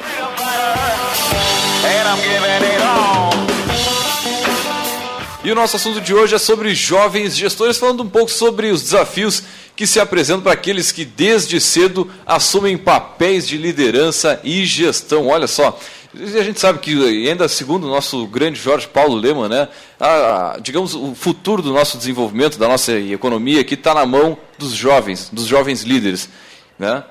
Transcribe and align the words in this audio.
E 5.44 5.52
o 5.52 5.56
nosso 5.56 5.76
assunto 5.76 6.00
de 6.00 6.14
hoje 6.14 6.36
é 6.36 6.38
sobre 6.38 6.74
jovens 6.74 7.36
gestores, 7.36 7.78
falando 7.78 8.04
um 8.04 8.10
pouco 8.10 8.32
sobre 8.32 8.70
os 8.70 8.82
desafios 8.82 9.44
que 9.76 9.86
se 9.86 10.00
apresentam 10.00 10.44
para 10.44 10.54
aqueles 10.54 10.92
que 10.92 11.04
desde 11.04 11.60
cedo 11.60 12.10
assumem 12.26 12.78
papéis 12.78 13.46
de 13.46 13.58
liderança 13.58 14.40
e 14.42 14.66
gestão. 14.66 15.28
Olha 15.28 15.48
só, 15.48 15.78
a 16.16 16.44
gente 16.44 16.60
sabe 16.60 16.80
que, 16.80 17.28
ainda 17.28 17.48
segundo 17.48 17.86
o 17.86 17.90
nosso 17.90 18.28
grande 18.28 18.60
Jorge 18.60 18.88
Paulo 18.88 19.16
Lema, 19.16 19.50
né, 19.50 19.68
a, 20.00 20.54
a, 20.54 20.60
digamos, 20.60 20.94
o 20.94 21.16
futuro 21.16 21.62
do 21.62 21.74
nosso 21.74 21.98
desenvolvimento, 21.98 22.58
da 22.58 22.68
nossa 22.68 22.94
economia, 22.94 23.64
que 23.64 23.74
está 23.74 23.94
na 23.94 24.06
mão 24.06 24.38
dos 24.58 24.74
jovens, 24.74 25.30
dos 25.32 25.46
jovens 25.46 25.82
líderes. 25.82 26.30
Né? 26.78 27.04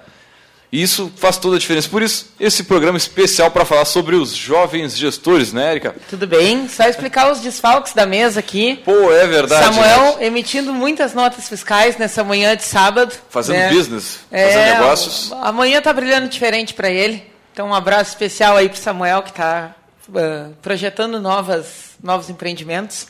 E 0.72 0.82
isso 0.82 1.12
faz 1.16 1.36
toda 1.36 1.56
a 1.56 1.58
diferença. 1.58 1.86
Por 1.86 2.02
isso, 2.02 2.32
esse 2.40 2.64
programa 2.64 2.96
especial 2.96 3.50
para 3.50 3.62
falar 3.62 3.84
sobre 3.84 4.16
os 4.16 4.34
jovens 4.34 4.96
gestores, 4.96 5.52
né, 5.52 5.72
Erika? 5.72 5.94
Tudo 6.08 6.26
bem. 6.26 6.66
Só 6.66 6.84
explicar 6.84 7.30
os 7.30 7.40
desfalques 7.40 7.92
da 7.92 8.06
mesa 8.06 8.40
aqui. 8.40 8.80
Pô, 8.82 9.12
é 9.12 9.26
verdade. 9.26 9.66
Samuel 9.66 10.16
né? 10.16 10.26
emitindo 10.26 10.72
muitas 10.72 11.12
notas 11.12 11.46
fiscais 11.46 11.98
nessa 11.98 12.24
manhã 12.24 12.56
de 12.56 12.64
sábado. 12.64 13.14
Fazendo 13.28 13.56
né? 13.56 13.68
business, 13.68 14.20
é, 14.30 14.46
fazendo 14.46 14.78
negócios. 14.78 15.32
Amanhã 15.42 15.76
está 15.76 15.92
brilhando 15.92 16.28
diferente 16.28 16.72
para 16.72 16.88
ele. 16.88 17.31
Então, 17.52 17.68
um 17.68 17.74
abraço 17.74 18.10
especial 18.10 18.56
aí 18.56 18.68
para 18.68 18.76
o 18.76 18.80
Samuel, 18.80 19.22
que 19.22 19.30
está 19.30 19.74
uh, 20.08 20.54
projetando 20.62 21.20
novas, 21.20 21.96
novos 22.02 22.30
empreendimentos. 22.30 23.08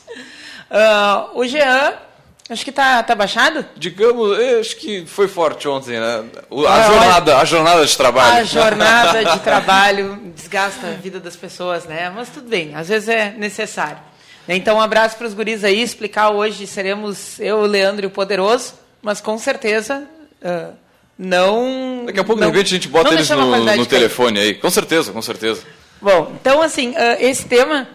Uh, 0.69 1.39
o 1.39 1.45
Jean 1.45 1.93
Acho 2.49 2.65
que 2.65 2.73
tá, 2.73 3.01
tá 3.01 3.15
baixado? 3.15 3.65
Digamos, 3.77 4.37
acho 4.59 4.75
que 4.75 5.05
foi 5.05 5.29
forte 5.29 5.65
ontem, 5.65 5.97
né? 5.97 6.25
A, 6.67 6.73
ah, 6.73 6.91
jornada, 6.91 7.37
a 7.37 7.45
jornada 7.45 7.85
de 7.85 7.97
trabalho. 7.97 8.37
A 8.37 8.43
jornada 8.43 9.23
de 9.23 9.39
trabalho 9.41 10.33
desgasta 10.35 10.87
a 10.87 10.91
vida 10.91 11.21
das 11.21 11.37
pessoas, 11.37 11.85
né? 11.85 12.09
Mas 12.09 12.27
tudo 12.27 12.49
bem, 12.49 12.75
às 12.75 12.89
vezes 12.89 13.07
é 13.07 13.31
necessário. 13.31 13.99
Então, 14.47 14.75
um 14.75 14.81
abraço 14.81 15.15
para 15.15 15.25
os 15.25 15.33
guris 15.33 15.63
aí, 15.63 15.81
explicar 15.81 16.31
hoje 16.31 16.67
seremos 16.67 17.39
eu, 17.39 17.59
o 17.59 17.65
Leandro 17.65 18.05
e 18.05 18.07
o 18.07 18.11
Poderoso, 18.11 18.73
mas 19.01 19.21
com 19.21 19.37
certeza 19.37 20.03
uh, 20.41 20.73
não... 21.17 22.03
Daqui 22.05 22.19
a 22.19 22.23
pouco, 22.23 22.41
não, 22.41 22.49
de 22.49 22.57
repente, 22.57 22.73
a 22.73 22.77
gente 22.77 22.87
bota 22.87 23.13
eles 23.13 23.29
no, 23.29 23.75
no 23.75 23.85
telefone 23.85 24.39
aí. 24.39 24.53
Com 24.55 24.69
certeza, 24.69 25.11
com 25.11 25.21
certeza. 25.21 25.61
Bom, 26.01 26.33
então, 26.39 26.61
assim, 26.61 26.91
uh, 26.91 27.17
esse 27.19 27.45
tema, 27.45 27.87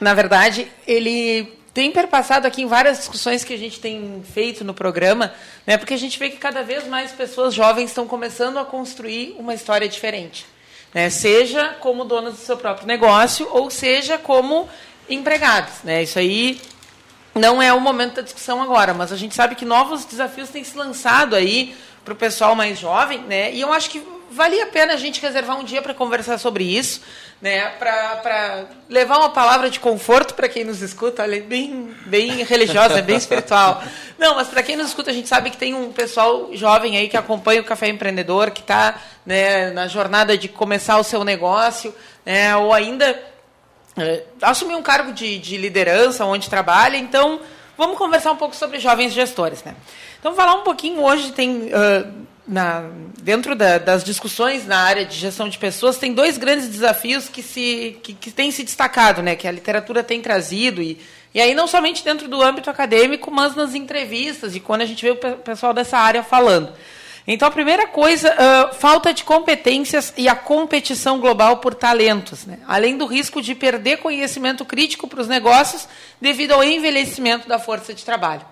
na 0.00 0.14
verdade, 0.14 0.68
ele 0.86 1.56
tem 1.76 1.90
perpassado 1.90 2.46
aqui 2.46 2.62
em 2.62 2.66
várias 2.66 2.96
discussões 2.96 3.44
que 3.44 3.52
a 3.52 3.58
gente 3.58 3.80
tem 3.80 4.22
feito 4.32 4.64
no 4.64 4.72
programa, 4.72 5.34
né, 5.66 5.76
porque 5.76 5.92
a 5.92 5.98
gente 5.98 6.18
vê 6.18 6.30
que 6.30 6.38
cada 6.38 6.62
vez 6.62 6.86
mais 6.86 7.12
pessoas 7.12 7.52
jovens 7.52 7.90
estão 7.90 8.06
começando 8.06 8.58
a 8.58 8.64
construir 8.64 9.36
uma 9.38 9.52
história 9.52 9.86
diferente. 9.86 10.46
Né, 10.94 11.10
seja 11.10 11.76
como 11.80 12.04
donas 12.04 12.34
do 12.34 12.40
seu 12.40 12.56
próprio 12.56 12.86
negócio, 12.86 13.46
ou 13.50 13.70
seja 13.70 14.16
como 14.16 14.68
empregados. 15.06 15.82
Né, 15.84 16.04
isso 16.04 16.18
aí 16.18 16.58
não 17.36 17.60
é 17.60 17.72
o 17.72 17.80
momento 17.80 18.14
da 18.16 18.22
discussão 18.22 18.62
agora, 18.62 18.94
mas 18.94 19.12
a 19.12 19.16
gente 19.16 19.34
sabe 19.34 19.54
que 19.54 19.64
novos 19.64 20.04
desafios 20.04 20.48
têm 20.48 20.64
se 20.64 20.76
lançado 20.76 21.36
aí 21.36 21.76
para 22.04 22.14
o 22.14 22.16
pessoal 22.16 22.54
mais 22.54 22.78
jovem, 22.78 23.20
né? 23.20 23.52
E 23.52 23.60
eu 23.60 23.72
acho 23.72 23.90
que 23.90 24.02
valia 24.30 24.64
a 24.64 24.66
pena 24.66 24.94
a 24.94 24.96
gente 24.96 25.20
reservar 25.20 25.58
um 25.58 25.64
dia 25.64 25.82
para 25.82 25.94
conversar 25.94 26.38
sobre 26.38 26.64
isso, 26.64 27.00
né? 27.40 27.68
Para 27.78 28.64
levar 28.88 29.18
uma 29.18 29.30
palavra 29.30 29.68
de 29.68 29.78
conforto 29.78 30.34
para 30.34 30.48
quem 30.48 30.64
nos 30.64 30.80
escuta, 30.82 31.22
olha, 31.22 31.40
bem, 31.42 31.94
bem 32.06 32.42
religiosa, 32.44 33.02
bem 33.02 33.16
espiritual. 33.16 33.82
Não, 34.18 34.34
mas 34.34 34.48
para 34.48 34.62
quem 34.62 34.76
nos 34.76 34.88
escuta, 34.88 35.10
a 35.10 35.14
gente 35.14 35.28
sabe 35.28 35.50
que 35.50 35.56
tem 35.56 35.74
um 35.74 35.92
pessoal 35.92 36.50
jovem 36.52 36.96
aí 36.96 37.08
que 37.08 37.16
acompanha 37.16 37.60
o 37.60 37.64
Café 37.64 37.88
Empreendedor, 37.88 38.50
que 38.50 38.60
está 38.60 38.96
né, 39.24 39.70
na 39.72 39.86
jornada 39.88 40.38
de 40.38 40.48
começar 40.48 40.98
o 40.98 41.04
seu 41.04 41.22
negócio, 41.22 41.94
né? 42.24 42.56
Ou 42.56 42.72
ainda 42.72 43.04
é, 43.06 43.22
assumir 44.42 44.74
um 44.74 44.82
cargo 44.82 45.12
de, 45.12 45.38
de 45.38 45.56
liderança 45.56 46.24
onde 46.24 46.50
trabalha. 46.50 46.96
Então, 46.96 47.40
vamos 47.76 47.96
conversar 47.96 48.32
um 48.32 48.36
pouco 48.36 48.54
sobre 48.54 48.78
jovens 48.78 49.12
gestores, 49.12 49.62
né? 49.64 49.74
Então, 50.18 50.34
falar 50.34 50.54
um 50.54 50.62
pouquinho 50.62 51.02
hoje 51.02 51.32
tem 51.32 51.66
uh, 51.66 52.26
na, 52.46 52.84
dentro 53.20 53.54
da, 53.56 53.78
das 53.78 54.04
discussões 54.04 54.66
na 54.66 54.78
área 54.78 55.04
de 55.04 55.16
gestão 55.16 55.48
de 55.48 55.58
pessoas, 55.58 55.98
tem 55.98 56.14
dois 56.14 56.38
grandes 56.38 56.68
desafios 56.68 57.28
que, 57.28 57.42
se, 57.42 57.98
que, 58.02 58.14
que 58.14 58.30
têm 58.30 58.50
se 58.50 58.62
destacado, 58.62 59.22
né, 59.22 59.34
que 59.34 59.48
a 59.48 59.52
literatura 59.52 60.02
tem 60.02 60.20
trazido, 60.20 60.80
e, 60.80 61.00
e 61.34 61.40
aí 61.40 61.54
não 61.54 61.66
somente 61.66 62.04
dentro 62.04 62.28
do 62.28 62.40
âmbito 62.40 62.70
acadêmico, 62.70 63.30
mas 63.30 63.56
nas 63.56 63.74
entrevistas 63.74 64.54
e 64.54 64.60
quando 64.60 64.82
a 64.82 64.86
gente 64.86 65.02
vê 65.02 65.10
o 65.10 65.16
pessoal 65.16 65.74
dessa 65.74 65.98
área 65.98 66.22
falando. 66.22 66.72
Então, 67.26 67.48
a 67.48 67.50
primeira 67.50 67.88
coisa, 67.88 68.32
uh, 68.32 68.74
falta 68.74 69.12
de 69.12 69.24
competências 69.24 70.12
e 70.16 70.28
a 70.28 70.36
competição 70.36 71.18
global 71.18 71.56
por 71.56 71.74
talentos, 71.74 72.46
né? 72.46 72.60
além 72.68 72.96
do 72.96 73.04
risco 73.04 73.42
de 73.42 73.52
perder 73.52 73.96
conhecimento 73.96 74.64
crítico 74.64 75.08
para 75.08 75.20
os 75.20 75.26
negócios 75.26 75.88
devido 76.20 76.52
ao 76.52 76.62
envelhecimento 76.62 77.48
da 77.48 77.58
força 77.58 77.92
de 77.92 78.04
trabalho. 78.04 78.42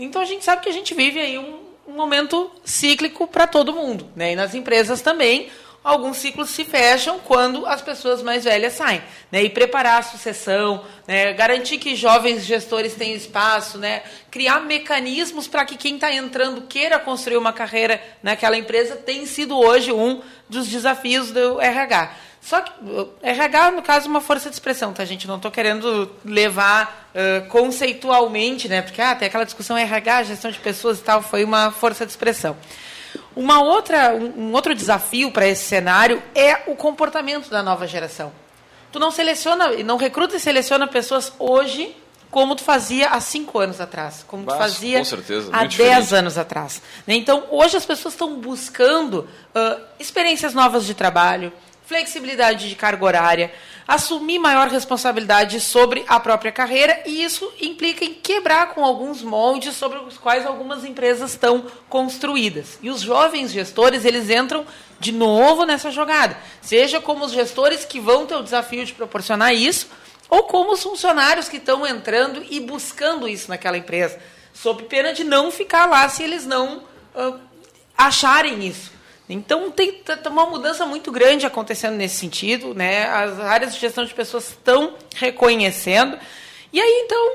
Então, 0.00 0.20
a 0.20 0.24
gente 0.24 0.44
sabe 0.44 0.62
que 0.62 0.68
a 0.68 0.72
gente 0.72 0.94
vive 0.94 1.20
aí 1.20 1.38
um, 1.38 1.60
um 1.86 1.92
momento 1.92 2.50
cíclico 2.64 3.28
para 3.28 3.46
todo 3.46 3.72
mundo. 3.72 4.08
Né? 4.16 4.32
E 4.32 4.36
nas 4.36 4.52
empresas 4.52 5.00
também, 5.00 5.48
alguns 5.84 6.16
ciclos 6.16 6.48
se 6.48 6.64
fecham 6.64 7.18
quando 7.18 7.66
as 7.66 7.82
pessoas 7.82 8.22
mais 8.22 8.44
velhas 8.44 8.72
saem. 8.72 9.02
Né? 9.30 9.44
E 9.44 9.50
preparar 9.50 9.98
a 9.98 10.02
sucessão, 10.02 10.82
né? 11.06 11.34
garantir 11.34 11.76
que 11.76 11.94
jovens 11.94 12.44
gestores 12.44 12.94
tenham 12.94 13.14
espaço, 13.14 13.76
né? 13.76 14.02
criar 14.30 14.60
mecanismos 14.60 15.46
para 15.46 15.66
que 15.66 15.76
quem 15.76 15.96
está 15.96 16.10
entrando 16.10 16.62
queira 16.62 16.98
construir 16.98 17.36
uma 17.36 17.52
carreira 17.52 18.02
naquela 18.22 18.56
empresa, 18.56 18.96
tem 18.96 19.26
sido 19.26 19.58
hoje 19.58 19.92
um 19.92 20.22
dos 20.48 20.66
desafios 20.66 21.30
do 21.30 21.60
RH. 21.60 22.14
Só 22.40 22.60
que 22.60 22.72
RH, 23.22 23.70
no 23.70 23.80
caso, 23.80 24.06
é 24.06 24.10
uma 24.10 24.20
força 24.20 24.50
de 24.50 24.56
expressão, 24.56 24.92
tá, 24.92 25.02
gente? 25.06 25.26
Não 25.26 25.36
estou 25.36 25.50
querendo 25.50 26.10
levar 26.22 27.10
uh, 27.14 27.48
conceitualmente, 27.48 28.68
né? 28.68 28.82
Porque 28.82 29.00
ah, 29.00 29.14
tem 29.14 29.26
aquela 29.26 29.44
discussão 29.44 29.78
RH, 29.78 30.24
gestão 30.24 30.50
de 30.50 30.58
pessoas 30.58 30.98
e 30.98 31.02
tal, 31.02 31.22
foi 31.22 31.42
uma 31.42 31.70
força 31.70 32.04
de 32.04 32.12
expressão. 32.12 32.54
Uma 33.36 33.62
outra, 33.62 34.14
um, 34.14 34.52
outro 34.52 34.74
desafio 34.74 35.30
para 35.30 35.46
esse 35.46 35.64
cenário 35.64 36.22
é 36.34 36.62
o 36.70 36.76
comportamento 36.76 37.50
da 37.50 37.62
nova 37.62 37.86
geração. 37.86 38.32
Tu 38.92 38.98
não 38.98 39.10
seleciona, 39.10 39.68
não 39.82 39.96
recruta 39.96 40.36
e 40.36 40.40
seleciona 40.40 40.86
pessoas 40.86 41.32
hoje 41.38 41.96
como 42.30 42.56
tu 42.56 42.64
fazia 42.64 43.10
há 43.10 43.20
cinco 43.20 43.60
anos 43.60 43.80
atrás, 43.80 44.24
como 44.26 44.44
Mas, 44.44 44.54
tu 44.54 44.58
fazia 44.58 44.98
há 44.98 45.00
muito 45.00 45.16
dez 45.28 45.70
diferente. 45.70 46.14
anos 46.16 46.36
atrás. 46.36 46.82
né? 47.06 47.14
Então, 47.14 47.44
hoje 47.48 47.76
as 47.76 47.86
pessoas 47.86 48.14
estão 48.14 48.40
buscando 48.40 49.28
ah, 49.54 49.78
experiências 50.00 50.52
novas 50.52 50.84
de 50.84 50.94
trabalho, 50.94 51.52
flexibilidade 51.86 52.68
de 52.68 52.74
carga 52.74 53.04
horária, 53.04 53.52
assumir 53.86 54.38
maior 54.38 54.68
responsabilidade 54.68 55.60
sobre 55.60 56.04
a 56.08 56.18
própria 56.18 56.50
carreira 56.50 57.02
e 57.04 57.22
isso 57.22 57.52
implica 57.60 58.04
em 58.04 58.14
quebrar 58.14 58.74
com 58.74 58.84
alguns 58.84 59.22
moldes 59.22 59.76
sobre 59.76 59.98
os 59.98 60.16
quais 60.16 60.46
algumas 60.46 60.84
empresas 60.84 61.32
estão 61.32 61.66
construídas. 61.88 62.78
E 62.82 62.88
os 62.88 63.02
jovens 63.02 63.52
gestores, 63.52 64.04
eles 64.04 64.30
entram 64.30 64.64
de 64.98 65.12
novo 65.12 65.64
nessa 65.64 65.90
jogada, 65.90 66.36
seja 66.62 67.00
como 67.00 67.24
os 67.24 67.32
gestores 67.32 67.84
que 67.84 68.00
vão 68.00 68.24
ter 68.24 68.36
o 68.36 68.42
desafio 68.42 68.86
de 68.86 68.94
proporcionar 68.94 69.54
isso, 69.54 69.88
ou 70.30 70.44
como 70.44 70.72
os 70.72 70.82
funcionários 70.82 71.48
que 71.48 71.58
estão 71.58 71.86
entrando 71.86 72.42
e 72.48 72.60
buscando 72.60 73.28
isso 73.28 73.50
naquela 73.50 73.76
empresa, 73.76 74.18
sob 74.54 74.84
pena 74.84 75.12
de 75.12 75.22
não 75.22 75.50
ficar 75.50 75.84
lá 75.84 76.08
se 76.08 76.22
eles 76.22 76.46
não 76.46 76.82
ah, 77.14 77.34
acharem 77.96 78.66
isso. 78.66 78.93
Então 79.34 79.70
tem 79.70 79.92
t- 79.92 80.16
t- 80.16 80.28
uma 80.28 80.46
mudança 80.46 80.86
muito 80.86 81.10
grande 81.12 81.44
acontecendo 81.44 81.94
nesse 81.96 82.16
sentido, 82.16 82.74
né? 82.74 83.04
As 83.08 83.40
áreas 83.40 83.74
de 83.74 83.80
gestão 83.80 84.04
de 84.04 84.14
pessoas 84.14 84.48
estão 84.50 84.94
reconhecendo. 85.16 86.18
E 86.72 86.80
aí 86.80 87.02
então, 87.04 87.32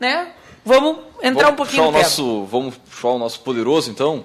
né? 0.00 0.32
Vamos 0.64 0.98
entrar 1.22 1.44
vamos 1.44 1.52
um 1.52 1.56
pouquinho 1.56 1.84
no 1.84 1.92
nosso, 1.92 2.44
Vamos 2.44 2.76
puxar 2.76 3.08
o 3.08 3.18
nosso 3.18 3.40
poderoso, 3.40 3.90
então? 3.90 4.24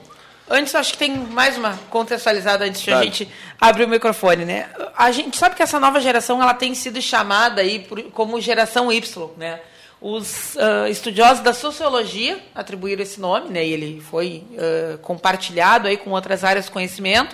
Antes, 0.50 0.76
acho 0.76 0.92
que 0.92 0.98
tem 0.98 1.12
mais 1.16 1.58
uma 1.58 1.80
contextualizada 1.90 2.66
antes 2.66 2.82
de 2.82 2.92
a 2.92 2.98
Tá. 2.98 3.04
gente 3.04 3.30
abrir 3.62 3.86
o 3.86 3.88
microfone, 3.88 4.44
né? 4.44 4.70
A 4.98 5.10
gente 5.10 5.38
sabe 5.38 5.56
que 5.56 5.64
essa 5.64 5.80
nova 5.80 6.02
geração 6.02 6.42
ela 6.42 6.54
tem 6.54 6.76
sido 6.76 7.02
chamada 7.02 7.62
aí 7.62 7.80
por- 7.80 8.04
como 8.12 8.42
geração 8.42 8.92
Y, 8.92 9.30
né? 9.38 9.62
Os 10.06 10.58
ah, 10.58 10.90
estudiosos 10.90 11.42
da 11.42 11.54
sociologia 11.54 12.38
atribuíram 12.54 13.02
esse 13.02 13.22
nome, 13.22 13.50
né? 13.50 13.66
E 13.66 13.72
ele 13.72 14.02
foi 14.02 14.44
ah, 14.58 14.98
compartilhado 15.02 15.88
aí 15.88 15.96
com 15.96 16.10
outras 16.10 16.44
áreas 16.44 16.66
de 16.66 16.72
conhecimento. 16.72 17.34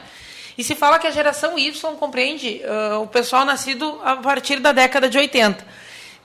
E 0.56 0.64
se 0.64 0.76
fala 0.76 1.00
que 1.00 1.08
a 1.08 1.12
geração 1.12 1.58
Y 1.58 1.96
compreende 1.96 2.62
ah, 2.64 3.00
o 3.00 3.08
pessoal 3.08 3.44
nascido 3.44 4.00
a 4.04 4.18
partir 4.18 4.60
da 4.60 4.72
década 4.72 5.10
de 5.10 5.18
80. 5.18 5.66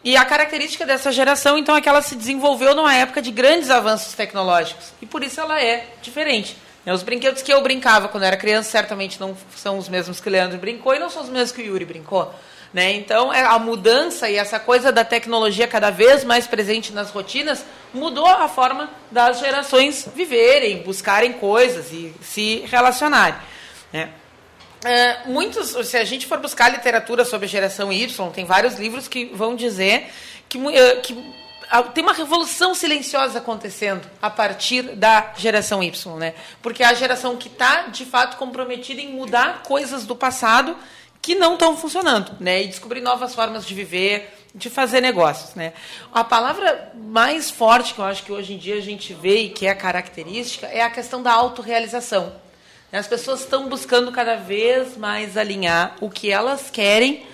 E 0.04 0.18
a 0.18 0.24
característica 0.26 0.84
dessa 0.84 1.10
geração, 1.10 1.56
então, 1.56 1.74
é 1.74 1.80
que 1.80 1.88
ela 1.88 2.02
se 2.02 2.14
desenvolveu 2.14 2.74
numa 2.74 2.94
época 2.94 3.22
de 3.22 3.30
grandes 3.30 3.70
avanços 3.70 4.12
tecnológicos. 4.12 4.92
E 5.00 5.06
por 5.06 5.24
isso 5.24 5.40
ela 5.40 5.58
é 5.58 5.86
diferente. 6.02 6.58
né? 6.84 6.92
Os 6.92 7.02
brinquedos 7.02 7.40
que 7.40 7.50
eu 7.50 7.62
brincava 7.62 8.06
quando 8.06 8.24
era 8.24 8.36
criança 8.36 8.70
certamente 8.70 9.18
não 9.18 9.34
são 9.56 9.78
os 9.78 9.88
mesmos 9.88 10.20
que 10.20 10.28
o 10.28 10.30
Leandro 10.30 10.58
brincou 10.58 10.94
e 10.94 10.98
não 10.98 11.08
são 11.08 11.22
os 11.22 11.30
mesmos 11.30 11.52
que 11.52 11.62
o 11.62 11.64
Yuri 11.64 11.86
brincou. 11.86 12.34
Né? 12.74 12.92
Então, 12.94 13.32
é, 13.32 13.44
a 13.44 13.56
mudança 13.56 14.28
e 14.28 14.34
essa 14.34 14.58
coisa 14.58 14.90
da 14.90 15.04
tecnologia 15.04 15.68
cada 15.68 15.90
vez 15.90 16.24
mais 16.24 16.44
presente 16.44 16.92
nas 16.92 17.08
rotinas 17.12 17.64
mudou 17.94 18.26
a 18.26 18.48
forma 18.48 18.90
das 19.12 19.38
gerações 19.38 20.08
viverem, 20.12 20.82
buscarem 20.82 21.34
coisas 21.34 21.92
e 21.92 22.12
se 22.20 22.64
relacionarem. 22.66 23.38
Né? 23.92 24.10
É, 24.84 25.18
muitos, 25.26 25.68
se 25.86 25.96
a 25.96 26.02
gente 26.02 26.26
for 26.26 26.38
buscar 26.38 26.68
literatura 26.68 27.24
sobre 27.24 27.46
a 27.46 27.48
geração 27.48 27.92
Y, 27.92 28.30
tem 28.32 28.44
vários 28.44 28.74
livros 28.74 29.06
que 29.06 29.26
vão 29.26 29.54
dizer 29.54 30.10
que, 30.48 30.58
eh, 30.76 30.96
que 30.96 31.14
tem 31.94 32.02
uma 32.02 32.12
revolução 32.12 32.74
silenciosa 32.74 33.38
acontecendo 33.38 34.06
a 34.20 34.28
partir 34.28 34.82
da 34.96 35.32
geração 35.36 35.80
Y, 35.80 36.16
né? 36.16 36.34
Porque 36.60 36.82
é 36.82 36.86
a 36.86 36.94
geração 36.94 37.36
que 37.36 37.46
está, 37.46 37.82
de 37.82 38.04
fato, 38.04 38.36
comprometida 38.36 39.00
em 39.00 39.12
mudar 39.12 39.62
coisas 39.62 40.04
do 40.04 40.16
passado 40.16 40.76
que 41.24 41.34
não 41.34 41.54
estão 41.54 41.74
funcionando, 41.74 42.36
né? 42.38 42.62
E 42.62 42.68
descobrir 42.68 43.00
novas 43.00 43.34
formas 43.34 43.64
de 43.64 43.74
viver, 43.74 44.30
de 44.54 44.68
fazer 44.68 45.00
negócios, 45.00 45.54
né? 45.54 45.72
A 46.12 46.22
palavra 46.22 46.92
mais 46.94 47.50
forte 47.50 47.94
que 47.94 48.00
eu 48.00 48.04
acho 48.04 48.22
que 48.24 48.30
hoje 48.30 48.52
em 48.52 48.58
dia 48.58 48.76
a 48.76 48.80
gente 48.82 49.14
vê 49.14 49.38
e 49.38 49.48
que 49.48 49.66
é 49.66 49.74
característica 49.74 50.66
é 50.66 50.82
a 50.82 50.90
questão 50.90 51.22
da 51.22 51.32
autorrealização. 51.32 52.30
As 52.92 53.06
pessoas 53.08 53.40
estão 53.40 53.70
buscando 53.70 54.12
cada 54.12 54.36
vez 54.36 54.98
mais 54.98 55.38
alinhar 55.38 55.96
o 56.02 56.10
que 56.10 56.30
elas 56.30 56.68
querem 56.70 57.26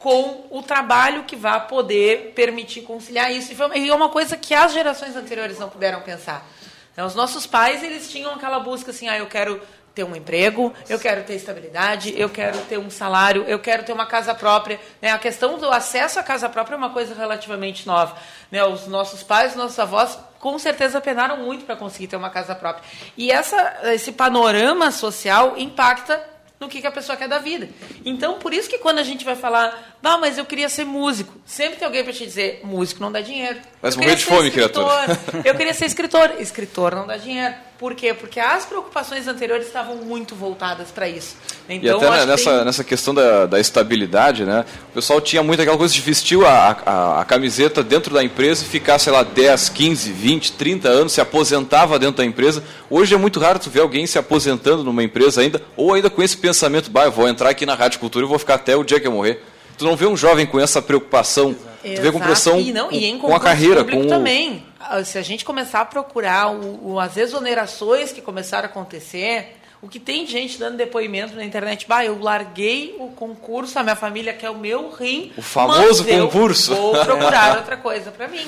com 0.00 0.44
o 0.50 0.60
trabalho 0.60 1.22
que 1.22 1.36
vai 1.36 1.68
poder 1.68 2.32
permitir 2.34 2.80
conciliar 2.82 3.32
isso. 3.32 3.52
E 3.76 3.88
é 3.88 3.94
uma 3.94 4.08
coisa 4.08 4.36
que 4.36 4.54
as 4.54 4.72
gerações 4.72 5.14
anteriores 5.14 5.60
não 5.60 5.68
puderam 5.68 6.00
pensar. 6.00 6.44
Então, 6.92 7.06
Os 7.06 7.14
nossos 7.14 7.46
pais, 7.46 7.84
eles 7.84 8.10
tinham 8.10 8.32
aquela 8.34 8.58
busca 8.58 8.90
assim, 8.90 9.06
ah, 9.06 9.18
eu 9.18 9.26
quero 9.26 9.60
ter 9.96 10.04
um 10.04 10.14
emprego, 10.14 10.74
eu 10.90 10.98
quero 11.00 11.24
ter 11.24 11.34
estabilidade, 11.36 12.12
eu 12.20 12.28
quero 12.28 12.58
ter 12.68 12.78
um 12.78 12.90
salário, 12.90 13.44
eu 13.48 13.58
quero 13.58 13.82
ter 13.82 13.92
uma 13.94 14.04
casa 14.04 14.34
própria. 14.34 14.78
né? 15.00 15.10
A 15.10 15.18
questão 15.18 15.58
do 15.58 15.70
acesso 15.70 16.20
à 16.20 16.22
casa 16.22 16.50
própria 16.50 16.74
é 16.74 16.78
uma 16.78 16.90
coisa 16.90 17.14
relativamente 17.14 17.86
nova. 17.86 18.14
né? 18.52 18.62
Os 18.62 18.86
nossos 18.86 19.22
pais, 19.22 19.52
os 19.52 19.56
nossos 19.56 19.78
avós, 19.78 20.18
com 20.38 20.58
certeza 20.58 21.00
penaram 21.00 21.38
muito 21.38 21.64
para 21.64 21.74
conseguir 21.74 22.08
ter 22.08 22.16
uma 22.16 22.28
casa 22.28 22.54
própria. 22.54 22.84
E 23.16 23.32
essa, 23.32 23.78
esse 23.84 24.12
panorama 24.12 24.90
social 24.90 25.54
impacta 25.56 26.22
no 26.60 26.68
que, 26.68 26.82
que 26.82 26.86
a 26.86 26.92
pessoa 26.92 27.16
quer 27.16 27.28
da 27.28 27.38
vida. 27.38 27.66
Então, 28.04 28.38
por 28.38 28.52
isso 28.52 28.68
que 28.68 28.76
quando 28.78 28.98
a 28.98 29.02
gente 29.02 29.24
vai 29.24 29.34
falar, 29.34 29.96
ah, 30.04 30.18
mas 30.18 30.36
eu 30.36 30.44
queria 30.44 30.68
ser 30.68 30.84
músico, 30.84 31.34
sempre 31.46 31.76
tem 31.76 31.86
alguém 31.86 32.04
para 32.04 32.12
te 32.12 32.24
dizer, 32.24 32.60
músico 32.64 33.00
não 33.00 33.10
dá 33.10 33.22
dinheiro. 33.22 33.58
Eu 33.82 33.96
morrer 33.96 34.14
de 34.14 34.24
fome, 34.24 34.48
escritor. 34.48 35.04
criatura. 35.04 35.42
Eu 35.44 35.54
queria 35.54 35.72
ser 35.72 35.86
escritor. 35.86 36.34
Escritor 36.38 36.94
não 36.94 37.06
dá 37.06 37.16
dinheiro. 37.16 37.54
Por 37.78 37.94
quê? 37.94 38.14
Porque 38.14 38.40
as 38.40 38.64
preocupações 38.64 39.28
anteriores 39.28 39.66
estavam 39.66 39.96
muito 39.96 40.34
voltadas 40.34 40.88
para 40.90 41.06
isso. 41.08 41.36
E 41.68 41.74
Então, 41.74 41.96
até 41.98 42.06
eu 42.06 42.10
né, 42.10 42.20
que 42.20 42.26
nessa, 42.26 42.50
tem- 42.56 42.64
nessa 42.64 42.84
questão 42.84 43.14
da, 43.14 43.44
da 43.44 43.60
estabilidade, 43.60 44.44
né? 44.44 44.64
O 44.90 44.94
pessoal 44.94 45.20
tinha 45.20 45.42
muito 45.42 45.60
aquela 45.60 45.76
coisa 45.76 45.92
de 45.92 46.00
vestir 46.00 46.42
a, 46.42 46.70
a, 46.86 47.20
a 47.20 47.24
camiseta 47.26 47.82
dentro 47.82 48.14
da 48.14 48.24
empresa 48.24 48.64
e 48.64 48.66
ficar, 48.66 48.98
sei 48.98 49.12
lá, 49.12 49.22
10, 49.22 49.68
15, 49.68 50.10
20, 50.10 50.52
30 50.52 50.88
anos, 50.88 51.12
se 51.12 51.20
aposentava 51.20 51.98
dentro 51.98 52.16
da 52.16 52.24
empresa. 52.24 52.64
Hoje 52.88 53.14
é 53.14 53.18
muito 53.18 53.38
raro 53.38 53.58
tu 53.58 53.68
ver 53.68 53.80
alguém 53.80 54.06
se 54.06 54.18
aposentando 54.18 54.82
numa 54.82 55.02
empresa 55.02 55.42
ainda, 55.42 55.60
ou 55.76 55.92
ainda 55.92 56.08
com 56.08 56.22
esse 56.22 56.36
pensamento, 56.38 56.90
bah, 56.90 57.04
eu 57.04 57.12
vou 57.12 57.28
entrar 57.28 57.50
aqui 57.50 57.66
na 57.66 57.74
Rádio 57.74 58.00
Cultura 58.00 58.24
e 58.24 58.28
vou 58.28 58.38
ficar 58.38 58.54
até 58.54 58.74
o 58.74 58.82
dia 58.84 58.98
que 58.98 59.06
eu 59.06 59.12
morrer. 59.12 59.42
Tu 59.76 59.84
não 59.84 59.94
vê 59.96 60.06
um 60.06 60.16
jovem 60.16 60.46
com 60.46 60.58
essa 60.58 60.80
preocupação, 60.80 61.52
tu 61.52 61.60
vê 61.82 62.10
com 62.10 62.16
Exato. 62.18 62.24
pressão 62.24 62.58
e 62.58 62.72
não, 62.72 62.88
com, 62.88 62.94
e 62.94 63.04
em 63.04 63.18
com 63.18 63.34
a 63.36 63.38
carreira, 63.40 63.84
com 63.84 64.00
o- 64.00 64.06
também. 64.06 64.64
Ah, 64.88 65.04
Se 65.04 65.18
a 65.18 65.22
gente 65.22 65.44
começar 65.44 65.80
a 65.80 65.84
procurar 65.84 66.50
o, 66.50 66.92
o- 66.94 67.00
as 67.00 67.16
exonerações 67.16 68.12
que 68.12 68.20
começaram 68.20 68.66
a 68.68 68.70
acontecer, 68.70 69.56
o 69.82 69.88
que 69.88 70.00
tem 70.00 70.26
gente 70.26 70.58
dando 70.58 70.76
depoimento 70.76 71.34
na 71.34 71.44
internet, 71.44 71.86
bah, 71.86 72.04
eu 72.04 72.18
larguei 72.20 72.96
o 72.98 73.08
concurso, 73.10 73.78
a 73.78 73.82
minha 73.82 73.96
família 73.96 74.32
quer 74.32 74.50
o 74.50 74.56
meu 74.58 74.90
rim. 74.90 75.32
O 75.36 75.42
famoso 75.42 76.04
concurso. 76.04 76.74
Vou 76.74 76.92
procurar 77.04 77.56
outra 77.58 77.76
coisa 77.76 78.10
para 78.10 78.26
mim. 78.28 78.46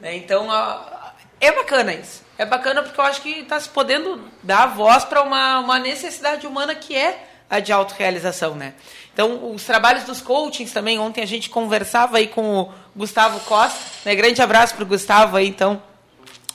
Né? 0.00 0.16
Então, 0.16 0.48
é 1.40 1.52
bacana 1.52 1.92
isso. 1.92 2.22
É 2.38 2.44
bacana 2.46 2.82
porque 2.82 2.98
eu 2.98 3.04
acho 3.04 3.20
que 3.22 3.40
está 3.40 3.60
se 3.60 3.68
podendo 3.68 4.20
dar 4.42 4.66
voz 4.66 5.04
para 5.04 5.22
uma, 5.22 5.58
uma 5.60 5.78
necessidade 5.78 6.46
humana 6.46 6.74
que 6.74 6.96
é 6.96 7.26
a 7.48 7.60
de 7.60 7.70
autorrealização, 7.72 8.54
né? 8.54 8.72
Então, 9.12 9.52
os 9.52 9.64
trabalhos 9.64 10.04
dos 10.04 10.20
coachings 10.20 10.72
também, 10.72 10.98
ontem 10.98 11.22
a 11.22 11.26
gente 11.26 11.50
conversava 11.50 12.16
aí 12.16 12.26
com 12.26 12.60
o 12.60 12.72
Gustavo 12.96 13.40
Costa, 13.40 13.78
né? 14.04 14.14
Grande 14.14 14.40
abraço 14.40 14.74
para 14.74 14.84
o 14.84 14.86
Gustavo 14.86 15.36
aí, 15.36 15.46
então, 15.46 15.82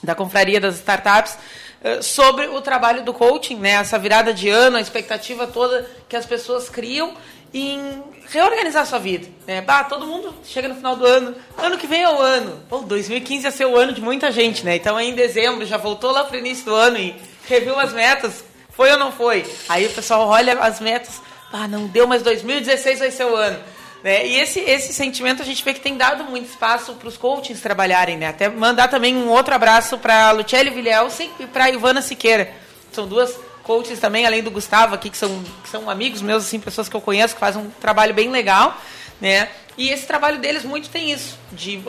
da 0.02 0.14
Confraria 0.14 0.60
das 0.60 0.76
Startups, 0.76 1.38
eh, 1.82 2.02
sobre 2.02 2.46
o 2.48 2.60
trabalho 2.60 3.04
do 3.04 3.14
coaching, 3.14 3.56
né? 3.56 3.70
Essa 3.70 3.98
virada 3.98 4.34
de 4.34 4.48
ano, 4.48 4.76
a 4.76 4.80
expectativa 4.80 5.46
toda 5.46 5.88
que 6.08 6.16
as 6.16 6.26
pessoas 6.26 6.68
criam 6.68 7.14
em 7.54 8.02
reorganizar 8.28 8.84
sua 8.86 8.98
vida. 8.98 9.26
Né? 9.46 9.60
Bah, 9.60 9.84
todo 9.84 10.06
mundo 10.06 10.34
chega 10.44 10.68
no 10.68 10.74
final 10.74 10.96
do 10.96 11.06
ano, 11.06 11.34
ano 11.56 11.78
que 11.78 11.86
vem 11.86 12.02
é 12.02 12.10
o 12.10 12.20
ano. 12.20 12.60
Pô, 12.68 12.78
2015 12.80 13.44
ia 13.44 13.50
ser 13.50 13.66
o 13.66 13.76
ano 13.76 13.92
de 13.92 14.00
muita 14.00 14.30
gente, 14.30 14.64
né? 14.64 14.76
Então, 14.76 15.00
em 15.00 15.14
dezembro, 15.14 15.64
já 15.64 15.76
voltou 15.76 16.10
lá 16.10 16.24
para 16.24 16.36
o 16.36 16.38
início 16.38 16.64
do 16.64 16.74
ano 16.74 16.98
e 16.98 17.14
reviu 17.46 17.78
as 17.78 17.92
metas, 17.92 18.44
foi 18.70 18.90
ou 18.92 18.98
não 18.98 19.10
foi? 19.10 19.46
Aí 19.68 19.86
o 19.86 19.90
pessoal 19.90 20.28
olha 20.28 20.58
as 20.60 20.78
metas, 20.78 21.22
ah, 21.52 21.66
não 21.66 21.86
deu, 21.86 22.06
mas 22.06 22.22
2016 22.22 22.98
vai 22.98 23.10
ser 23.10 23.24
o 23.24 23.34
ano. 23.34 23.58
Né? 24.02 24.26
E 24.26 24.36
esse, 24.36 24.60
esse 24.60 24.92
sentimento 24.92 25.42
a 25.42 25.44
gente 25.44 25.64
vê 25.64 25.74
que 25.74 25.80
tem 25.80 25.96
dado 25.96 26.24
muito 26.24 26.48
espaço 26.48 26.94
para 26.94 27.08
os 27.08 27.16
coachings 27.16 27.60
trabalharem. 27.60 28.16
Né? 28.16 28.28
Até 28.28 28.48
mandar 28.48 28.88
também 28.88 29.16
um 29.16 29.28
outro 29.28 29.54
abraço 29.54 29.98
para 29.98 30.28
a 30.28 30.32
Lucelli 30.32 30.70
Vilhelsen 30.70 31.30
e 31.40 31.46
para 31.46 31.70
Ivana 31.70 32.02
Siqueira. 32.02 32.52
São 32.92 33.06
duas 33.06 33.38
coaches 33.64 33.98
também, 33.98 34.26
além 34.26 34.42
do 34.42 34.50
Gustavo 34.50 34.94
aqui, 34.94 35.10
que 35.10 35.16
são, 35.16 35.42
que 35.62 35.68
são 35.68 35.90
amigos 35.90 36.22
meus, 36.22 36.44
assim, 36.44 36.58
pessoas 36.58 36.88
que 36.88 36.96
eu 36.96 37.00
conheço, 37.00 37.34
que 37.34 37.40
fazem 37.40 37.62
um 37.62 37.70
trabalho 37.70 38.14
bem 38.14 38.30
legal. 38.30 38.76
Né? 39.20 39.48
E 39.76 39.90
esse 39.90 40.06
trabalho 40.06 40.38
deles 40.38 40.64
muito 40.64 40.88
tem 40.88 41.12
isso, 41.12 41.38
de 41.52 41.80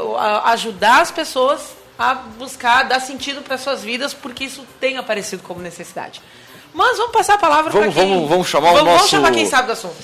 ajudar 0.45 1.01
as 1.01 1.11
pessoas 1.11 1.75
a 1.97 2.13
buscar 2.13 2.83
dar 2.83 2.99
sentido 2.99 3.41
para 3.41 3.57
suas 3.57 3.83
vidas, 3.83 4.13
porque 4.13 4.45
isso 4.45 4.65
tem 4.79 4.97
aparecido 4.97 5.43
como 5.43 5.59
necessidade. 5.59 6.21
Mas 6.73 6.97
vamos 6.97 7.11
passar 7.11 7.33
a 7.33 7.37
palavra 7.37 7.71
Vamos- 7.71 7.93
para 7.93 8.03
quem... 8.03 8.13
vamos- 8.13 8.29
vamos 8.29 8.47
chamar 8.47 8.69
o 8.69 8.73
vamos, 8.73 8.85
Vamos 8.85 9.01
nosso- 9.01 9.11
chamar 9.11 9.31
quem 9.31 9.45
sabe 9.45 9.67
do 9.67 9.73
assunto. 9.73 9.95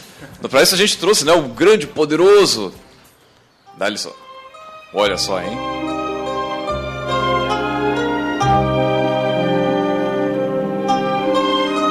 Para 0.49 0.61
isso 0.63 0.75
a 0.75 0.77
gente 0.77 0.97
trouxe, 0.97 1.23
né, 1.25 1.33
o 1.33 1.43
grande, 1.43 1.85
poderoso. 1.87 2.73
Dá-lhe 3.77 3.97
só. 3.97 4.11
Olha 4.93 5.17
só, 5.17 5.39
hein? 5.41 5.57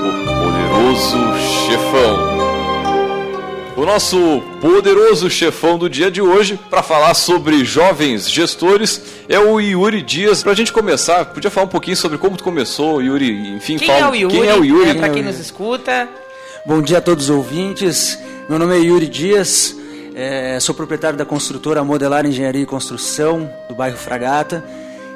O 0.06 0.42
poderoso 0.42 1.18
chefão. 1.66 2.34
O 3.76 3.84
nosso 3.84 4.42
poderoso 4.60 5.28
chefão 5.28 5.76
do 5.76 5.88
dia 5.90 6.10
de 6.10 6.22
hoje 6.22 6.58
para 6.70 6.82
falar 6.82 7.14
sobre 7.14 7.64
jovens 7.64 8.30
gestores 8.30 9.00
é 9.28 9.38
o 9.38 9.60
Yuri 9.60 10.02
Dias. 10.02 10.42
Pra 10.42 10.54
gente 10.54 10.72
começar, 10.72 11.24
podia 11.26 11.50
falar 11.50 11.66
um 11.66 11.70
pouquinho 11.70 11.96
sobre 11.96 12.18
como 12.18 12.36
tu 12.36 12.44
começou, 12.44 13.02
Yuri, 13.02 13.54
enfim, 13.54 13.76
quem 13.76 13.88
fala, 13.88 14.00
é 14.00 14.10
o 14.10 14.14
Yuri? 14.14 14.34
Quem 14.34 14.46
é 14.46 14.54
o 14.54 14.64
Yuri? 14.64 14.90
É, 14.90 14.94
pra 14.94 15.08
quem 15.08 15.22
nos 15.22 15.38
escuta. 15.38 16.08
Bom 16.66 16.80
dia 16.80 16.98
a 16.98 17.00
todos 17.00 17.24
os 17.24 17.30
ouvintes. 17.30 18.18
Meu 18.48 18.58
nome 18.58 18.76
é 18.76 18.80
Yuri 18.80 19.06
Dias, 19.06 19.74
é, 20.14 20.58
sou 20.60 20.74
proprietário 20.74 21.18
da 21.18 21.24
construtora 21.24 21.82
Modelar 21.82 22.26
Engenharia 22.26 22.62
e 22.62 22.66
Construção, 22.66 23.50
do 23.68 23.74
bairro 23.74 23.96
Fragata. 23.96 24.64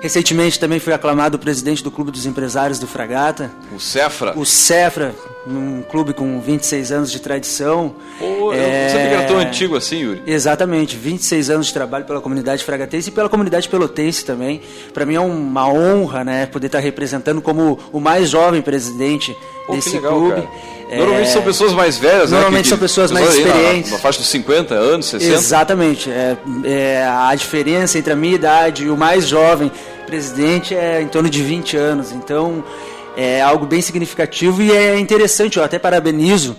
Recentemente 0.00 0.60
também 0.60 0.78
fui 0.78 0.92
aclamado 0.92 1.38
presidente 1.38 1.82
do 1.82 1.90
Clube 1.90 2.12
dos 2.12 2.24
Empresários 2.24 2.78
do 2.78 2.86
Fragata. 2.86 3.50
O 3.74 3.80
Cefra? 3.80 4.32
O 4.38 4.46
Cefra, 4.46 5.12
um 5.44 5.82
clube 5.82 6.14
com 6.14 6.40
26 6.40 6.92
anos 6.92 7.10
de 7.10 7.18
tradição. 7.18 7.96
Pô, 8.18 8.54
eu 8.54 8.62
não 8.62 8.90
sabia 8.90 9.08
que 9.08 9.14
era 9.14 9.26
tão 9.26 9.38
antigo 9.38 9.76
assim, 9.76 9.98
Yuri. 9.98 10.22
Exatamente, 10.24 10.96
26 10.96 11.50
anos 11.50 11.66
de 11.66 11.72
trabalho 11.72 12.04
pela 12.04 12.20
comunidade 12.20 12.62
fragatense 12.62 13.08
e 13.08 13.12
pela 13.12 13.28
comunidade 13.28 13.68
pelotense 13.68 14.24
também. 14.24 14.62
Para 14.94 15.04
mim 15.04 15.14
é 15.16 15.20
uma 15.20 15.68
honra, 15.68 16.24
né, 16.24 16.46
poder 16.46 16.66
estar 16.66 16.78
representando 16.78 17.42
como 17.42 17.78
o 17.92 17.98
mais 17.98 18.30
jovem 18.30 18.62
presidente 18.62 19.36
Pô, 19.68 19.76
desse 19.76 19.90
legal, 19.90 20.18
clube. 20.18 20.48
É... 20.88 20.96
Normalmente 20.96 21.30
são 21.30 21.42
pessoas 21.42 21.74
mais 21.74 21.98
velhas, 21.98 22.30
Normalmente 22.30 22.56
né? 22.56 22.62
que, 22.62 22.68
são 22.70 22.78
pessoas 22.78 23.10
mais 23.10 23.28
experientes. 23.34 23.90
Na, 23.90 23.98
na 23.98 24.02
faixa 24.02 24.18
dos 24.18 24.28
50 24.28 24.74
anos, 24.74 25.06
60. 25.06 25.34
Exatamente. 25.34 26.10
É, 26.10 26.36
é, 26.64 27.06
a 27.06 27.34
diferença 27.34 27.98
entre 27.98 28.14
a 28.14 28.16
minha 28.16 28.34
idade 28.34 28.84
e 28.84 28.90
o 28.90 28.96
mais 28.96 29.28
jovem 29.28 29.70
presidente 30.06 30.74
é 30.74 31.02
em 31.02 31.06
torno 31.06 31.28
de 31.28 31.42
20 31.42 31.76
anos. 31.76 32.10
Então 32.10 32.64
é 33.14 33.42
algo 33.42 33.66
bem 33.66 33.82
significativo 33.82 34.62
e 34.62 34.72
é 34.72 34.98
interessante. 34.98 35.58
Eu 35.58 35.64
até 35.64 35.78
parabenizo 35.78 36.56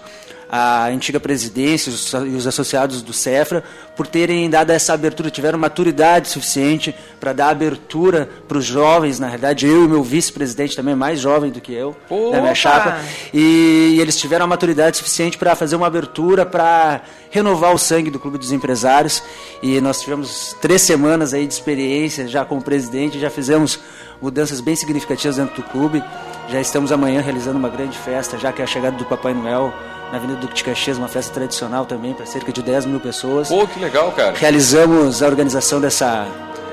a 0.49 0.87
antiga 0.87 1.19
presidência 1.19 1.91
e 2.25 2.35
os 2.35 2.47
associados 2.47 3.01
do 3.03 3.13
Cefra 3.13 3.63
por 3.95 4.07
terem 4.07 4.49
dado 4.49 4.71
essa 4.71 4.93
abertura, 4.93 5.29
tiveram 5.29 5.59
maturidade 5.59 6.29
suficiente 6.29 6.95
para 7.19 7.33
dar 7.33 7.49
abertura 7.49 8.29
para 8.47 8.57
os 8.57 8.65
jovens, 8.65 9.19
na 9.19 9.27
verdade 9.27 9.67
eu 9.67 9.85
e 9.85 9.87
meu 9.87 10.01
vice-presidente 10.01 10.75
também 10.75 10.95
mais 10.95 11.19
jovem 11.19 11.51
do 11.51 11.59
que 11.59 11.73
eu, 11.73 11.95
Opa! 12.09 12.37
da 12.37 12.41
minha 12.41 12.55
chapa, 12.55 12.97
e, 13.33 13.95
e 13.95 14.01
eles 14.01 14.17
tiveram 14.17 14.45
a 14.45 14.47
maturidade 14.47 14.97
suficiente 14.97 15.37
para 15.37 15.53
fazer 15.53 15.75
uma 15.75 15.87
abertura 15.87 16.45
para 16.45 17.01
renovar 17.29 17.73
o 17.73 17.77
sangue 17.77 18.09
do 18.09 18.19
Clube 18.19 18.37
dos 18.37 18.51
Empresários. 18.51 19.21
E 19.61 19.79
nós 19.81 20.01
tivemos 20.01 20.55
três 20.61 20.81
semanas 20.81 21.33
aí 21.33 21.45
de 21.45 21.53
experiência 21.53 22.27
já 22.27 22.43
como 22.45 22.61
presidente, 22.61 23.19
já 23.19 23.29
fizemos 23.29 23.79
mudanças 24.21 24.61
bem 24.61 24.75
significativas 24.75 25.37
dentro 25.37 25.61
do 25.61 25.63
clube, 25.63 26.03
já 26.49 26.59
estamos 26.59 26.91
amanhã 26.91 27.21
realizando 27.21 27.57
uma 27.57 27.69
grande 27.69 27.97
festa, 27.97 28.37
já 28.37 28.51
que 28.51 28.61
é 28.61 28.63
a 28.63 28.67
chegada 28.67 28.97
do 28.97 29.05
Papai 29.05 29.33
Noel 29.33 29.73
na 30.11 30.17
Avenida 30.17 30.39
Duque 30.39 30.55
de 30.55 30.63
Caxias, 30.63 30.97
uma 30.97 31.07
festa 31.07 31.31
tradicional 31.31 31.85
também, 31.85 32.13
para 32.13 32.25
cerca 32.25 32.51
de 32.51 32.63
10 32.63 32.87
mil 32.87 32.99
pessoas. 32.99 33.49
Pô, 33.49 33.67
que 33.67 33.79
legal, 33.79 34.11
cara. 34.11 34.35
Realizamos 34.35 35.21
a 35.21 35.27
organização 35.27 35.79
dessa, 35.79 36.27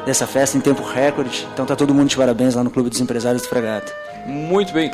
dessa 0.06 0.26
festa 0.26 0.56
em 0.56 0.60
tempo 0.60 0.82
recorde, 0.82 1.46
então 1.52 1.66
tá 1.66 1.76
todo 1.76 1.92
mundo 1.92 2.08
de 2.08 2.16
parabéns 2.16 2.54
lá 2.54 2.64
no 2.64 2.70
Clube 2.70 2.88
dos 2.88 3.00
Empresários 3.00 3.42
do 3.42 3.48
Fragata. 3.48 3.92
Muito 4.24 4.72
bem. 4.72 4.90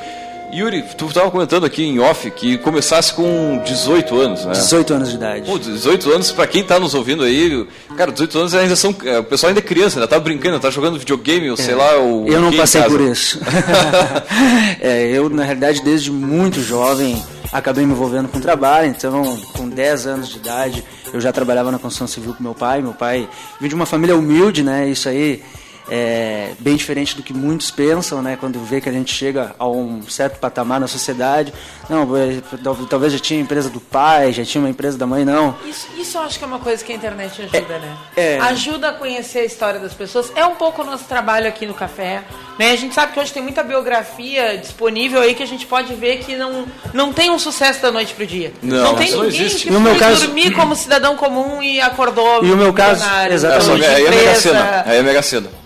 Yuri, 0.53 0.85
tu 0.99 1.07
estava 1.07 1.31
comentando 1.31 1.65
aqui 1.65 1.83
em 1.83 1.99
off 1.99 2.31
que 2.31 2.59
começasse 2.59 3.15
com 3.15 3.63
18 3.65 4.21
anos, 4.21 4.45
né? 4.45 4.53
18 4.53 4.95
anos 4.95 5.09
de 5.09 5.15
idade. 5.15 5.47
Pô, 5.47 5.59
18 5.59 6.13
anos, 6.13 6.31
para 6.31 6.47
quem 6.47 6.61
está 6.61 6.79
nos 6.79 6.95
ouvindo 6.95 7.23
aí, 7.23 7.67
cara, 7.97 8.13
18 8.13 8.39
anos 8.39 8.55
ainda 8.55 8.77
são. 8.77 8.91
O 8.91 9.25
pessoal 9.25 9.49
ainda 9.49 9.61
é 9.61 9.63
criança, 9.63 9.99
ainda 9.99 10.07
tá 10.07 10.21
brincando, 10.21 10.61
tá 10.61 10.69
jogando 10.69 10.99
videogame, 10.99 11.49
ou 11.49 11.55
é. 11.55 11.57
sei 11.57 11.75
lá. 11.75 11.97
Ou 11.97 12.29
eu 12.29 12.39
não 12.39 12.53
passei 12.53 12.83
por 12.83 13.01
isso. 13.01 13.41
é, 14.79 15.07
eu, 15.11 15.31
na 15.31 15.43
realidade, 15.43 15.83
desde 15.83 16.11
muito 16.11 16.61
jovem, 16.61 17.23
acabei 17.51 17.87
me 17.87 17.93
envolvendo 17.93 18.29
com 18.29 18.39
trabalho, 18.39 18.89
então 18.89 19.41
com 19.55 19.69
10 19.69 20.07
anos 20.07 20.29
de 20.29 20.37
idade 20.37 20.85
eu 21.15 21.21
já 21.21 21.33
trabalhava 21.33 21.71
na 21.71 21.79
construção 21.79 22.07
civil 22.07 22.35
com 22.35 22.43
meu 22.43 22.55
pai. 22.55 22.83
Meu 22.83 22.93
pai 22.93 23.27
vem 23.59 23.71
de 23.71 23.75
uma 23.75 23.87
família 23.87 24.17
humilde, 24.17 24.63
né? 24.63 24.89
Isso 24.89 25.09
aí 25.09 25.43
é 25.91 26.53
bem 26.59 26.77
diferente 26.77 27.17
do 27.17 27.23
que 27.23 27.33
muitos 27.33 27.71
pensam, 27.71 28.23
né? 28.23 28.37
Quando 28.39 28.59
vê 28.61 28.81
que 28.81 28.89
a 28.89 28.93
gente 28.93 29.13
chega 29.13 29.55
a 29.59 29.69
um 29.69 30.03
certo 30.03 30.39
patamar 30.39 30.81
na 30.81 30.87
sociedade. 30.87 31.53
Não, 31.89 32.09
talvez 32.89 33.13
já 33.13 33.19
tinha 33.19 33.41
a 33.41 33.43
empresa 33.43 33.69
do 33.69 33.81
pai, 33.81 34.33
já 34.33 34.45
tinha 34.45 34.63
uma 34.63 34.71
empresa 34.71 34.97
da 34.97 35.07
mãe, 35.07 35.25
não. 35.25 35.57
Isso, 35.67 35.89
isso 35.99 36.17
eu 36.19 36.23
acho 36.23 36.39
que 36.39 36.45
é 36.45 36.47
uma 36.47 36.59
coisa 36.59 36.83
que 36.85 36.93
a 36.93 36.97
internet 36.97 37.43
ajuda, 37.43 37.59
é, 37.59 37.79
né? 37.79 37.97
É. 38.17 38.39
Ajuda 38.41 38.89
a 38.91 38.93
conhecer 38.93 39.41
a 39.41 39.45
história 39.45 39.81
das 39.81 39.93
pessoas. 39.93 40.33
É 40.35 40.47
um 40.47 40.55
pouco 40.55 40.83
o 40.83 40.85
nosso 40.85 41.05
trabalho 41.05 41.49
aqui 41.49 41.67
no 41.67 41.75
café. 41.75 42.23
Né? 42.59 42.73
A 42.73 42.77
gente 42.77 42.95
sabe 42.95 43.13
que 43.13 43.21
hoje 43.21 43.33
tem 43.33 43.43
muita 43.43 43.63
biografia 43.63 44.57
disponível 44.59 45.21
aí 45.21 45.35
que 45.35 45.43
a 45.43 45.47
gente 45.47 45.67
pode 45.67 45.95
ver 45.95 46.19
que 46.19 46.37
não, 46.37 46.67
não 46.93 47.13
tem 47.13 47.31
um 47.31 47.39
sucesso 47.39 47.83
da 47.83 47.91
noite 47.91 48.15
pro 48.15 48.27
dia. 48.27 48.53
Não, 48.63 48.85
não 48.85 48.95
tem 48.95 49.11
não 49.11 49.25
ninguém 49.25 49.41
existe. 49.41 49.67
que 49.67 49.71
no 49.71 49.81
foi 49.81 49.99
caso... 49.99 50.27
dormir 50.27 50.53
como 50.53 50.77
cidadão 50.77 51.17
comum 51.17 51.63
e 51.63 51.81
acordou. 51.81 52.45
E 52.45 52.53
o 52.53 52.57
meu 52.57 52.73
caso, 52.73 53.05
exatamente. 53.31 53.85
Aí 53.85 54.07
é 54.07 54.11
Mega 54.11 54.35
Sena. 54.35 54.83
Aí 54.87 54.99
é 54.99 55.03
Mega 55.03 55.23
Sena. 55.23 55.63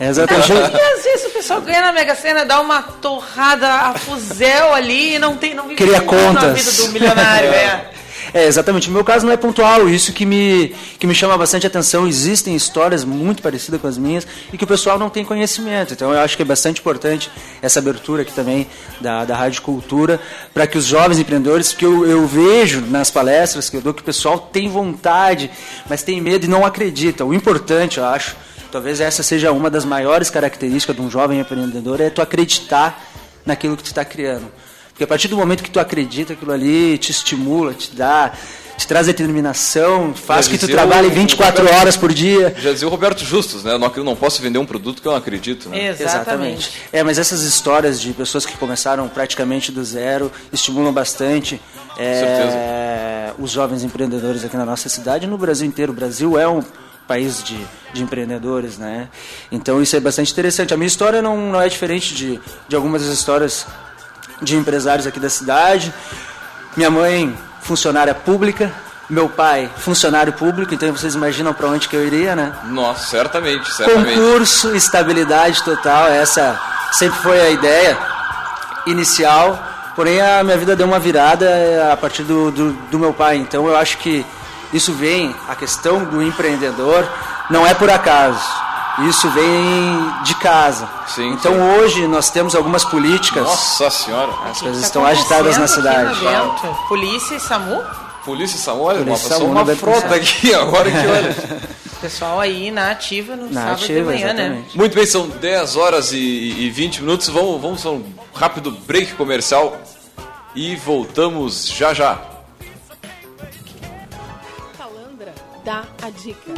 É 0.00 0.08
exatamente. 0.08 0.50
Às 0.50 1.04
vezes 1.04 1.26
o 1.26 1.30
pessoal 1.30 1.60
ganha 1.60 1.82
na 1.82 1.92
Mega 1.92 2.14
Sena, 2.14 2.46
dá 2.46 2.58
uma 2.58 2.80
torrada 2.82 3.68
a 3.68 3.94
fuzel 3.94 4.72
ali 4.72 5.16
e 5.16 5.18
não 5.18 5.36
tem 5.36 5.52
não 5.52 5.64
vive 5.64 5.76
Cria 5.76 6.00
contas. 6.00 6.42
na 6.42 6.52
vida 6.52 6.72
do 6.72 6.88
milionário, 6.88 7.50
é. 7.50 7.90
É, 8.32 8.46
exatamente. 8.46 8.88
O 8.88 8.92
meu 8.92 9.04
caso 9.04 9.26
não 9.26 9.32
é 9.32 9.36
pontual, 9.36 9.88
isso 9.88 10.12
que 10.12 10.24
me, 10.24 10.72
que 11.00 11.06
me 11.06 11.14
chama 11.14 11.36
bastante 11.36 11.66
atenção. 11.66 12.06
Existem 12.06 12.54
histórias 12.54 13.02
muito 13.04 13.42
parecidas 13.42 13.80
com 13.80 13.88
as 13.88 13.98
minhas 13.98 14.26
e 14.52 14.58
que 14.58 14.62
o 14.62 14.66
pessoal 14.66 14.98
não 14.98 15.10
tem 15.10 15.24
conhecimento. 15.24 15.94
Então 15.94 16.12
eu 16.12 16.20
acho 16.20 16.36
que 16.36 16.42
é 16.42 16.46
bastante 16.46 16.80
importante 16.80 17.28
essa 17.60 17.80
abertura 17.80 18.22
aqui 18.22 18.32
também 18.32 18.68
da, 19.00 19.24
da 19.24 19.34
Rádio 19.34 19.62
Cultura 19.62 20.20
para 20.54 20.66
que 20.66 20.78
os 20.78 20.84
jovens 20.84 21.18
empreendedores, 21.18 21.72
que 21.72 21.84
eu, 21.84 22.06
eu 22.06 22.24
vejo 22.26 22.82
nas 22.82 23.10
palestras 23.10 23.68
que 23.68 23.76
eu 23.76 23.80
dou, 23.80 23.92
que 23.92 24.02
o 24.02 24.04
pessoal 24.04 24.38
tem 24.38 24.68
vontade, 24.68 25.50
mas 25.88 26.02
tem 26.04 26.20
medo 26.20 26.44
e 26.44 26.48
não 26.48 26.64
acredita. 26.64 27.24
O 27.24 27.34
importante, 27.34 27.98
eu 27.98 28.04
acho, 28.04 28.36
Talvez 28.70 29.00
essa 29.00 29.22
seja 29.22 29.52
uma 29.52 29.68
das 29.68 29.84
maiores 29.84 30.30
características 30.30 30.94
de 30.94 31.02
um 31.02 31.10
jovem 31.10 31.40
empreendedor, 31.40 32.00
é 32.00 32.10
tu 32.10 32.22
acreditar 32.22 33.02
naquilo 33.44 33.76
que 33.76 33.82
tu 33.82 33.86
está 33.86 34.04
criando. 34.04 34.50
Porque 34.88 35.04
a 35.04 35.06
partir 35.06 35.28
do 35.28 35.36
momento 35.36 35.62
que 35.62 35.70
tu 35.70 35.80
acredita, 35.80 36.34
aquilo 36.34 36.52
ali 36.52 36.98
te 36.98 37.10
estimula, 37.10 37.72
te 37.72 37.96
dá, 37.96 38.32
te 38.76 38.86
traz 38.86 39.06
determinação, 39.06 40.14
faz 40.14 40.46
que 40.46 40.58
tu 40.58 40.68
trabalhe 40.68 41.08
24 41.08 41.62
Roberto, 41.62 41.80
horas 41.80 41.96
por 41.96 42.12
dia. 42.12 42.54
Já 42.58 42.70
dizia 42.72 42.86
o 42.86 42.90
Roberto 42.90 43.24
Justus, 43.24 43.64
né? 43.64 43.72
Eu 43.72 43.78
não, 43.78 43.92
eu 43.94 44.04
não 44.04 44.14
posso 44.14 44.42
vender 44.42 44.58
um 44.58 44.66
produto 44.66 45.00
que 45.00 45.08
eu 45.08 45.12
não 45.12 45.18
acredito. 45.18 45.68
Né? 45.70 45.88
Exatamente. 45.88 46.10
Exatamente. 46.10 46.72
É, 46.92 47.02
mas 47.02 47.18
essas 47.18 47.42
histórias 47.42 48.00
de 48.00 48.12
pessoas 48.12 48.44
que 48.44 48.56
começaram 48.58 49.08
praticamente 49.08 49.72
do 49.72 49.82
zero 49.82 50.30
estimulam 50.52 50.92
bastante 50.92 51.60
é, 51.98 53.32
os 53.38 53.50
jovens 53.50 53.82
empreendedores 53.82 54.44
aqui 54.44 54.56
na 54.56 54.66
nossa 54.66 54.88
cidade 54.88 55.24
e 55.24 55.28
no 55.28 55.38
Brasil 55.38 55.66
inteiro. 55.66 55.92
O 55.92 55.94
Brasil 55.94 56.38
é 56.38 56.46
um 56.46 56.62
país 57.10 57.42
de, 57.42 57.58
de 57.92 58.04
empreendedores, 58.04 58.78
né? 58.78 59.08
Então 59.50 59.82
isso 59.82 59.96
é 59.96 60.00
bastante 60.00 60.30
interessante. 60.30 60.72
A 60.72 60.76
minha 60.76 60.86
história 60.86 61.20
não, 61.20 61.36
não 61.36 61.60
é 61.60 61.68
diferente 61.68 62.14
de, 62.14 62.40
de 62.68 62.76
algumas 62.76 63.02
das 63.02 63.12
histórias 63.12 63.66
de 64.40 64.54
empresários 64.54 65.08
aqui 65.08 65.18
da 65.18 65.28
cidade. 65.28 65.92
Minha 66.76 66.88
mãe, 66.88 67.36
funcionária 67.62 68.14
pública, 68.14 68.72
meu 69.08 69.28
pai, 69.28 69.68
funcionário 69.78 70.32
público, 70.34 70.72
então 70.72 70.92
vocês 70.92 71.16
imaginam 71.16 71.52
para 71.52 71.66
onde 71.66 71.88
que 71.88 71.96
eu 71.96 72.06
iria, 72.06 72.36
né? 72.36 72.52
Nossa, 72.66 73.08
certamente, 73.08 73.68
certamente. 73.74 74.14
Concurso, 74.14 74.76
estabilidade 74.76 75.64
total, 75.64 76.06
essa 76.06 76.60
sempre 76.92 77.18
foi 77.18 77.40
a 77.40 77.50
ideia 77.50 77.98
inicial. 78.86 79.66
Porém, 79.96 80.20
a 80.20 80.44
minha 80.44 80.56
vida 80.56 80.76
deu 80.76 80.86
uma 80.86 81.00
virada 81.00 81.48
a 81.92 81.96
partir 81.96 82.22
do, 82.22 82.52
do, 82.52 82.72
do 82.72 82.98
meu 83.00 83.12
pai. 83.12 83.36
Então, 83.36 83.66
eu 83.66 83.76
acho 83.76 83.98
que 83.98 84.24
isso 84.72 84.92
vem, 84.92 85.34
a 85.48 85.54
questão 85.54 86.04
do 86.04 86.22
empreendedor, 86.22 87.08
não 87.48 87.66
é 87.66 87.74
por 87.74 87.90
acaso. 87.90 88.40
Isso 89.08 89.28
vem 89.30 90.22
de 90.24 90.34
casa. 90.36 90.88
Sim, 91.06 91.30
então 91.32 91.54
sim. 91.54 91.60
hoje 91.60 92.06
nós 92.06 92.30
temos 92.30 92.54
algumas 92.54 92.84
políticas. 92.84 93.44
Nossa 93.44 93.90
senhora. 93.90 94.32
As 94.50 94.60
coisas 94.60 94.80
tá 94.80 94.86
estão 94.86 95.06
agitadas 95.06 95.56
na 95.56 95.66
cidade. 95.66 96.18
Polícia 96.88 97.36
e 97.36 97.40
SAMU? 97.40 97.82
Polícia 98.24 98.56
e 98.56 98.58
SAMU, 98.58 98.82
olha, 98.82 98.98
Polícia 99.02 99.28
uma, 99.28 99.38
SAMU, 99.38 99.50
uma 99.52 99.76
frota 99.76 100.14
aqui 100.14 100.52
agora 100.54 100.90
que 100.90 101.06
olha. 101.06 101.36
Pessoal 102.00 102.40
aí 102.40 102.70
na 102.70 102.90
ativa 102.90 103.36
no 103.36 103.50
na 103.50 103.60
sábado 103.60 103.84
ativa, 103.84 103.98
de 103.98 104.04
manhã, 104.04 104.26
exatamente. 104.26 104.68
né? 104.68 104.72
Muito 104.74 104.94
bem, 104.94 105.04
são 105.04 105.28
10 105.28 105.76
horas 105.76 106.12
e, 106.12 106.16
e 106.16 106.70
20 106.70 107.02
minutos. 107.02 107.28
Vamos, 107.28 107.60
vamos 107.60 107.84
a 107.84 107.90
um 107.90 108.02
rápido 108.34 108.70
break 108.70 109.14
comercial 109.14 109.78
e 110.54 110.76
voltamos 110.76 111.68
já 111.68 111.92
já. 111.92 112.29
Dá 115.64 115.84
a 116.02 116.10
dica. 116.10 116.52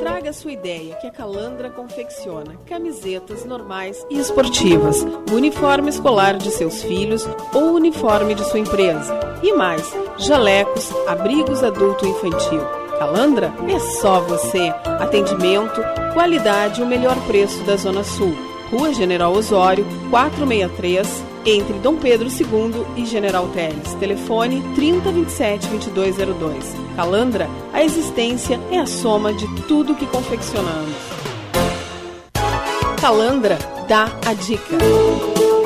Traga 0.00 0.32
sua 0.32 0.52
ideia 0.52 0.96
que 0.96 1.06
a 1.06 1.10
Calandra 1.10 1.70
confecciona 1.70 2.56
camisetas 2.66 3.44
normais 3.44 4.04
e 4.10 4.18
esportivas, 4.18 5.02
o 5.30 5.34
uniforme 5.34 5.90
escolar 5.90 6.36
de 6.36 6.50
seus 6.50 6.82
filhos 6.82 7.24
ou 7.54 7.70
o 7.70 7.74
uniforme 7.74 8.34
de 8.34 8.44
sua 8.44 8.58
empresa. 8.58 9.18
E 9.42 9.52
mais, 9.52 9.82
jalecos, 10.18 10.90
abrigos 11.06 11.62
adulto 11.62 12.04
e 12.04 12.08
infantil. 12.08 12.60
Calandra 12.98 13.52
é 13.68 13.78
só 13.78 14.20
você. 14.20 14.70
Atendimento, 15.00 15.80
qualidade 16.14 16.80
e 16.80 16.84
o 16.84 16.86
melhor 16.86 17.16
preço 17.26 17.62
da 17.64 17.76
Zona 17.76 18.02
Sul. 18.02 18.34
Rua 18.70 18.92
General 18.94 19.32
Osório, 19.32 19.84
463, 20.10 21.22
entre 21.44 21.78
Dom 21.80 21.96
Pedro 21.96 22.28
II 22.28 22.86
e 22.96 23.04
General 23.04 23.46
Teles. 23.48 23.94
Telefone 23.94 24.62
3027 24.74 25.68
2202. 25.68 26.81
Calandra, 26.96 27.48
a 27.72 27.82
existência 27.82 28.60
é 28.70 28.78
a 28.78 28.86
soma 28.86 29.32
de 29.32 29.46
tudo 29.62 29.94
que 29.94 30.06
confeccionamos. 30.06 30.94
Calandra 33.00 33.58
dá 33.88 34.08
a 34.26 34.34
dica. 34.34 34.76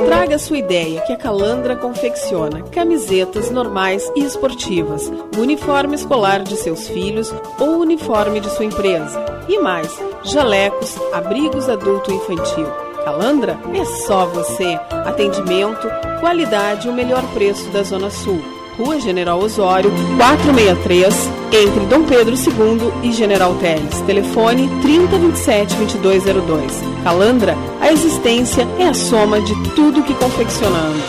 Traga 0.06 0.38
sua 0.38 0.59
ideia 0.59 1.00
que 1.00 1.12
a 1.12 1.16
Calandra 1.16 1.75
confecciona 1.75 2.62
camisetas 2.62 3.50
normais 3.50 4.09
e 4.14 4.23
esportivas, 4.23 5.11
o 5.37 5.40
uniforme 5.40 5.97
escolar 5.97 6.45
de 6.45 6.56
seus 6.56 6.88
filhos 6.88 7.35
ou 7.59 7.71
o 7.71 7.80
uniforme 7.80 8.38
de 8.38 8.49
sua 8.50 8.64
empresa. 8.64 9.21
E 9.49 9.59
mais, 9.59 9.92
jalecos, 10.23 10.97
abrigos 11.12 11.68
adulto 11.68 12.12
e 12.12 12.14
infantil. 12.14 12.66
Calandra 13.04 13.59
é 13.75 13.85
só 13.85 14.26
você. 14.26 14.78
Atendimento, 15.04 15.88
qualidade 16.21 16.87
e 16.87 16.90
o 16.90 16.95
melhor 16.95 17.23
preço 17.35 17.68
da 17.71 17.83
Zona 17.83 18.11
Sul. 18.11 18.56
Rua 18.78 19.00
General 19.00 19.42
Osório, 19.42 19.90
463, 20.18 21.30
entre 21.50 21.87
Dom 21.87 22.04
Pedro 22.04 22.35
II 22.35 22.92
e 23.02 23.11
General 23.11 23.54
Teles. 23.54 24.02
Telefone 24.02 24.68
3027-2202. 24.83 27.02
Calandra, 27.02 27.56
a 27.80 27.90
existência 27.90 28.68
é 28.78 28.85
a 28.85 28.92
soma 28.92 29.40
de 29.40 29.54
tudo 29.71 30.02
que 30.02 30.12
confeccionamos. 30.14 31.02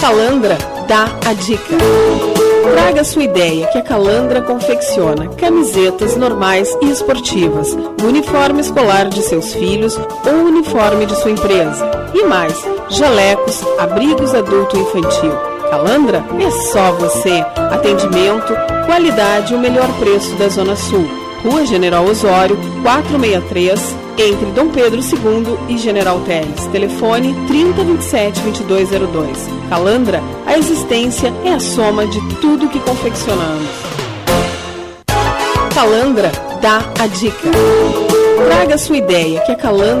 Calandra 0.00 0.56
dá 0.88 1.04
a 1.26 1.34
dica. 1.34 1.76
Traga 2.72 3.04
sua 3.04 3.24
ideia 3.24 3.66
que 3.66 3.76
a 3.78 3.82
Calandra 3.82 4.40
confecciona 4.40 5.28
camisetas 5.28 6.16
normais 6.16 6.74
e 6.80 6.90
esportivas, 6.90 7.76
o 8.02 8.06
uniforme 8.06 8.62
escolar 8.62 9.08
de 9.08 9.20
seus 9.20 9.52
filhos 9.52 9.98
ou 9.98 10.32
o 10.32 10.46
uniforme 10.46 11.04
de 11.04 11.14
sua 11.16 11.30
empresa. 11.30 11.90
E 12.14 12.24
mais, 12.24 12.54
jalecos, 12.88 13.62
abrigos 13.78 14.34
adulto 14.34 14.74
e 14.76 14.80
infantil. 14.80 15.47
Calandra 15.70 16.24
é 16.40 16.50
só 16.72 16.92
você. 16.92 17.44
Atendimento, 17.70 18.54
qualidade 18.86 19.52
e 19.52 19.56
o 19.56 19.60
melhor 19.60 19.86
preço 19.98 20.34
da 20.36 20.48
Zona 20.48 20.74
Sul. 20.74 21.06
Rua 21.44 21.66
General 21.66 22.04
Osório, 22.04 22.58
463, 22.82 23.94
entre 24.18 24.46
Dom 24.46 24.70
Pedro 24.70 25.00
II 25.00 25.56
e 25.68 25.78
General 25.78 26.18
Teles. 26.20 26.66
Telefone 26.72 27.34
3027-2202. 27.48 29.36
Calandra, 29.68 30.20
a 30.46 30.58
existência 30.58 31.32
é 31.44 31.52
a 31.52 31.60
soma 31.60 32.06
de 32.06 32.18
tudo 32.36 32.68
que 32.68 32.80
confeccionamos. 32.80 33.68
Calandra 35.74 36.32
dá 36.60 36.78
a 37.00 37.06
dica. 37.06 37.50
Traga 38.46 38.78
sua 38.78 38.96
ideia 38.96 39.40
que 39.42 39.52
a 39.52 39.56
Calandra 39.56 40.00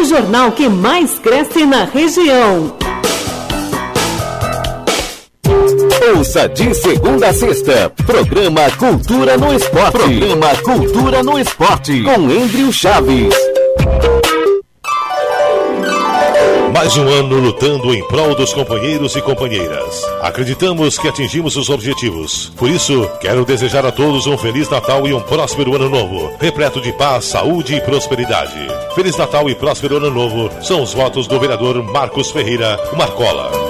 o 0.00 0.04
jornal 0.04 0.52
que 0.52 0.68
mais 0.68 1.18
cresce 1.18 1.66
na 1.66 1.84
região. 1.84 2.74
Ouça 6.16 6.48
de 6.48 6.74
segunda 6.74 7.28
a 7.28 7.32
sexta, 7.34 7.92
programa 8.06 8.70
Cultura 8.78 9.36
no 9.36 9.54
Esporte. 9.54 9.98
Programa 9.98 10.56
Cultura 10.64 11.22
no 11.22 11.38
Esporte, 11.38 12.02
com 12.02 12.14
Andrew 12.14 12.72
Chaves. 12.72 13.49
Mais 16.80 16.96
um 16.96 17.06
ano 17.10 17.38
lutando 17.38 17.94
em 17.94 18.02
prol 18.08 18.34
dos 18.34 18.54
companheiros 18.54 19.14
e 19.14 19.20
companheiras. 19.20 20.02
Acreditamos 20.22 20.96
que 20.96 21.08
atingimos 21.08 21.54
os 21.54 21.68
objetivos. 21.68 22.50
Por 22.56 22.70
isso, 22.70 23.06
quero 23.20 23.44
desejar 23.44 23.84
a 23.84 23.92
todos 23.92 24.26
um 24.26 24.38
Feliz 24.38 24.66
Natal 24.70 25.06
e 25.06 25.12
um 25.12 25.20
próspero 25.20 25.76
Ano 25.76 25.90
Novo, 25.90 26.32
repleto 26.40 26.80
de 26.80 26.90
paz, 26.94 27.26
saúde 27.26 27.74
e 27.74 27.82
prosperidade. 27.82 28.66
Feliz 28.94 29.14
Natal 29.14 29.50
e 29.50 29.54
próspero 29.54 29.98
Ano 29.98 30.10
Novo 30.10 30.50
são 30.62 30.82
os 30.82 30.94
votos 30.94 31.26
do 31.26 31.38
vereador 31.38 31.82
Marcos 31.82 32.30
Ferreira, 32.30 32.80
Marcola. 32.96 33.69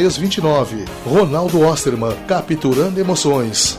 329. 0.00 0.86
Ronaldo 1.04 1.60
Osterman, 1.60 2.16
capturando 2.26 2.98
emoções. 2.98 3.78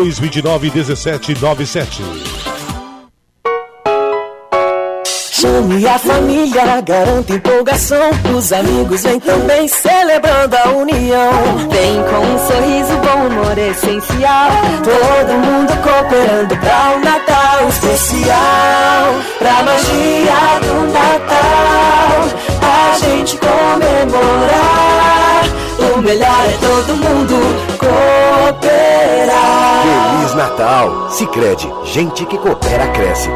29 0.09 0.69
17 0.69 1.41
97. 1.41 2.03
Chame 5.41 5.87
a 5.87 5.97
família, 5.97 6.81
garanta 6.81 7.33
empolgação. 7.33 8.11
Os 8.37 8.53
amigos 8.53 9.01
vêm 9.01 9.19
também 9.19 9.67
celebrando 9.67 10.55
a 10.55 10.69
união. 10.69 11.31
Vem 11.69 12.03
com 12.03 12.19
um 12.19 12.37
sorriso, 12.47 12.95
bom 12.97 13.27
humor 13.27 13.57
essencial. 13.57 14.51
Todo 14.83 15.33
mundo 15.33 15.73
cooperando 15.81 16.55
pra 16.57 16.93
um 16.95 16.99
Natal 16.99 17.69
especial. 17.69 19.15
Pra 19.39 19.63
magia 19.63 20.59
do 20.61 20.93
Natal, 20.93 22.29
a 22.61 22.97
gente 22.99 23.37
comemorar. 23.37 25.30
O 26.01 26.03
melhor 26.03 26.45
é 26.49 26.57
todo 26.57 26.95
mundo 26.95 27.35
cooperar. 27.77 29.33
Feliz 30.17 30.33
Natal! 30.33 31.11
Sicredi, 31.11 31.69
gente 31.85 32.25
que 32.25 32.39
coopera 32.39 32.87
cresce. 32.87 33.29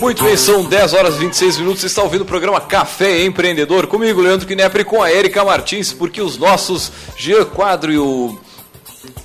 Muito 0.00 0.22
bem, 0.24 0.36
são 0.36 0.64
10 0.64 0.94
horas 0.94 1.16
e 1.16 1.18
26 1.18 1.58
minutos. 1.58 1.80
Você 1.80 1.86
está 1.86 2.02
ouvindo 2.02 2.22
o 2.22 2.26
programa 2.26 2.60
Café 2.60 3.24
Empreendedor 3.24 3.86
comigo, 3.86 4.20
Leandro 4.20 4.46
Knepre, 4.46 4.84
com 4.84 5.02
a 5.02 5.12
Erika 5.12 5.44
Martins, 5.44 5.92
porque 5.92 6.20
os 6.22 6.38
nossos 6.38 6.92
Jean 7.16 7.44
Quadro 7.44 7.92
e 7.92 7.98
o 7.98 8.38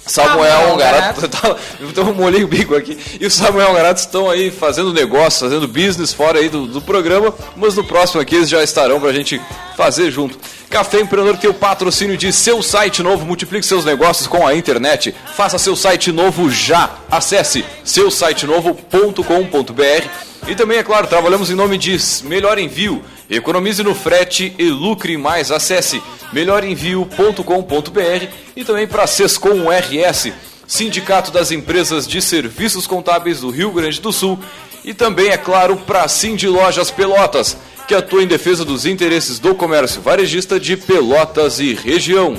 Samuel 0.05 0.73
Ongarato, 0.73 1.27
tá- 1.29 1.55
eu 1.97 2.13
molhei 2.13 2.43
o 2.43 2.47
bico 2.47 2.75
aqui. 2.75 2.97
E 3.19 3.25
o 3.25 3.31
Samuel 3.31 3.69
Ongarato 3.71 3.99
estão 3.99 4.29
aí 4.29 4.51
fazendo 4.51 4.93
negócio, 4.93 5.39
fazendo 5.47 5.67
business 5.67 6.13
fora 6.13 6.39
aí 6.39 6.49
do, 6.49 6.67
do 6.67 6.81
programa, 6.81 7.33
mas 7.55 7.75
no 7.75 7.83
próximo 7.83 8.21
aqui 8.21 8.35
eles 8.35 8.49
já 8.49 8.63
estarão 8.63 8.99
pra 8.99 9.11
gente 9.13 9.39
fazer 9.77 10.11
junto. 10.11 10.37
Café 10.69 11.01
Empreendedor 11.01 11.37
tem 11.37 11.49
o 11.49 11.53
patrocínio 11.53 12.15
de 12.15 12.31
seu 12.31 12.63
site 12.63 13.03
novo, 13.03 13.25
multiplique 13.25 13.65
seus 13.65 13.83
negócios 13.83 14.25
com 14.27 14.45
a 14.47 14.55
internet. 14.55 15.13
Faça 15.35 15.57
seu 15.57 15.75
site 15.75 16.11
novo 16.13 16.49
já. 16.49 16.91
Acesse 17.09 17.65
seusitenovo.com.br 17.83 20.07
e 20.47 20.55
também, 20.55 20.77
é 20.79 20.83
claro, 20.83 21.05
trabalhamos 21.07 21.51
em 21.51 21.55
nome 21.55 21.77
de 21.77 21.97
Melhor 22.23 22.57
Envio. 22.57 23.03
Economize 23.31 23.81
no 23.81 23.95
frete 23.95 24.53
e 24.59 24.65
lucre 24.65 25.15
mais. 25.15 25.51
Acesse 25.51 26.03
melhorenvio.com.br 26.33 28.27
e 28.53 28.65
também 28.65 28.85
para 28.85 29.07
Sescom 29.07 29.69
RS, 29.69 30.33
Sindicato 30.67 31.31
das 31.31 31.49
Empresas 31.49 32.05
de 32.05 32.21
Serviços 32.21 32.85
Contábeis 32.85 33.39
do 33.39 33.49
Rio 33.49 33.71
Grande 33.71 34.01
do 34.01 34.11
Sul. 34.11 34.37
E 34.83 34.93
também, 34.93 35.29
é 35.29 35.37
claro, 35.37 35.77
para 35.77 36.07
Cindy 36.09 36.49
Lojas 36.49 36.91
Pelotas, 36.91 37.55
que 37.87 37.95
atua 37.95 38.21
em 38.21 38.27
defesa 38.27 38.65
dos 38.65 38.85
interesses 38.85 39.39
do 39.39 39.55
comércio 39.55 40.01
varejista 40.01 40.59
de 40.59 40.75
Pelotas 40.75 41.61
e 41.61 41.73
região. 41.73 42.35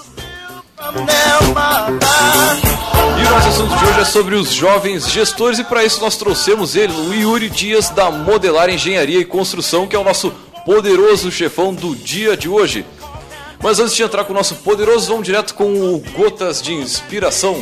E 3.19 3.22
o 3.22 3.30
nosso 3.30 3.50
assunto 3.50 3.78
de 3.78 3.86
hoje 3.86 4.00
é 4.00 4.06
sobre 4.06 4.36
os 4.36 4.54
jovens 4.54 5.10
gestores 5.10 5.60
e 5.60 5.63
para 5.63 5.84
isso 5.84 6.00
nós 6.00 6.15
trouxemos 6.15 6.76
ele, 6.76 6.93
o 6.93 7.13
Yuri 7.13 7.50
Dias 7.50 7.89
da 7.89 8.10
Modelar 8.10 8.69
Engenharia 8.69 9.19
e 9.19 9.26
Construção, 9.26 9.86
que 9.86 9.95
é 9.95 10.00
o 10.00 10.04
nosso 10.04 10.34
poderoso 10.65 11.32
chefão 11.32 11.74
do 11.74 11.95
dia 11.95 12.36
de 12.36 12.50
hoje. 12.50 12.86
Mas 13.62 13.80
antes 13.80 13.95
de 13.95 14.04
entrar 14.04 14.24
com 14.24 14.32
o 14.32 14.36
nosso 14.36 14.56
poderoso, 14.56 15.10
vamos 15.10 15.26
direto 15.26 15.54
com 15.54 15.93
o 15.93 16.00
Gotas 16.00 16.62
de 16.62 16.74
Inspiração. 16.74 17.62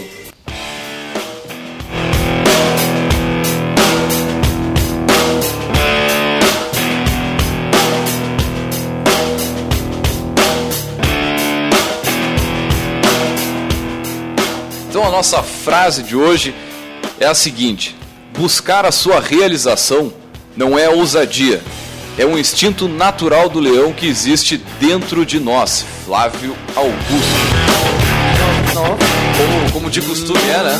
Então 14.89 15.05
a 15.05 15.12
nossa 15.12 15.43
frase 15.43 16.01
de 16.01 16.15
hoje 16.15 16.55
é 17.19 17.25
a 17.25 17.33
seguinte: 17.33 17.95
buscar 18.38 18.86
a 18.86 18.91
sua 18.91 19.19
realização 19.19 20.13
não 20.55 20.77
é 20.77 20.89
ousadia, 20.89 21.62
é 22.17 22.25
um 22.25 22.38
instinto 22.38 22.88
natural 22.88 23.47
do 23.47 23.60
leão 23.60 23.93
que 23.93 24.08
existe 24.08 24.62
dentro 24.80 25.25
de 25.25 25.39
nós. 25.39 25.86
Flávio 26.06 26.56
Augusto. 26.75 26.97
Como, 28.73 29.71
como 29.71 29.89
de 29.89 30.01
costume 30.01 30.39
é, 30.49 30.63
né? 30.63 30.80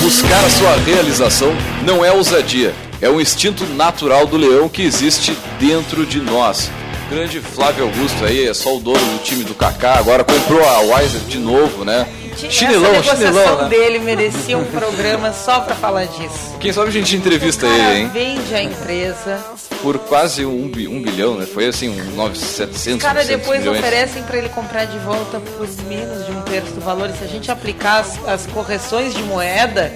Buscar 0.00 0.44
a 0.44 0.50
sua 0.50 0.76
realização 0.76 1.52
não 1.84 2.04
é 2.04 2.12
ousadia, 2.12 2.72
é 3.00 3.10
um 3.10 3.20
instinto 3.20 3.64
natural 3.64 4.26
do 4.26 4.36
leão 4.36 4.68
que 4.68 4.82
existe 4.82 5.36
dentro 5.58 6.06
de 6.06 6.20
nós. 6.20 6.70
Grande 7.10 7.40
Flávio 7.40 7.84
Augusto 7.84 8.24
aí, 8.24 8.48
é 8.48 8.54
só 8.54 8.76
o 8.76 8.80
dono 8.80 8.98
do 8.98 9.22
time 9.22 9.44
do 9.44 9.54
Kaká, 9.54 9.94
agora 9.94 10.24
comprou 10.24 10.62
a 10.68 10.80
Wiser 10.80 11.20
de 11.22 11.38
novo, 11.38 11.84
né? 11.84 12.06
Chinelão, 12.36 12.94
Essa 12.94 13.14
negociação 13.16 13.62
né? 13.62 13.68
dele 13.68 13.98
merecia 14.00 14.58
um 14.58 14.64
programa 14.64 15.32
só 15.32 15.60
pra 15.60 15.74
falar 15.74 16.04
disso. 16.04 16.54
Quem 16.60 16.72
sabe 16.72 16.88
a 16.88 16.92
gente 16.92 17.16
entrevista 17.16 17.66
ele, 17.66 18.00
hein? 18.00 18.10
vende 18.12 18.54
a 18.54 18.62
empresa, 18.62 19.42
Por 19.86 20.00
quase 20.00 20.44
um, 20.44 20.64
um 20.64 21.00
bilhão, 21.00 21.36
né? 21.36 21.46
Foi 21.46 21.68
assim, 21.68 21.88
um 21.88 22.16
9, 22.16 22.36
700, 22.36 22.96
os 22.96 23.02
caras 23.04 23.22
900 23.22 23.28
depois 23.28 23.60
milhões. 23.60 23.78
oferecem 23.78 24.22
pra 24.24 24.36
ele 24.36 24.48
comprar 24.48 24.84
de 24.84 24.98
volta 24.98 25.38
por 25.38 25.68
menos 25.84 26.26
de 26.26 26.32
um 26.32 26.42
terço 26.42 26.72
do 26.72 26.80
valor. 26.80 27.08
E 27.08 27.12
se 27.12 27.22
a 27.22 27.28
gente 27.28 27.52
aplicar 27.52 28.00
as, 28.00 28.28
as 28.28 28.46
correções 28.48 29.14
de 29.14 29.22
moeda, 29.22 29.92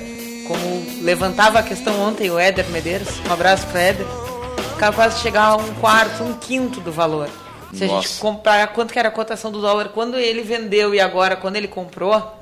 como 0.46 1.02
levantava 1.02 1.58
a 1.58 1.62
questão 1.64 2.00
ontem 2.02 2.30
o 2.30 2.38
Éder 2.38 2.68
Medeiros, 2.70 3.08
um 3.28 3.32
abraço 3.32 3.66
pro 3.66 3.78
Éder, 3.78 4.06
capaz 4.78 5.16
de 5.16 5.22
chegar 5.22 5.46
a 5.46 5.56
um 5.56 5.74
quarto, 5.80 6.22
um 6.22 6.34
quinto 6.34 6.80
do 6.80 6.92
valor. 6.92 7.28
Se 7.74 7.82
a 7.82 7.88
gente 7.88 7.94
Nossa. 7.94 8.20
comparar 8.20 8.68
quanto 8.68 8.92
que 8.92 8.98
era 9.00 9.08
a 9.08 9.12
cotação 9.12 9.50
do 9.50 9.60
dólar 9.60 9.88
quando 9.88 10.16
ele 10.16 10.42
vendeu 10.42 10.94
e 10.94 11.00
agora 11.00 11.34
quando 11.34 11.56
ele 11.56 11.66
comprou, 11.66 12.39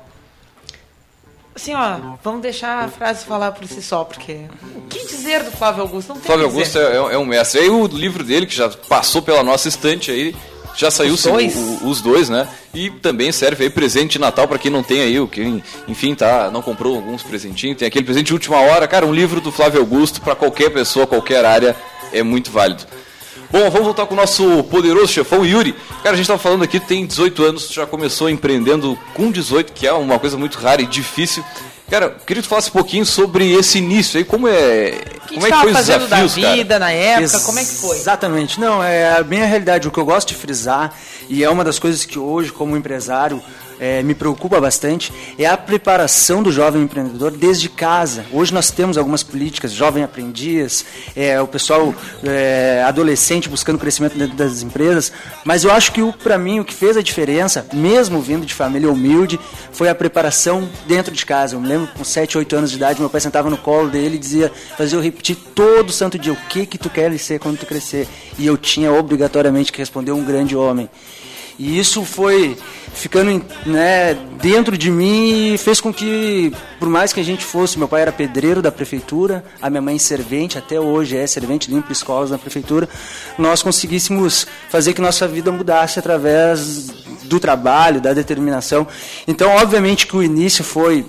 assim, 1.61 1.73
ó, 1.75 2.15
vamos 2.23 2.41
deixar 2.41 2.85
a 2.85 2.87
frase 2.87 3.25
falar 3.25 3.51
por 3.51 3.67
si 3.67 3.81
só, 3.81 4.03
porque 4.03 4.45
o 4.75 4.81
que 4.87 5.05
dizer 5.05 5.43
do 5.43 5.51
Flávio 5.51 5.81
Augusto? 5.83 6.09
Não 6.09 6.15
tem 6.15 6.25
Flávio. 6.25 6.45
Augusto 6.45 6.77
é, 6.79 6.95
é 7.13 7.17
um 7.17 7.25
mestre. 7.25 7.61
Aí 7.61 7.69
o 7.69 7.85
livro 7.87 8.23
dele, 8.23 8.45
que 8.45 8.55
já 8.55 8.69
passou 8.69 9.21
pela 9.21 9.43
nossa 9.43 9.67
estante 9.67 10.09
aí, 10.11 10.35
já 10.75 10.89
saiu 10.89 11.13
Os 11.13 11.23
dois? 11.23 11.55
o- 11.55 11.87
os 11.89 12.01
dois, 12.01 12.29
né? 12.29 12.47
E 12.73 12.89
também 12.89 13.31
serve 13.31 13.65
aí 13.65 13.69
presente 13.69 14.11
de 14.13 14.19
Natal 14.19 14.47
para 14.47 14.57
quem 14.57 14.71
não 14.71 14.81
tem 14.83 15.01
aí, 15.01 15.19
o 15.19 15.27
que, 15.27 15.61
enfim, 15.87 16.15
tá, 16.15 16.49
não 16.51 16.61
comprou 16.61 16.95
alguns 16.95 17.21
presentinhos, 17.23 17.77
tem 17.77 17.87
aquele 17.87 18.05
presente 18.05 18.27
de 18.27 18.33
última 18.33 18.57
hora. 18.61 18.87
Cara, 18.87 19.05
um 19.05 19.13
livro 19.13 19.41
do 19.41 19.51
Flávio 19.51 19.79
Augusto 19.81 20.21
para 20.21 20.35
qualquer 20.35 20.69
pessoa, 20.71 21.05
qualquer 21.05 21.43
área, 21.43 21.75
é 22.13 22.23
muito 22.23 22.49
válido. 22.51 22.83
Bom, 23.51 23.69
vamos 23.69 23.85
voltar 23.85 24.05
com 24.05 24.13
o 24.13 24.17
nosso 24.17 24.63
poderoso 24.65 25.07
chefão 25.07 25.43
Yuri. 25.45 25.73
Cara, 26.03 26.13
a 26.13 26.17
gente 26.17 26.27
tava 26.27 26.37
falando 26.39 26.63
aqui, 26.63 26.79
tem 26.79 27.05
18 27.05 27.43
anos, 27.43 27.69
já 27.69 27.85
começou 27.85 28.29
empreendendo 28.29 28.97
com 29.15 29.31
18, 29.31 29.73
que 29.73 29.87
é 29.87 29.93
uma 29.93 30.19
coisa 30.19 30.37
muito 30.37 30.57
rara 30.59 30.81
e 30.81 30.85
difícil. 30.85 31.43
Cara, 31.89 32.05
eu 32.05 32.11
queria 32.25 32.43
que 32.43 32.47
tu 32.47 32.49
falasse 32.49 32.69
um 32.69 32.73
pouquinho 32.73 33.03
sobre 33.03 33.51
esse 33.51 33.79
início 33.79 34.19
aí, 34.19 34.23
como 34.23 34.47
é, 34.47 34.91
que 35.27 35.33
como 35.33 35.47
é 35.47 35.49
que 35.49 35.55
estava 35.55 35.61
foi 35.63 35.71
os 35.71 35.77
desafios, 35.87 36.35
da 36.35 36.41
cara? 36.41 36.55
vida 36.55 36.79
na 36.79 36.91
época? 36.91 37.21
Ex- 37.35 37.43
Como 37.43 37.57
é 37.59 37.63
que 37.65 37.71
foi? 37.71 37.97
Exatamente. 37.97 38.59
Não, 38.59 38.83
é 38.83 39.17
a 39.17 39.23
minha 39.23 39.45
realidade. 39.47 39.87
O 39.87 39.91
que 39.91 39.97
eu 39.97 40.05
gosto 40.05 40.27
de 40.27 40.35
frisar, 40.35 40.93
e 41.27 41.43
é 41.43 41.49
uma 41.49 41.63
das 41.63 41.79
coisas 41.79 42.05
que 42.05 42.19
hoje, 42.19 42.51
como 42.51 42.77
empresário, 42.77 43.41
é, 43.79 44.03
me 44.03 44.13
preocupa 44.13 44.59
bastante, 44.59 45.11
é 45.37 45.45
a 45.45 45.57
preparação 45.57 46.43
do 46.43 46.51
jovem 46.51 46.83
empreendedor 46.83 47.31
desde 47.31 47.69
casa. 47.69 48.25
Hoje 48.31 48.53
nós 48.53 48.69
temos 48.71 48.97
algumas 48.97 49.23
políticas, 49.23 49.71
jovem 49.71 50.03
aprendiz, 50.03 50.85
é, 51.15 51.41
o 51.41 51.47
pessoal 51.47 51.93
é, 52.23 52.83
adolescente 52.85 53.47
buscando 53.47 53.79
crescimento 53.79 54.17
dentro 54.17 54.35
das 54.35 54.61
empresas, 54.61 55.11
mas 55.43 55.63
eu 55.63 55.71
acho 55.71 55.91
que 55.91 56.01
para 56.23 56.37
mim 56.37 56.59
o 56.59 56.65
que 56.65 56.73
fez 56.73 56.97
a 56.97 57.01
diferença, 57.01 57.65
mesmo 57.73 58.21
vindo 58.21 58.45
de 58.45 58.53
família 58.53 58.91
humilde, 58.91 59.39
foi 59.71 59.89
a 59.89 59.95
preparação 59.95 60.67
dentro 60.87 61.13
de 61.13 61.25
casa. 61.25 61.55
Eu 61.55 61.61
me 61.61 61.67
lembro 61.67 61.87
com 61.95 62.03
7, 62.03 62.37
8 62.37 62.55
anos 62.55 62.71
de 62.71 62.77
idade, 62.77 62.99
meu 62.99 63.09
pai 63.09 63.21
sentava 63.21 63.49
no 63.49 63.57
colo 63.57 63.89
dele 63.89 64.15
e 64.15 64.19
dizia, 64.19 64.51
fazia 64.77 64.97
eu 64.97 65.01
repetir 65.01 65.37
todo 65.55 65.91
santo 65.91 66.17
dia, 66.17 66.33
o 66.33 66.35
que 66.35 66.65
que 66.65 66.77
tu 66.77 66.89
quer 66.89 67.17
ser 67.17 67.39
quando 67.39 67.57
tu 67.57 67.65
crescer? 67.65 68.07
E 68.37 68.45
eu 68.45 68.57
tinha 68.57 68.91
obrigatoriamente 68.91 69.71
que 69.71 69.79
responder 69.79 70.11
um 70.11 70.23
grande 70.23 70.55
homem. 70.55 70.89
E 71.59 71.77
isso 71.77 72.05
foi 72.05 72.57
ficando 72.93 73.45
né, 73.65 74.17
dentro 74.41 74.77
de 74.77 74.89
mim 74.89 75.53
e 75.53 75.57
fez 75.57 75.81
com 75.81 75.93
que, 75.93 76.53
por 76.79 76.87
mais 76.87 77.11
que 77.11 77.19
a 77.19 77.23
gente 77.23 77.43
fosse, 77.43 77.77
meu 77.77 77.87
pai 77.87 78.01
era 78.01 78.13
pedreiro 78.13 78.61
da 78.61 78.71
prefeitura, 78.71 79.43
a 79.61 79.69
minha 79.69 79.81
mãe 79.81 79.99
servente, 79.99 80.57
até 80.57 80.79
hoje 80.79 81.17
é 81.17 81.27
servente, 81.27 81.69
limpa 81.69 81.91
escolas 81.91 82.31
na 82.31 82.37
prefeitura, 82.37 82.87
nós 83.37 83.61
conseguíssemos 83.61 84.47
fazer 84.69 84.93
que 84.93 85.01
nossa 85.01 85.27
vida 85.27 85.51
mudasse 85.51 85.99
através 85.99 86.87
do 87.25 87.41
trabalho, 87.41 87.99
da 87.99 88.13
determinação. 88.13 88.87
Então, 89.27 89.51
obviamente 89.57 90.07
que 90.07 90.15
o 90.15 90.23
início 90.23 90.63
foi 90.63 91.05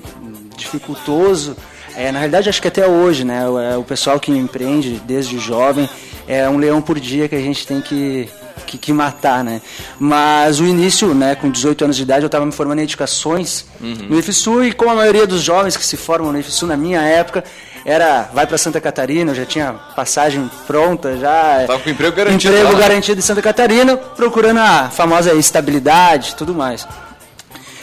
dificultoso, 0.57 1.57
é, 1.97 2.11
na 2.11 2.19
realidade, 2.19 2.49
acho 2.49 2.61
que 2.61 2.69
até 2.69 2.87
hoje, 2.87 3.25
né? 3.25 3.49
O, 3.49 3.59
é, 3.59 3.77
o 3.77 3.85
pessoal 3.85 4.19
que 4.19 4.31
empreende 4.31 5.01
desde 5.07 5.39
jovem 5.39 5.89
é 6.27 6.49
um 6.49 6.57
leão 6.57 6.81
por 6.81 6.99
dia 6.99 7.29
que 7.29 7.35
a 7.35 7.41
gente 7.41 7.67
tem 7.67 7.81
que, 7.81 8.29
que, 8.70 8.78
que 8.78 8.92
matar, 8.92 9.42
né? 9.42 9.61
Mas 9.98 10.61
o 10.61 10.64
início, 10.64 11.12
né? 11.14 11.35
Com 11.35 11.50
18 11.50 11.85
anos 11.85 11.96
de 11.96 12.02
idade, 12.02 12.22
eu 12.22 12.26
estava 12.26 12.46
me 12.46 12.52
formando 12.52 12.78
em 12.78 12.83
edificações 12.83 13.64
no 13.80 14.18
IFSU 14.18 14.64
e 14.64 14.72
como 14.72 14.90
a 14.90 14.94
maioria 14.94 15.26
dos 15.26 15.42
jovens 15.42 15.76
que 15.76 15.85
se 15.85 15.96
formam 15.96 16.33
no 16.33 16.38
IFSU 16.38 16.66
na 16.66 16.76
minha 16.76 17.00
época 17.00 17.42
era 17.85 18.28
vai 18.33 18.46
para 18.46 18.59
Santa 18.59 18.80
Catarina, 18.80 19.30
eu 19.30 19.35
já 19.35 19.46
tinha 19.46 19.72
passagem 19.96 20.50
pronta, 20.66 21.16
já 21.16 21.64
Tava 21.66 21.80
com 21.80 21.88
emprego 21.88 22.14
garantido 22.14 22.52
emprego 22.52 22.72
lá, 22.72 22.78
né? 22.78 22.88
garantido 22.88 23.18
em 23.18 23.22
Santa 23.22 23.42
Catarina, 23.42 23.96
procurando 23.96 24.59
a 24.59 24.90
famosa 24.90 25.33
estabilidade, 25.35 26.35
tudo 26.37 26.54
mais. 26.54 26.87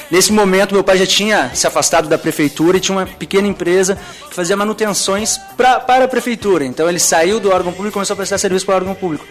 Nesse 0.09 0.31
momento, 0.31 0.73
meu 0.73 0.83
pai 0.83 0.97
já 0.97 1.05
tinha 1.05 1.51
se 1.53 1.67
afastado 1.67 2.07
da 2.07 2.17
prefeitura 2.17 2.77
e 2.77 2.79
tinha 2.79 2.97
uma 2.97 3.05
pequena 3.05 3.45
empresa 3.47 3.97
que 4.29 4.35
fazia 4.35 4.55
manutenções 4.55 5.37
pra, 5.57 5.81
para 5.81 6.05
a 6.05 6.07
prefeitura. 6.07 6.63
Então, 6.63 6.87
ele 6.87 6.99
saiu 6.99 7.41
do 7.41 7.51
órgão 7.51 7.73
público 7.73 7.89
e 7.89 7.93
começou 7.93 8.13
a 8.13 8.17
prestar 8.17 8.37
serviço 8.37 8.65
para 8.65 8.75
o 8.75 8.77
órgão 8.77 8.95
público. 8.95 9.25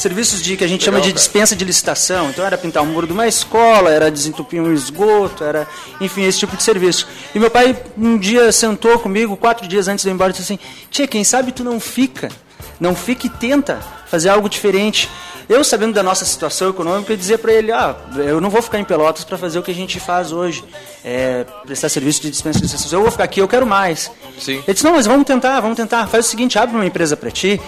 Serviços 0.00 0.40
de 0.40 0.56
que 0.56 0.64
a 0.64 0.66
gente 0.66 0.82
chama 0.82 0.98
de 0.98 1.08
cara. 1.08 1.14
dispensa 1.14 1.54
de 1.54 1.62
licitação. 1.62 2.30
Então, 2.30 2.42
era 2.42 2.56
pintar 2.56 2.82
o 2.82 2.86
muro 2.86 3.06
de 3.06 3.12
uma 3.12 3.28
escola, 3.28 3.90
era 3.90 4.10
desentupir 4.10 4.58
um 4.62 4.72
esgoto, 4.72 5.44
era, 5.44 5.68
enfim, 6.00 6.22
esse 6.22 6.38
tipo 6.38 6.56
de 6.56 6.62
serviço. 6.62 7.06
E 7.34 7.38
meu 7.38 7.50
pai, 7.50 7.76
um 7.98 8.16
dia, 8.16 8.50
sentou 8.50 8.98
comigo, 8.98 9.36
quatro 9.36 9.68
dias 9.68 9.88
antes 9.88 10.02
de 10.02 10.08
eu 10.08 10.12
ir 10.12 10.14
embora, 10.14 10.30
e 10.30 10.32
disse 10.32 10.54
assim: 10.54 10.62
Tia, 10.90 11.06
quem 11.06 11.22
sabe 11.22 11.52
tu 11.52 11.62
não 11.62 11.78
fica? 11.78 12.30
Não 12.80 12.96
fica 12.96 13.26
e 13.26 13.28
tenta 13.28 13.78
fazer 14.06 14.30
algo 14.30 14.48
diferente. 14.48 15.06
Eu, 15.46 15.62
sabendo 15.62 15.92
da 15.92 16.02
nossa 16.02 16.24
situação 16.24 16.70
econômica, 16.70 17.14
dizia 17.14 17.36
para 17.36 17.52
ele, 17.52 17.70
ah, 17.70 17.94
eu 18.16 18.40
não 18.40 18.48
vou 18.48 18.62
ficar 18.62 18.78
em 18.78 18.84
Pelotas 18.84 19.24
para 19.24 19.36
fazer 19.36 19.58
o 19.58 19.62
que 19.62 19.70
a 19.70 19.74
gente 19.74 20.00
faz 20.00 20.32
hoje, 20.32 20.64
é, 21.04 21.44
prestar 21.66 21.90
serviço 21.90 22.22
de 22.22 22.30
dispensa 22.30 22.58
de 22.58 22.64
licenças. 22.64 22.90
Eu 22.90 23.02
vou 23.02 23.10
ficar 23.10 23.24
aqui, 23.24 23.40
eu 23.40 23.48
quero 23.48 23.66
mais. 23.66 24.10
Sim. 24.38 24.62
Ele 24.66 24.72
disse, 24.72 24.84
não, 24.84 24.92
mas 24.92 25.04
vamos 25.06 25.26
tentar, 25.26 25.60
vamos 25.60 25.76
tentar. 25.76 26.06
Faz 26.06 26.26
o 26.26 26.28
seguinte, 26.30 26.58
abre 26.58 26.74
uma 26.74 26.86
empresa 26.86 27.16
para 27.16 27.30
ti, 27.32 27.60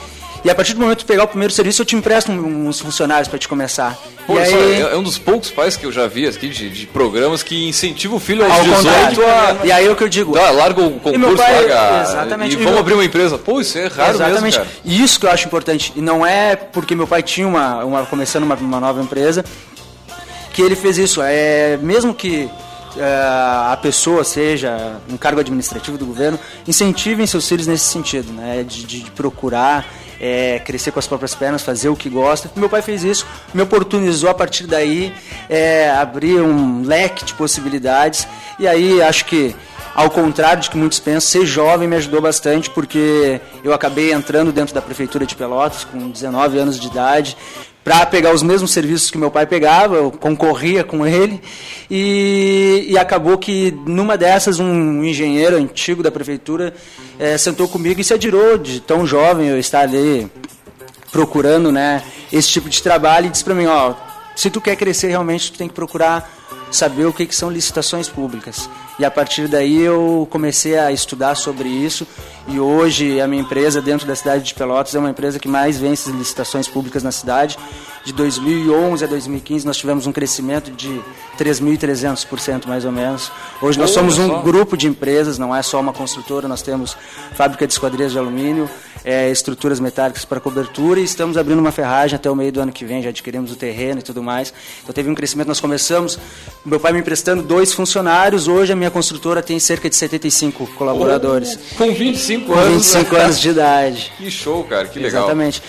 e 0.45 0.51
a 0.51 0.55
partir 0.55 0.75
do 0.75 0.81
momento 0.81 0.99
que 0.99 1.05
pegar 1.05 1.25
o 1.25 1.29
primeiro 1.29 1.53
serviço, 1.53 1.83
eu 1.83 1.87
te 1.87 1.95
empresto 1.95 2.31
uns 2.33 2.81
funcionários 2.81 3.29
para 3.29 3.39
te 3.39 3.47
começar. 3.49 3.97
Pô, 4.27 4.35
só, 4.35 4.41
aí, 4.41 4.53
é 4.75 4.81
é 4.93 4.97
um 4.97 5.03
dos 5.03 5.19
poucos 5.19 5.51
pais 5.51 5.77
que 5.77 5.85
eu 5.87 5.91
já 5.93 6.07
vi 6.07 6.27
aqui 6.27 6.49
de, 6.49 6.71
de 6.71 6.87
programas 6.87 7.43
que 7.43 7.69
incentiva 7.69 8.15
o 8.15 8.21
filho 8.21 8.45
aos 8.45 8.53
ao 8.53 8.63
18 8.65 8.77
contrário, 9.17 9.27
a... 9.63 9.67
e 9.67 9.73
aí 9.73 9.87
é 9.87 9.91
o 9.91 9.97
que 9.97 10.05
eu 10.05 10.09
digo. 10.09 10.33
Dá, 10.35 10.51
larga 10.51 10.81
o 10.83 10.93
concurso, 11.01 11.37
pai- 11.37 11.67
larga 11.67 12.03
exatamente. 12.03 12.51
e 12.51 12.55
E 12.55 12.57
vamos 12.57 12.71
meu- 12.73 12.81
abrir 12.81 12.95
uma 12.95 13.05
empresa. 13.05 13.37
Pô, 13.39 13.61
isso 13.61 13.77
é 13.79 13.87
raro 13.89 14.15
Exatamente. 14.15 14.59
mesmo. 14.59 14.73
E 14.85 15.03
Isso 15.03 15.19
que 15.21 15.27
eu 15.27 15.31
acho 15.31 15.47
importante. 15.47 15.93
E 15.97 16.01
não 16.01 16.25
é 16.27 16.55
porque 16.57 16.95
meu 16.95 17.07
pai 17.07 17.23
tinha 17.23 17.47
uma, 17.47 17.85
uma 17.85 18.07
começando 18.07 18.45
uma, 18.45 18.55
uma 18.55 18.81
nova 18.81 19.01
empresa 19.03 19.45
que 20.53 20.63
ele 20.63 20.77
fez 20.77 20.99
isso. 20.99 21.21
É 21.23 21.79
mesmo 21.83 22.15
que 22.15 22.49
é, 22.97 23.03
a 23.73 23.79
pessoa 23.81 24.23
seja 24.23 24.97
um 25.11 25.17
cargo 25.17 25.41
administrativo 25.41 25.97
do 25.97 26.05
governo, 26.07 26.39
incentivem 26.69 27.27
seus 27.27 27.49
filhos 27.49 27.67
nesse 27.67 27.87
sentido, 27.87 28.33
né? 28.33 28.65
De, 28.67 28.85
de- 28.85 29.01
de 29.03 29.11
procurar 29.11 29.87
é, 30.23 30.61
crescer 30.61 30.93
com 30.93 31.01
as 31.01 31.07
próprias 31.09 31.35
pernas, 31.35 31.63
fazer 31.63 31.89
o 31.89 31.97
que 31.97 32.09
gosta. 32.09 32.49
Meu 32.55 32.69
pai 32.69 32.81
fez 32.81 33.03
isso, 33.03 33.27
me 33.53 33.61
oportunizou 33.61 34.31
a 34.31 34.35
partir 34.35 34.69
daí 34.69 35.13
é, 35.49 35.91
abrir 35.91 36.41
um 36.41 36.83
leque 36.83 37.25
de 37.25 37.35
possibilidades. 37.35 38.29
E 38.61 38.69
aí 38.69 39.03
acho 39.03 39.25
que 39.25 39.55
ao 39.95 40.09
contrário 40.09 40.63
de 40.63 40.71
que 40.71 40.77
muitos 40.77 41.01
pensam, 41.01 41.43
ser 41.43 41.45
jovem 41.47 41.89
me 41.89 41.97
ajudou 41.97 42.21
bastante 42.23 42.71
porque 42.71 43.41
eu 43.65 43.75
acabei 43.75 44.13
entrando 44.13 44.53
dentro 44.53 44.73
da 44.75 44.81
prefeitura 44.81 45.27
de 45.27 45.35
Pelotas 45.35 45.85
com 45.85 46.09
19 46.09 46.57
anos 46.59 46.79
de 46.79 46.87
idade 46.87 47.37
para 47.85 48.07
pegar 48.07 48.33
os 48.33 48.43
mesmos 48.43 48.71
serviços 48.71 49.11
que 49.11 49.19
meu 49.19 49.31
pai 49.31 49.47
pegava, 49.47 49.97
eu 49.97 50.11
concorria 50.11 50.85
com 50.85 51.07
ele 51.07 51.41
e, 51.91 52.87
e 52.89 52.99
acabou 52.99 53.37
que 53.37 53.73
numa 53.87 54.17
dessas 54.17 54.61
um 54.61 55.03
engenheiro 55.03 55.57
antigo 55.57 56.03
da 56.03 56.11
prefeitura 56.11 56.73
eh, 57.19 57.37
sentou 57.37 57.67
comigo 57.67 58.01
e 58.01 58.05
se 58.05 58.15
adirou 58.15 58.57
de 58.57 58.81
tão 58.81 59.05
jovem 59.05 59.49
eu 59.49 59.59
estar 59.59 59.81
ali 59.81 60.31
procurando 61.11 61.73
né, 61.73 62.03
esse 62.33 62.49
tipo 62.49 62.69
de 62.69 62.81
trabalho 62.81 63.27
e 63.27 63.31
disse 63.31 63.45
para 63.45 63.55
mim, 63.55 63.67
ó, 63.67 63.95
se 64.37 64.49
tu 64.49 64.61
quer 64.61 64.77
crescer 64.77 65.09
realmente 65.09 65.51
tu 65.51 65.59
tem 65.59 65.69
que 65.69 65.75
procurar 65.75 66.31
saber 66.71 67.05
o 67.05 67.13
que, 67.13 67.27
que 67.27 67.35
são 67.35 67.51
licitações 67.51 68.09
públicas. 68.09 68.69
E 68.99 69.05
a 69.05 69.11
partir 69.11 69.49
daí 69.49 69.81
eu 69.81 70.29
comecei 70.31 70.79
a 70.79 70.93
estudar 70.93 71.35
sobre 71.35 71.69
isso 71.69 72.07
e 72.47 72.61
hoje 72.61 73.21
a 73.21 73.27
minha 73.27 73.43
empresa 73.43 73.81
dentro 73.81 74.07
da 74.07 74.15
cidade 74.15 74.45
de 74.45 74.55
Pelotas 74.55 74.95
é 74.95 74.99
uma 74.99 75.11
empresa 75.11 75.39
que 75.39 75.49
mais 75.49 75.79
vence 75.79 76.11
licitações 76.11 76.69
públicas 76.69 77.03
na 77.03 77.13
cidade. 77.13 77.59
De 78.05 78.13
2011 78.13 79.05
a 79.05 79.07
2015 79.07 79.65
nós 79.65 79.77
tivemos 79.77 80.07
um 80.07 80.13
crescimento 80.13 80.71
de 80.73 81.01
3.300% 81.39 82.67
mais 82.67 82.85
ou 82.85 82.93
menos. 82.93 83.31
Hoje 83.61 83.79
nós 83.79 83.91
somos 83.91 84.19
um 84.19 84.43
grupo 84.43 84.77
de 84.77 84.89
empresas, 84.89 85.39
não 85.39 85.55
é 85.55 85.63
só 85.63 85.81
uma 85.81 85.93
construtora, 85.93 86.49
nós 86.49 86.63
temos 86.63 86.97
fábrica 87.35 87.67
de 87.67 87.73
esquadrias 87.73 88.13
de 88.13 88.19
alumínio, 88.19 88.69
é, 89.05 89.31
estruturas 89.31 89.81
metálicas 89.81 90.25
para 90.25 90.41
cobertura 90.41 91.01
e 91.01 91.05
estamos 91.05 91.37
abrindo 91.37 91.59
uma 91.59 91.73
ferragem 91.73 92.17
até 92.17 92.31
o 92.31 92.37
meio 92.37 92.53
do 92.53 92.61
ano 92.61 92.73
que 92.73 92.85
vem, 92.85 93.03
já 93.03 93.11
adquirimos 93.11 93.53
o 93.53 93.57
terreno 93.57 94.01
e 94.01 94.03
tudo 94.03 94.23
mais. 94.23 94.53
Então 94.83 94.93
teve 94.93 95.11
um 95.11 95.15
crescimento, 95.15 95.49
nós 95.49 95.61
começamos, 95.61 96.19
meu 96.65 96.79
pai 96.79 96.93
me 96.93 97.01
emprestando 97.01 97.43
dois 97.43 97.73
funcionários, 97.73 98.49
hoje 98.49 98.73
a 98.73 98.77
minha 98.77 98.91
construtora 98.91 99.43
tem 99.43 99.59
cerca 99.59 99.89
de 99.89 99.97
75 99.97 100.67
colaboradores. 100.75 101.59
Com 101.77 101.93
25 101.93 102.47
Com 102.47 102.55
anos. 102.55 102.73
25 102.75 103.17
anos 103.17 103.41
de 103.41 103.49
idade. 103.49 104.13
Que 104.17 104.31
show, 104.31 104.65
cara, 104.65 104.89
que 104.89 104.99
legal. 104.99 105.25
Exatamente. 105.25 105.63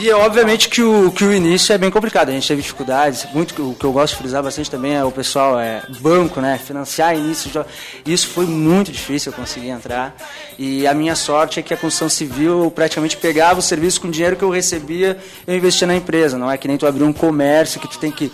E 0.00 0.08
é 0.10 0.14
obviamente 0.16 0.68
que 0.68 0.82
o, 0.82 1.10
que 1.12 1.24
o 1.24 1.32
início 1.32 1.72
é 1.72 1.78
bem 1.78 1.90
complicado, 1.90 2.28
a 2.28 2.32
gente 2.32 2.46
teve 2.48 2.60
dificuldades, 2.62 3.26
muito 3.32 3.70
o 3.70 3.74
que 3.74 3.84
eu 3.84 3.92
gosto 3.92 4.14
de 4.14 4.18
frisar 4.20 4.42
bastante 4.42 4.70
também 4.70 4.94
é 4.94 5.04
o 5.04 5.10
pessoal, 5.10 5.58
é 5.58 5.82
banco, 6.00 6.40
né, 6.40 6.58
financiar 6.62 7.14
início, 7.16 7.50
de- 7.50 8.12
isso 8.12 8.28
foi 8.28 8.44
muito 8.44 8.90
difícil 8.90 9.30
eu 9.32 9.36
conseguir 9.36 9.68
entrar, 9.68 10.14
e 10.58 10.86
a 10.86 10.92
minha 10.94 11.14
sorte 11.14 11.60
é 11.60 11.62
que 11.62 11.72
a 11.72 11.76
construção 11.76 12.08
civil 12.08 12.70
praticamente 12.74 13.16
pegava 13.16 13.60
o 13.60 13.62
serviço 13.62 14.00
com 14.00 14.08
o 14.08 14.10
dinheiro 14.10 14.36
que 14.36 14.42
eu 14.42 14.50
recebia, 14.50 15.18
eu 15.46 15.56
investia 15.56 15.86
na 15.86 15.94
empresa, 15.94 16.36
não 16.36 16.50
é 16.50 16.58
que 16.58 16.66
nem 16.66 16.76
tu 16.76 16.86
abrir 16.86 17.04
um 17.04 17.12
comércio 17.12 17.78
que 17.80 17.88
tu 17.88 17.98
tem 17.98 18.10
que 18.10 18.32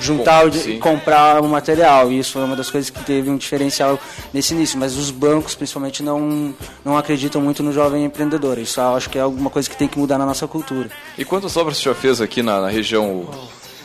juntar 0.00 0.48
di- 0.50 0.58
Sim. 0.58 0.78
comprar 0.78 1.42
o 1.42 1.48
material. 1.48 2.10
E 2.12 2.18
isso 2.18 2.32
foi 2.32 2.44
uma 2.44 2.56
das 2.56 2.70
coisas 2.70 2.90
que 2.90 3.02
teve 3.04 3.30
um 3.30 3.36
diferencial 3.36 3.98
nesse 4.32 4.54
início. 4.54 4.78
Mas 4.78 4.96
os 4.96 5.10
bancos, 5.10 5.54
principalmente, 5.54 6.02
não, 6.02 6.54
não 6.84 6.96
acreditam 6.96 7.40
muito 7.40 7.62
no 7.62 7.72
jovem 7.72 8.04
empreendedor. 8.04 8.58
Isso 8.58 8.80
eu 8.80 8.94
acho 8.96 9.08
que 9.10 9.18
é 9.18 9.20
alguma 9.22 9.50
coisa 9.50 9.68
que 9.68 9.76
tem 9.76 9.88
que 9.88 9.98
mudar 9.98 10.18
na 10.18 10.26
nossa 10.26 10.46
cultura. 10.46 10.90
E 11.16 11.24
quantas 11.24 11.56
obras 11.56 11.76
você 11.78 11.84
já 11.84 11.94
fez 11.94 12.20
aqui 12.20 12.42
na, 12.42 12.60
na 12.60 12.68
região, 12.68 13.26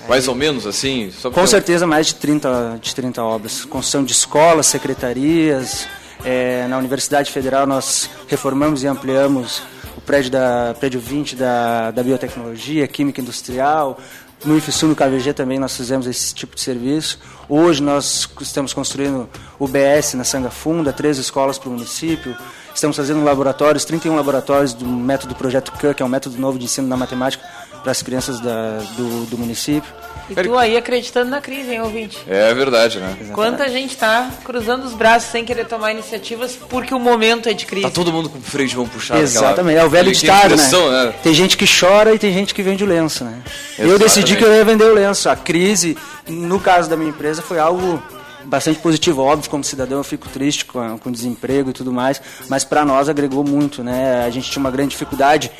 mais 0.07 0.27
ou 0.27 0.35
menos, 0.35 0.65
assim? 0.67 1.11
Com 1.33 1.47
certeza, 1.47 1.87
mais 1.87 2.07
de 2.07 2.15
30, 2.15 2.79
de 2.81 2.93
30 2.93 3.23
obras. 3.23 3.65
Construção 3.65 4.03
de 4.03 4.11
escolas, 4.11 4.67
secretarias. 4.67 5.87
eh, 6.25 6.65
na 6.69 6.77
Universidade 6.77 7.31
Federal 7.31 7.65
nós 7.67 8.09
reformamos 8.29 8.81
e 8.83 8.87
ampliamos 8.87 9.61
o 9.97 10.01
prédio, 10.01 10.31
da, 10.31 10.73
prédio 10.79 10.99
20 10.99 11.35
da, 11.35 11.91
da 11.91 12.01
biotecnologia, 12.01 12.87
química 12.87 13.19
industrial. 13.21 13.99
No 14.45 14.57
IFSU, 14.57 14.87
no 14.87 14.95
KVG 14.95 15.33
também 15.33 15.57
nós 15.57 15.75
fizemos 15.75 16.05
esse 16.05 16.35
tipo 16.35 16.55
de 16.55 16.61
serviço. 16.61 17.17
Hoje 17.47 17.81
nós 17.81 18.27
estamos 18.41 18.73
construindo 18.73 19.29
o 19.57 19.67
BS 19.67 20.15
na 20.15 20.25
Sanga 20.25 20.49
Funda, 20.49 20.91
três 20.91 21.17
escolas 21.17 21.57
para 21.57 21.69
o 21.69 21.71
município. 21.71 22.35
Estamos 22.75 22.97
fazendo 22.97 23.23
laboratórios, 23.23 23.85
31 23.85 24.15
laboratórios 24.15 24.73
do 24.73 24.85
método 24.85 25.33
Projeto 25.33 25.71
CAN, 25.71 25.93
que 25.93 26.03
é 26.03 26.05
um 26.05 26.09
método 26.09 26.37
novo 26.37 26.59
de 26.59 26.65
ensino 26.65 26.89
da 26.89 26.97
matemática 26.97 27.45
para 27.83 27.91
as 27.91 28.01
crianças 28.01 28.39
da, 28.39 28.79
do, 28.97 29.25
do 29.25 29.37
município. 29.37 29.91
E 30.29 30.35
tu 30.35 30.57
aí 30.57 30.77
acreditando 30.77 31.29
na 31.29 31.41
crise, 31.41 31.71
hein, 31.71 31.81
ouvinte? 31.81 32.17
É 32.29 32.53
verdade, 32.53 32.97
né? 32.97 33.13
Quanta 33.33 33.67
gente 33.69 33.97
tá 33.97 34.31
cruzando 34.45 34.85
os 34.85 34.93
braços 34.93 35.29
sem 35.29 35.43
querer 35.43 35.65
tomar 35.65 35.91
iniciativas 35.91 36.57
porque 36.69 36.93
o 36.93 36.99
momento 36.99 37.49
é 37.49 37.53
de 37.53 37.65
crise. 37.65 37.85
Tá 37.85 37.91
todo 37.91 38.11
mundo 38.11 38.29
com 38.29 38.37
o 38.37 38.41
freio 38.41 38.69
de 38.69 38.77
mão 38.77 38.87
puxado. 38.87 39.19
Exatamente, 39.19 39.59
aquela- 39.77 39.81
é 39.81 39.85
o 39.85 39.89
velho 39.89 40.11
ditado, 40.13 40.47
pressão, 40.55 40.89
né? 40.89 41.13
Tem 41.21 41.33
gente 41.33 41.57
que 41.57 41.65
chora 41.67 42.15
e 42.15 42.17
tem 42.19 42.31
gente 42.33 42.55
que 42.55 42.63
vende 42.63 42.85
o 42.85 42.87
lenço, 42.87 43.25
né? 43.25 43.41
Eu 43.77 43.85
Exatamente. 43.89 43.99
decidi 43.99 44.35
que 44.37 44.43
eu 44.45 44.53
ia 44.55 44.63
vender 44.63 44.85
o 44.85 44.93
lenço. 44.93 45.29
A 45.29 45.35
crise, 45.35 45.97
no 46.25 46.57
caso 46.57 46.89
da 46.89 46.95
minha 46.95 47.09
empresa, 47.09 47.41
foi 47.41 47.59
algo 47.59 48.01
bastante 48.45 48.79
positivo. 48.79 49.21
Óbvio, 49.21 49.49
como 49.49 49.63
cidadão 49.63 49.97
eu 49.97 50.03
fico 50.05 50.29
triste 50.29 50.63
com, 50.63 50.97
com 50.99 51.09
o 51.09 51.11
desemprego 51.11 51.69
e 51.69 51.73
tudo 51.73 51.91
mais, 51.91 52.21
mas 52.47 52.63
para 52.63 52.85
nós 52.85 53.09
agregou 53.09 53.43
muito, 53.43 53.83
né? 53.83 54.23
A 54.25 54.29
gente 54.29 54.49
tinha 54.49 54.61
uma 54.61 54.71
grande 54.71 54.91
dificuldade 54.91 55.51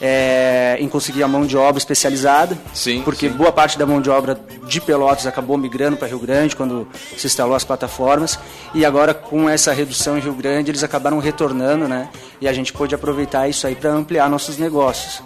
é, 0.00 0.76
em 0.80 0.88
conseguir 0.88 1.22
a 1.22 1.28
mão 1.28 1.46
de 1.46 1.56
obra 1.56 1.78
especializada, 1.78 2.56
Sim, 2.72 3.02
porque 3.02 3.28
sim. 3.28 3.34
boa 3.34 3.52
parte 3.52 3.78
da 3.78 3.84
mão 3.86 4.00
de 4.00 4.08
obra 4.10 4.38
de 4.66 4.80
Pelotas 4.80 5.26
acabou 5.26 5.56
migrando 5.56 5.96
para 5.96 6.08
Rio 6.08 6.18
Grande 6.18 6.54
quando 6.54 6.86
se 7.16 7.26
instalou 7.26 7.54
as 7.54 7.64
plataformas 7.64 8.38
e 8.74 8.84
agora 8.84 9.12
com 9.12 9.48
essa 9.48 9.72
redução 9.72 10.16
em 10.16 10.20
Rio 10.20 10.34
Grande 10.34 10.70
eles 10.70 10.84
acabaram 10.84 11.18
retornando, 11.18 11.88
né? 11.88 12.08
E 12.40 12.46
a 12.46 12.52
gente 12.52 12.72
pôde 12.72 12.94
aproveitar 12.94 13.48
isso 13.48 13.66
aí 13.66 13.74
para 13.74 13.90
ampliar 13.90 14.28
nossos 14.28 14.56
negócios. 14.58 15.22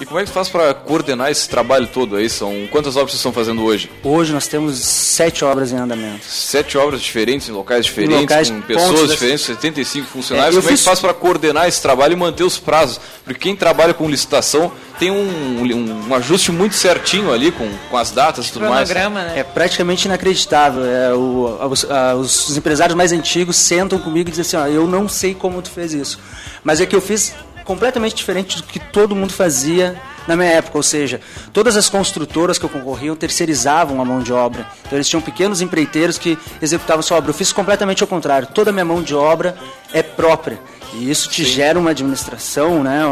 E 0.00 0.04
como 0.04 0.18
é 0.18 0.24
que 0.24 0.30
faz 0.30 0.48
para 0.48 0.74
coordenar 0.74 1.30
esse 1.30 1.48
trabalho 1.48 1.86
todo 1.86 2.16
aí? 2.16 2.28
São 2.28 2.66
quantas 2.68 2.96
obras 2.96 3.12
vocês 3.12 3.20
estão 3.20 3.32
fazendo 3.32 3.62
hoje? 3.62 3.88
Hoje 4.02 4.32
nós 4.32 4.48
temos 4.48 4.76
sete 4.78 5.44
obras 5.44 5.70
em 5.70 5.76
andamento. 5.76 6.24
Sete 6.26 6.76
obras 6.76 7.00
diferentes, 7.00 7.48
em 7.48 7.52
locais 7.52 7.86
diferentes, 7.86 8.20
locais, 8.22 8.50
com 8.50 8.60
pessoas 8.62 9.00
das- 9.02 9.10
diferentes, 9.10 9.44
75 9.44 10.08
funcionários. 10.08 10.56
É, 10.56 10.58
como 10.58 10.68
é 10.68 10.72
que 10.72 10.76
fiz- 10.78 10.84
faz 10.84 10.98
para 10.98 11.14
coordenar 11.14 11.68
esse 11.68 11.80
trabalho 11.80 12.12
e 12.14 12.16
manter 12.16 12.42
os 12.42 12.58
prazos? 12.58 13.00
Porque 13.24 13.38
quem 13.38 13.54
trabalha 13.54 13.94
com 13.94 14.10
licitação 14.10 14.72
tem 14.98 15.12
um, 15.12 15.62
um, 15.62 16.08
um 16.08 16.14
ajuste 16.16 16.50
muito 16.50 16.74
certinho 16.74 17.32
ali 17.32 17.52
com, 17.52 17.70
com 17.88 17.96
as 17.96 18.10
datas 18.10 18.48
e 18.48 18.52
tudo 18.52 18.62
mais. 18.70 18.88
Né? 18.90 18.94
É 19.36 19.44
praticamente 19.44 20.06
inacreditável. 20.08 20.84
É, 20.84 21.14
o- 21.14 21.68
os, 21.70 21.88
a- 21.88 22.16
os 22.16 22.56
empresários 22.56 22.96
mais 22.96 23.12
antigos 23.12 23.54
sentam 23.56 24.00
comigo 24.00 24.28
e 24.28 24.32
dizem 24.32 24.42
assim: 24.42 24.56
ó, 24.56 24.66
eu 24.74 24.88
não 24.88 25.08
sei 25.08 25.34
como 25.34 25.62
tu 25.62 25.70
fez 25.70 25.94
isso, 25.94 26.18
mas 26.64 26.80
é 26.80 26.86
que 26.86 26.96
eu 26.96 27.00
fiz 27.00 27.32
completamente 27.64 28.14
diferente 28.14 28.58
do 28.58 28.62
que 28.64 28.78
todo 28.78 29.16
mundo 29.16 29.32
fazia 29.32 30.00
na 30.26 30.36
minha 30.36 30.48
época, 30.48 30.78
ou 30.78 30.82
seja, 30.82 31.20
todas 31.52 31.76
as 31.76 31.88
construtoras 31.88 32.58
que 32.58 32.64
eu 32.64 32.68
concorriam 32.68 33.14
terceirizavam 33.14 34.00
a 34.00 34.04
mão 34.04 34.20
de 34.20 34.32
obra. 34.32 34.66
Então 34.86 34.96
eles 34.96 35.08
tinham 35.08 35.20
pequenos 35.20 35.60
empreiteiros 35.60 36.16
que 36.18 36.38
executavam 36.62 37.02
sua 37.02 37.18
obra. 37.18 37.30
Eu 37.30 37.34
fiz 37.34 37.52
completamente 37.52 38.02
ao 38.02 38.08
contrário. 38.08 38.48
Toda 38.48 38.70
a 38.70 38.72
minha 38.72 38.84
mão 38.84 39.02
de 39.02 39.14
obra 39.14 39.56
é 39.92 40.02
própria. 40.02 40.58
E 40.94 41.10
isso 41.10 41.28
te 41.28 41.44
gera 41.44 41.78
uma 41.78 41.90
administração 41.90 42.82
né, 42.82 43.02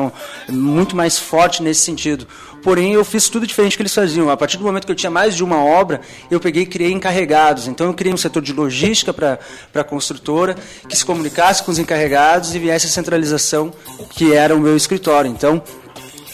muito 0.48 0.94
mais 0.94 1.18
forte 1.18 1.62
nesse 1.62 1.80
sentido. 1.80 2.26
Porém, 2.62 2.92
eu 2.92 3.04
fiz 3.04 3.28
tudo 3.28 3.46
diferente 3.46 3.76
que 3.76 3.82
eles 3.82 3.94
faziam. 3.94 4.30
A 4.30 4.36
partir 4.36 4.56
do 4.56 4.62
momento 4.62 4.86
que 4.86 4.92
eu 4.92 4.96
tinha 4.96 5.10
mais 5.10 5.34
de 5.34 5.42
uma 5.42 5.64
obra, 5.64 6.00
eu 6.30 6.38
peguei 6.38 6.62
e 6.62 6.66
criei 6.66 6.92
encarregados. 6.92 7.66
Então, 7.66 7.88
eu 7.88 7.94
criei 7.94 8.14
um 8.14 8.16
setor 8.16 8.40
de 8.40 8.52
logística 8.52 9.12
para 9.12 9.38
a 9.74 9.84
construtora, 9.84 10.56
que 10.88 10.96
se 10.96 11.04
comunicasse 11.04 11.62
com 11.64 11.72
os 11.72 11.78
encarregados 11.78 12.54
e 12.54 12.58
viesse 12.60 12.86
a 12.86 12.90
centralização, 12.90 13.72
que 14.10 14.32
era 14.32 14.54
o 14.54 14.60
meu 14.60 14.76
escritório. 14.76 15.28
Então, 15.28 15.60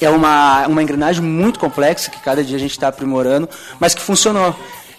é 0.01 0.11
uma, 0.11 0.67
uma 0.67 0.83
engrenagem 0.83 1.23
muito 1.23 1.59
complexa 1.59 2.11
que 2.11 2.21
cada 2.21 2.45
dia 2.45 2.57
a 2.57 2.61
gente 2.61 2.73
está 2.73 2.89
aprimorando, 2.89 3.49
mas 3.81 3.95
que 3.95 4.03
funcionou. 4.03 4.55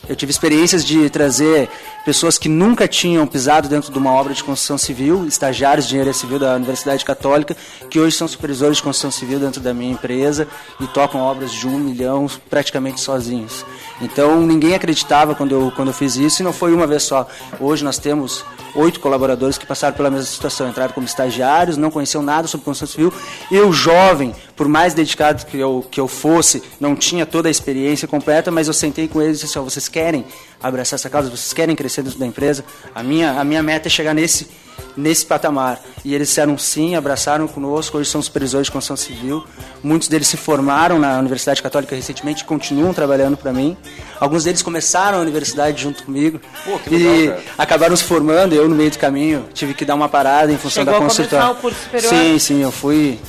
Eu 0.08 0.16
tive 0.16 0.32
experiências 0.32 0.84
de 0.84 1.10
trazer 1.10 1.70
pessoas 2.06 2.38
que 2.38 2.50
nunca 2.50 2.88
tinham 2.88 3.26
pisado 3.28 3.68
dentro 3.68 3.92
de 3.92 3.98
uma 3.98 4.12
obra 4.12 4.34
de 4.34 4.44
construção 4.44 4.78
civil, 4.78 5.26
estagiários 5.26 5.86
de 5.86 5.94
engenharia 5.94 6.14
civil 6.14 6.40
da 6.40 6.56
Universidade 6.56 7.04
Católica, 7.04 7.56
que 7.90 8.00
hoje 8.00 8.16
são 8.16 8.28
supervisores 8.28 8.78
de 8.78 8.84
construção 8.84 9.12
civil 9.12 9.40
dentro 9.40 9.62
da 9.62 9.74
minha 9.74 9.92
empresa 9.92 10.48
e 10.80 10.88
tocam 10.88 11.22
obras 11.22 11.52
de 11.52 11.68
um 11.68 11.78
milhão 11.78 12.28
praticamente 12.50 13.02
sozinhos. 13.02 13.66
Então 14.02 14.42
ninguém 14.42 14.74
acreditava 14.74 15.36
quando 15.36 15.54
eu, 15.54 15.72
quando 15.76 15.90
eu 15.90 15.94
fiz 15.94 16.16
isso 16.16 16.42
e 16.42 16.46
não 16.46 16.54
foi 16.54 16.74
uma 16.74 16.88
vez 16.88 17.04
só. 17.04 17.28
Hoje 17.60 17.84
nós 17.84 17.98
temos 17.98 18.46
oito 18.76 19.00
colaboradores 19.00 19.58
que 19.58 19.66
passaram 19.66 19.96
pela 19.96 20.10
mesma 20.10 20.26
situação, 20.26 20.70
entraram 20.70 20.94
como 20.94 21.06
estagiários, 21.06 21.78
não 21.78 21.92
conheciam 21.92 22.22
nada 22.24 22.48
sobre 22.48 22.66
construção 22.66 22.88
civil. 22.88 23.14
Eu, 23.52 23.72
jovem, 23.74 24.34
por 24.56 24.68
mais 24.68 24.94
dedicado 24.94 25.46
que 25.46 25.58
eu, 25.58 25.86
que 25.90 26.00
eu 26.00 26.08
fosse, 26.08 26.64
não 26.80 26.96
tinha 26.96 27.26
toda 27.26 27.48
a 27.48 27.52
experiência 27.52 28.08
completa, 28.08 28.52
mas 28.52 28.68
eu 28.68 28.74
sentei 28.74 29.08
com 29.08 29.22
eles 29.22 29.40
e 29.40 29.46
disse, 29.46 29.58
oh, 29.58 29.64
vocês 29.64 29.88
querem 29.88 30.26
abraçar 30.62 30.98
essa 30.98 31.10
causa, 31.10 31.30
vocês 31.30 31.54
querem 31.54 31.76
crescer 31.76 32.02
dentro 32.02 32.20
da 32.20 32.26
empresa? 32.26 32.64
A 32.94 33.04
minha, 33.04 33.40
a 33.40 33.44
minha 33.44 33.64
meta 33.64 33.88
é 33.88 33.92
chegar 33.92 34.14
nesse 34.14 34.48
nesse 34.96 35.26
patamar. 35.26 35.80
E 36.04 36.14
eles 36.14 36.28
disseram 36.28 36.58
sim, 36.58 36.96
abraçaram 36.96 37.48
conosco, 37.48 37.98
hoje 37.98 38.10
são 38.10 38.22
supervisores 38.22 38.68
de 38.68 38.72
construção 38.72 38.98
civil. 38.98 39.46
Muitos 39.84 40.08
deles 40.08 40.28
se 40.28 40.38
formaram 40.38 41.00
na 41.00 41.18
Universidade 41.20 41.62
Católica 41.62 41.96
recentemente 41.96 42.44
e 42.44 42.46
continuam 42.46 42.94
trabalhando 42.94 43.38
para 43.38 43.54
mim. 43.54 43.78
Alguns 44.20 44.44
deles 44.44 44.62
começaram 44.62 45.18
a 45.18 45.22
universidade 45.22 45.82
junto 45.82 46.04
comigo 46.04 46.40
Pô, 46.66 46.78
que 46.80 46.90
legal, 46.90 47.16
e 47.16 47.28
cara. 47.28 47.42
acabaram 47.58 47.96
se 47.96 48.04
formando. 48.04 48.54
Eu, 48.54 48.68
no 48.68 48.76
meio 48.76 48.92
do 48.92 49.00
caminho, 49.00 49.46
tive 49.54 49.74
que 49.74 49.86
dar 49.86 49.96
uma 49.96 50.10
parada 50.10 50.52
em 50.52 50.58
função 50.58 50.84
Chegou 50.84 50.94
da 50.94 51.06
a 51.06 51.08
consultoria. 51.08 51.52
o 51.52 51.56
curso 51.56 51.80
superior? 51.82 52.10
Sim, 52.10 52.40
sim, 52.40 52.62
eu 52.62 52.72
fui. 52.72 53.20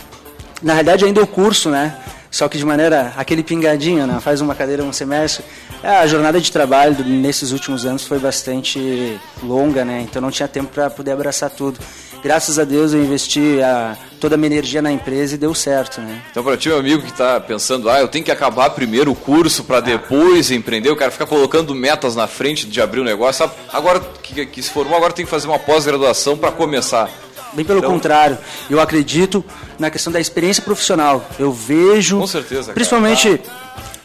Na 0.63 0.75
realidade, 0.75 1.05
ainda 1.05 1.23
o 1.23 1.27
curso, 1.27 1.71
né? 1.71 1.97
Só 2.31 2.49
que 2.49 2.57
de 2.57 2.65
maneira, 2.65 3.13
aquele 3.17 3.43
pingadinho, 3.43 4.07
né? 4.07 4.21
Faz 4.21 4.41
uma 4.41 4.55
cadeira 4.55 4.85
um 4.85 4.93
semestre. 4.93 5.45
É, 5.83 5.89
A 5.89 6.07
jornada 6.07 6.41
de 6.41 6.53
trabalho 6.53 7.03
nesses 7.05 7.53
últimos 7.53 7.87
anos 7.87 8.05
foi 8.05 8.19
bastante 8.19 9.19
longa, 9.43 9.85
né? 9.85 10.03
Então 10.03 10.21
não 10.21 10.31
tinha 10.31 10.47
tempo 10.49 10.71
para 10.75 10.91
poder 10.91 11.13
abraçar 11.13 11.49
tudo. 11.51 11.79
Graças 12.23 12.59
a 12.59 12.65
Deus 12.65 12.93
eu 12.93 13.03
investi 13.03 13.63
a, 13.63 13.97
toda 14.21 14.35
a 14.35 14.39
minha 14.39 14.49
energia 14.53 14.83
na 14.83 14.93
empresa 14.93 15.37
e 15.37 15.39
deu 15.39 15.55
certo, 15.55 16.03
né? 16.03 16.21
Então, 16.31 16.45
para 16.45 16.55
ti, 16.59 16.69
meu 16.69 16.79
amigo 16.79 17.01
que 17.03 17.11
está 17.11 17.41
pensando, 17.41 17.89
ah, 17.89 17.99
eu 17.99 18.09
tenho 18.09 18.23
que 18.23 18.31
acabar 18.31 18.69
primeiro 18.71 19.11
o 19.11 19.15
curso 19.15 19.65
para 19.65 19.81
depois 19.81 20.51
empreender, 20.51 20.91
o 20.91 20.97
cara 20.97 21.11
fica 21.11 21.25
colocando 21.25 21.75
metas 21.75 22.15
na 22.15 22.27
frente 22.27 22.67
de 22.67 22.79
abrir 22.79 23.01
o 23.01 23.05
negócio, 23.05 23.39
sabe? 23.39 23.55
Agora 23.73 24.01
que, 24.23 24.45
que 24.45 24.63
se 24.63 24.69
formou, 24.69 24.99
agora 24.99 25.15
tem 25.15 25.25
que 25.25 25.31
fazer 25.31 25.47
uma 25.49 25.59
pós-graduação 25.59 26.37
para 26.37 26.53
começar. 26.53 27.09
Bem 27.55 27.65
pelo 27.65 27.79
Então- 27.79 27.91
contrário, 27.91 28.37
eu 28.69 28.79
acredito 28.81 29.43
na 29.79 29.91
questão 29.91 30.13
da 30.13 30.21
experiência 30.21 30.63
profissional. 30.63 31.25
Eu 31.39 31.51
vejo, 31.55 32.19
Com 32.19 32.27
certeza, 32.27 32.65
cara. 32.65 32.75
principalmente 32.75 33.41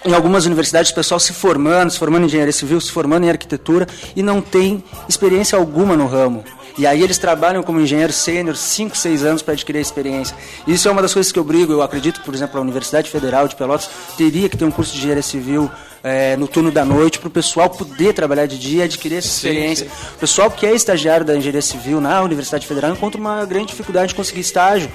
em 0.06 0.14
algumas 0.14 0.46
universidades, 0.46 0.92
o 0.92 0.96
pessoal 0.96 1.20
se 1.20 1.34
formando, 1.34 1.90
se 1.90 1.98
formando 1.98 2.24
em 2.24 2.26
engenharia 2.28 2.54
civil, 2.54 2.80
se 2.80 2.92
formando 2.92 3.26
em 3.26 3.30
arquitetura 3.30 3.88
e 4.16 4.22
não 4.22 4.40
tem 4.40 4.84
experiência 5.10 5.58
alguma 5.58 5.98
no 5.98 6.06
ramo. 6.06 6.44
E 6.78 6.86
aí 6.86 7.02
eles 7.02 7.18
trabalham 7.18 7.64
como 7.64 7.80
engenheiro 7.80 8.14
sênior 8.14 8.56
5, 8.56 8.96
6 8.98 9.24
anos 9.24 9.42
para 9.42 9.54
adquirir 9.54 9.80
a 9.80 9.82
experiência. 9.82 10.36
Isso 10.68 10.88
é 10.88 10.92
uma 10.92 11.02
das 11.02 11.14
coisas 11.14 11.32
que 11.32 11.40
eu 11.40 11.44
brigo. 11.44 11.72
Eu 11.72 11.82
acredito, 11.82 12.22
por 12.22 12.36
exemplo, 12.36 12.60
a 12.60 12.62
Universidade 12.62 13.10
Federal 13.10 13.48
de 13.48 13.56
Pelotas 13.56 13.90
teria 14.18 14.48
que 14.50 14.58
ter 14.58 14.66
um 14.66 14.72
curso 14.72 14.92
de 14.92 15.00
engenharia 15.00 15.24
civil 15.24 15.72
eh, 16.06 16.38
no 16.38 16.48
turno 16.48 16.72
da 16.72 16.86
noite 16.86 17.18
para 17.18 17.28
o 17.28 17.32
pessoal 17.32 17.68
poder 17.68 18.14
trabalhar 18.14 18.46
de 18.46 18.60
dia 18.60 18.84
e 18.84 18.86
adquirir 18.86 19.18
essa 19.18 19.28
Sim, 19.28 19.48
experiência. 19.48 19.88
O 20.16 20.20
pessoal 20.20 20.52
que 20.52 20.64
é 20.64 20.76
estagiário 20.76 21.26
da 21.26 21.36
engenharia 21.36 21.64
civil 21.64 22.00
na 22.00 22.22
Universidade 22.22 22.68
Federal 22.68 22.92
encontra 22.92 23.20
uma 23.20 23.44
grande 23.44 23.70
dificuldade 23.70 24.10
de 24.10 24.16
conseguir 24.16 24.42
estágio. 24.42 24.88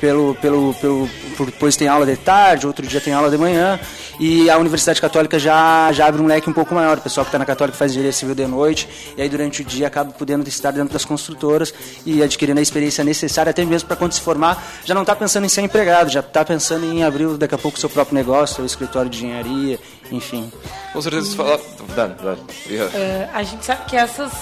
Pelo, 0.00 0.36
pelo, 0.36 0.74
pelo, 0.74 1.08
depois 1.44 1.76
tem 1.76 1.88
aula 1.88 2.06
de 2.06 2.16
tarde, 2.16 2.68
outro 2.68 2.86
dia 2.86 3.00
tem 3.00 3.12
aula 3.12 3.28
de 3.30 3.36
manhã. 3.36 3.78
E 4.18 4.48
a 4.48 4.56
Universidade 4.56 5.00
Católica 5.00 5.38
já, 5.38 5.92
já 5.92 6.06
abre 6.06 6.22
um 6.22 6.26
leque 6.26 6.48
um 6.48 6.52
pouco 6.52 6.74
maior. 6.74 6.98
O 6.98 7.00
pessoal 7.00 7.24
que 7.24 7.28
está 7.28 7.38
na 7.38 7.44
Católica 7.44 7.76
faz 7.76 7.90
engenharia 7.92 8.12
civil 8.12 8.34
de 8.34 8.46
noite. 8.46 8.88
E 9.16 9.22
aí 9.22 9.28
durante 9.28 9.62
o 9.62 9.64
dia 9.64 9.86
acaba 9.86 10.10
podendo 10.12 10.48
estar 10.48 10.70
dentro 10.70 10.92
das 10.92 11.04
construtoras 11.04 11.74
e 12.06 12.22
adquirindo 12.22 12.58
a 12.58 12.62
experiência 12.62 13.04
necessária, 13.04 13.50
até 13.50 13.64
mesmo 13.64 13.86
para 13.86 13.96
quando 13.96 14.12
se 14.12 14.20
formar, 14.20 14.64
já 14.84 14.94
não 14.94 15.02
está 15.02 15.14
pensando 15.14 15.44
em 15.44 15.48
ser 15.48 15.62
empregado, 15.62 16.10
já 16.10 16.20
está 16.20 16.44
pensando 16.44 16.86
em 16.86 17.04
abrir 17.04 17.28
daqui 17.36 17.54
a 17.54 17.58
pouco 17.58 17.76
o 17.76 17.80
seu 17.80 17.90
próprio 17.90 18.14
negócio, 18.14 18.56
seu 18.56 18.66
escritório 18.66 19.10
de 19.10 19.18
engenharia, 19.18 19.78
enfim. 20.10 20.50
Com 20.92 21.02
certeza, 21.02 21.26
se 21.30 21.36
falar. 21.36 21.58
Dá, 21.94 22.06
dá. 22.06 22.36
Ia- 22.66 22.90
É, 22.94 23.28
a 23.32 23.42
gente 23.42 23.64
sabe 23.64 23.84
que 23.86 23.96
essas, 23.96 24.32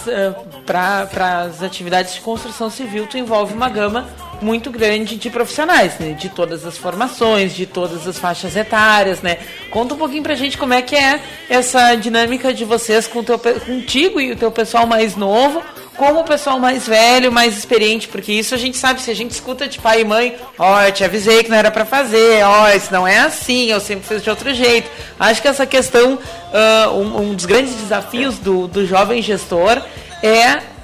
para 0.64 1.42
as 1.42 1.62
atividades 1.62 2.14
de 2.14 2.20
construção 2.20 2.70
civil, 2.70 3.06
tu 3.06 3.16
envolve 3.18 3.52
uma 3.54 3.68
gama 3.68 4.06
muito 4.40 4.70
grande 4.70 5.16
de 5.16 5.30
profissionais, 5.30 5.98
né? 5.98 6.12
De 6.12 6.28
todas 6.28 6.64
as 6.64 6.76
formações, 6.76 7.54
de 7.54 7.66
todas 7.66 8.06
as 8.06 8.18
faixas 8.18 8.56
etárias, 8.56 9.22
né? 9.22 9.38
Conta 9.70 9.94
um 9.94 9.98
pouquinho 9.98 10.22
pra 10.22 10.34
gente 10.34 10.58
como 10.58 10.74
é 10.74 10.82
que 10.82 10.96
é 10.96 11.20
essa 11.48 11.94
dinâmica 11.94 12.52
de 12.52 12.64
vocês 12.64 13.06
com 13.06 13.22
teu, 13.22 13.38
contigo 13.38 14.20
e 14.20 14.32
o 14.32 14.36
teu 14.36 14.50
pessoal 14.50 14.86
mais 14.86 15.16
novo, 15.16 15.62
como 15.96 16.20
o 16.20 16.24
pessoal 16.24 16.58
mais 16.58 16.86
velho, 16.86 17.32
mais 17.32 17.56
experiente, 17.56 18.08
porque 18.08 18.32
isso 18.32 18.54
a 18.54 18.58
gente 18.58 18.76
sabe, 18.76 19.00
se 19.00 19.10
a 19.10 19.14
gente 19.14 19.30
escuta 19.30 19.66
de 19.66 19.78
pai 19.78 20.02
e 20.02 20.04
mãe, 20.04 20.36
ó, 20.58 20.82
eu 20.82 20.92
te 20.92 21.02
avisei 21.02 21.42
que 21.42 21.50
não 21.50 21.56
era 21.56 21.70
pra 21.70 21.84
fazer, 21.84 22.44
ó, 22.44 22.68
isso 22.70 22.92
não 22.92 23.06
é 23.06 23.18
assim, 23.18 23.70
eu 23.70 23.80
sempre 23.80 24.06
fiz 24.06 24.22
de 24.22 24.28
outro 24.28 24.52
jeito. 24.52 24.90
Acho 25.18 25.40
que 25.40 25.48
essa 25.48 25.66
questão, 25.66 26.18
ah, 26.52 26.90
um, 26.92 27.30
um 27.30 27.34
dos 27.34 27.46
grandes 27.46 27.74
desafios 27.74 28.38
do, 28.38 28.68
do 28.68 28.86
jovem 28.86 29.22
gestor 29.22 29.82
é 30.22 30.75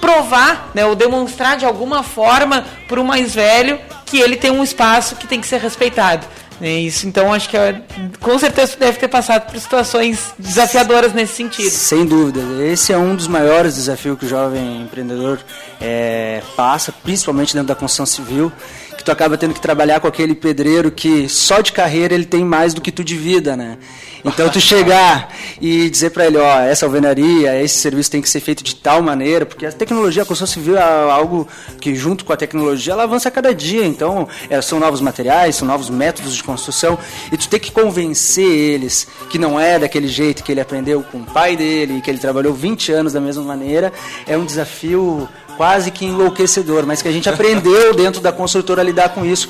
provar, 0.00 0.70
né, 0.74 0.84
ou 0.84 0.94
demonstrar 0.94 1.56
de 1.56 1.64
alguma 1.64 2.02
forma 2.02 2.64
para 2.88 3.00
o 3.00 3.04
mais 3.04 3.34
velho 3.34 3.78
que 4.06 4.18
ele 4.18 4.36
tem 4.36 4.50
um 4.50 4.62
espaço 4.62 5.14
que 5.16 5.26
tem 5.26 5.40
que 5.40 5.46
ser 5.46 5.60
respeitado. 5.60 6.26
né? 6.60 6.80
Isso, 6.80 7.06
então 7.06 7.32
acho 7.32 7.48
que 7.48 7.56
é, 7.56 7.80
com 8.20 8.38
certeza 8.38 8.76
deve 8.76 8.98
ter 8.98 9.08
passado 9.08 9.50
por 9.50 9.58
situações 9.58 10.34
desafiadoras 10.38 11.12
nesse 11.12 11.34
sentido. 11.34 11.70
Sem 11.70 12.04
dúvida, 12.04 12.40
esse 12.64 12.92
é 12.92 12.98
um 12.98 13.14
dos 13.14 13.28
maiores 13.28 13.76
desafios 13.76 14.18
que 14.18 14.26
o 14.26 14.28
jovem 14.28 14.82
empreendedor 14.82 15.38
é, 15.80 16.42
passa, 16.56 16.92
principalmente 16.92 17.54
dentro 17.54 17.68
da 17.68 17.74
construção 17.74 18.04
civil, 18.04 18.52
que 19.00 19.04
tu 19.04 19.10
acaba 19.10 19.38
tendo 19.38 19.54
que 19.54 19.60
trabalhar 19.62 19.98
com 19.98 20.06
aquele 20.06 20.34
pedreiro 20.34 20.90
que 20.90 21.26
só 21.26 21.62
de 21.62 21.72
carreira 21.72 22.12
ele 22.12 22.26
tem 22.26 22.44
mais 22.44 22.74
do 22.74 22.82
que 22.82 22.92
tu 22.92 23.02
de 23.02 23.16
vida, 23.16 23.56
né? 23.56 23.78
Então 24.22 24.46
tu 24.50 24.60
chegar 24.60 25.34
e 25.58 25.88
dizer 25.88 26.10
para 26.10 26.26
ele, 26.26 26.36
ó, 26.36 26.60
essa 26.60 26.84
alvenaria, 26.84 27.58
esse 27.62 27.78
serviço 27.78 28.10
tem 28.10 28.20
que 28.20 28.28
ser 28.28 28.40
feito 28.40 28.62
de 28.62 28.76
tal 28.76 29.00
maneira, 29.00 29.46
porque 29.46 29.64
a 29.64 29.72
tecnologia, 29.72 30.22
a 30.22 30.26
construção 30.26 30.52
civil 30.52 30.76
é 30.76 30.82
algo 30.82 31.48
que 31.80 31.94
junto 31.94 32.26
com 32.26 32.32
a 32.34 32.36
tecnologia 32.36 32.92
ela 32.92 33.04
avança 33.04 33.30
a 33.30 33.32
cada 33.32 33.54
dia, 33.54 33.86
então 33.86 34.28
é, 34.50 34.60
são 34.60 34.78
novos 34.78 35.00
materiais, 35.00 35.56
são 35.56 35.66
novos 35.66 35.88
métodos 35.88 36.36
de 36.36 36.44
construção 36.44 36.98
e 37.32 37.38
tu 37.38 37.48
tem 37.48 37.58
que 37.58 37.72
convencer 37.72 38.44
eles 38.44 39.08
que 39.30 39.38
não 39.38 39.58
é 39.58 39.78
daquele 39.78 40.08
jeito 40.08 40.44
que 40.44 40.52
ele 40.52 40.60
aprendeu 40.60 41.02
com 41.10 41.18
o 41.18 41.24
pai 41.24 41.56
dele, 41.56 42.02
que 42.02 42.10
ele 42.10 42.18
trabalhou 42.18 42.52
20 42.52 42.92
anos 42.92 43.14
da 43.14 43.20
mesma 43.20 43.44
maneira, 43.44 43.90
é 44.26 44.36
um 44.36 44.44
desafio 44.44 45.26
quase 45.60 45.90
que 45.90 46.06
enlouquecedor, 46.06 46.86
mas 46.86 47.02
que 47.02 47.08
a 47.08 47.12
gente 47.12 47.28
aprendeu 47.28 47.92
dentro 47.94 48.18
da 48.22 48.32
construtora 48.32 48.80
a 48.80 48.84
lidar 48.84 49.10
com 49.10 49.26
isso, 49.26 49.46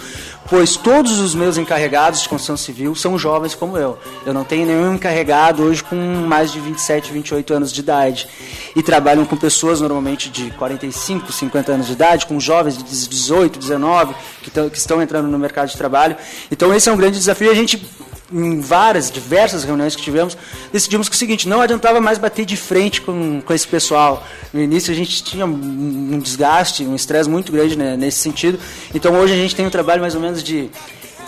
pois 0.49 0.75
todos 0.75 1.21
os 1.21 1.37
meus 1.37 1.57
encarregados 1.57 2.21
de 2.21 2.29
construção 2.29 2.57
civil 2.57 2.97
são 2.97 3.17
jovens 3.17 3.55
como 3.55 3.77
eu. 3.79 3.97
Eu 4.27 4.35
não 4.35 4.43
tenho 4.43 4.67
nenhum 4.67 4.95
encarregado 4.95 5.63
hoje 5.63 5.85
com 5.85 5.95
mais 5.95 6.51
de 6.51 6.59
27, 6.59 7.13
28 7.13 7.55
anos 7.55 7.73
de 7.73 7.79
idade. 7.79 8.27
E 8.75 8.83
trabalham 8.83 9.25
com 9.25 9.37
pessoas 9.37 9.81
normalmente 9.81 10.29
de 10.29 10.51
45, 10.51 11.31
50 11.33 11.71
anos 11.75 11.87
de 11.87 11.93
idade, 11.93 12.27
com 12.27 12.41
jovens 12.41 12.77
de 12.77 12.83
18, 12.83 13.57
19 13.61 14.13
que, 14.43 14.51
tão- 14.51 14.69
que 14.69 14.79
estão 14.79 15.01
entrando 15.01 15.29
no 15.29 15.39
mercado 15.39 15.69
de 15.69 15.77
trabalho. 15.77 16.17
Então 16.51 16.75
esse 16.75 16.89
é 16.89 16.93
um 16.93 16.97
grande 16.97 17.19
desafio 17.19 17.53
a 17.53 17.55
gente 17.55 17.87
em 18.33 18.61
várias, 18.61 19.11
diversas 19.11 19.65
reuniões 19.65 19.97
que 19.97 20.03
tivemos, 20.03 20.37
decidimos 20.73 21.09
que 21.09 21.15
é 21.15 21.17
o 21.17 21.19
seguinte, 21.19 21.49
não 21.49 21.61
adiantava 21.61 22.01
mais 22.01 22.19
bater 22.19 22.45
de 22.45 22.57
frente 22.57 23.01
com, 23.01 23.41
com 23.41 23.53
esse 23.53 23.67
pessoal. 23.67 24.27
No 24.53 24.61
início 24.61 24.93
a 24.93 24.97
gente 24.97 25.23
tinha 25.23 25.47
um 25.47 26.19
desgaste, 26.19 26.85
um 26.85 26.95
estresse 26.95 27.29
muito 27.29 27.51
grande 27.53 27.77
né, 27.77 27.97
nesse 27.97 28.19
sentido. 28.19 28.59
Então 28.95 29.15
hoje 29.15 29.33
a 29.33 29.37
gente 29.37 29.55
tem 29.55 29.67
um 29.67 29.71
trabalho 29.71 30.01
mais 30.01 30.15
ou 30.15 30.21
menos 30.21 30.43
de 30.43 30.71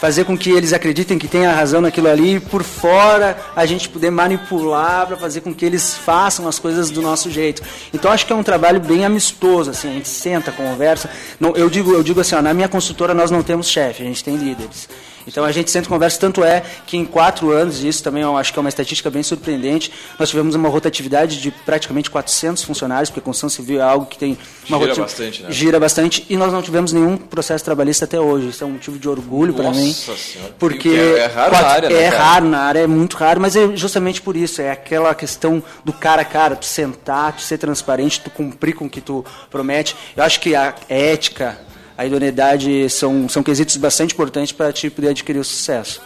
fazer 0.02 0.24
com 0.24 0.36
que 0.36 0.50
eles 0.50 0.72
acreditem 0.72 1.16
que 1.16 1.28
tem 1.28 1.46
a 1.46 1.54
razão 1.54 1.80
naquilo 1.80 2.08
ali 2.08 2.34
e 2.34 2.40
por 2.40 2.64
fora 2.64 3.36
a 3.54 3.64
gente 3.64 3.88
poder 3.88 4.10
manipular 4.10 5.06
para 5.06 5.16
fazer 5.16 5.42
com 5.42 5.54
que 5.54 5.64
eles 5.64 5.94
façam 5.94 6.48
as 6.48 6.58
coisas 6.58 6.90
do 6.90 7.00
nosso 7.00 7.30
jeito. 7.30 7.62
Então 7.94 8.10
acho 8.10 8.26
que 8.26 8.32
é 8.32 8.34
um 8.34 8.42
trabalho 8.42 8.80
bem 8.80 9.04
amistoso, 9.04 9.70
assim, 9.70 9.88
a 9.88 9.92
gente 9.92 10.08
senta, 10.08 10.50
conversa. 10.50 11.08
Não, 11.38 11.54
eu 11.54 11.70
digo, 11.70 11.92
eu 11.92 12.02
digo 12.02 12.20
assim, 12.20 12.34
ó, 12.34 12.42
na 12.42 12.52
minha 12.52 12.68
consultora 12.68 13.14
nós 13.14 13.30
não 13.30 13.44
temos 13.44 13.68
chefe, 13.68 14.02
a 14.02 14.06
gente 14.06 14.24
tem 14.24 14.34
líderes. 14.34 14.88
Então 15.26 15.44
a 15.44 15.52
gente 15.52 15.70
senta 15.70 15.86
e 15.86 15.88
conversa, 15.88 16.18
tanto 16.18 16.42
é 16.44 16.62
que 16.86 16.96
em 16.96 17.04
quatro 17.04 17.50
anos, 17.50 17.82
e 17.82 17.88
isso 17.88 18.02
também 18.02 18.22
eu 18.22 18.36
acho 18.36 18.52
que 18.52 18.58
é 18.58 18.60
uma 18.60 18.68
estatística 18.68 19.08
bem 19.10 19.22
surpreendente, 19.22 19.92
nós 20.18 20.28
tivemos 20.30 20.54
uma 20.54 20.68
rotatividade 20.68 21.40
de 21.40 21.50
praticamente 21.50 22.10
400 22.10 22.62
funcionários, 22.64 23.10
porque 23.10 23.20
a 23.20 23.22
construção 23.22 23.48
civil 23.48 23.80
é 23.80 23.82
algo 23.84 24.06
que 24.06 24.18
tem 24.18 24.36
uma 24.68 24.78
Gira 24.78 24.80
rotati- 24.80 25.00
bastante, 25.00 25.42
né? 25.42 25.50
Gira 25.50 25.80
bastante, 25.80 26.26
e 26.28 26.36
nós 26.36 26.52
não 26.52 26.62
tivemos 26.62 26.92
nenhum 26.92 27.16
processo 27.16 27.64
trabalhista 27.64 28.04
até 28.04 28.18
hoje. 28.20 28.48
Isso 28.48 28.64
é 28.64 28.66
um 28.66 28.70
motivo 28.72 28.98
de 28.98 29.08
orgulho 29.08 29.54
para 29.54 29.64
Nossa 29.64 29.80
mim. 29.80 29.92
Senhora. 29.92 30.54
Porque 30.58 30.88
É- 30.88 31.18
é 31.18 31.26
raro 31.26 31.52
na 31.52 31.66
área, 31.66 31.88
né, 31.88 32.02
é 32.02 32.10
cara? 32.10 32.22
raro 32.24 32.48
na 32.48 32.58
área, 32.58 32.78
é 32.80 32.86
muito 32.86 33.16
raro, 33.16 33.40
mas 33.40 33.54
é 33.56 33.76
justamente 33.76 34.20
por 34.20 34.36
isso, 34.36 34.60
é 34.60 34.70
aquela 34.70 35.14
questão 35.14 35.62
do 35.84 35.92
cara 35.92 36.22
a 36.22 36.24
cara, 36.24 36.56
tu 36.56 36.66
sentar, 36.66 37.32
tu 37.36 37.42
ser 37.42 37.58
transparente, 37.58 38.20
tu 38.20 38.30
cumprir 38.30 38.74
com 38.74 38.86
o 38.86 38.90
que 38.90 39.00
tu 39.00 39.24
promete. 39.50 39.94
Eu 40.16 40.22
acho 40.24 40.40
que 40.40 40.54
a 40.54 40.74
ética, 40.88 41.58
a 42.02 42.06
idoneidade 42.06 42.90
são, 42.90 43.28
são 43.28 43.42
quesitos 43.42 43.76
bastante 43.76 44.12
importantes 44.12 44.52
para 44.52 44.72
te 44.72 44.90
poder 44.90 45.10
adquirir 45.10 45.38
o 45.38 45.44
sucesso. 45.44 46.00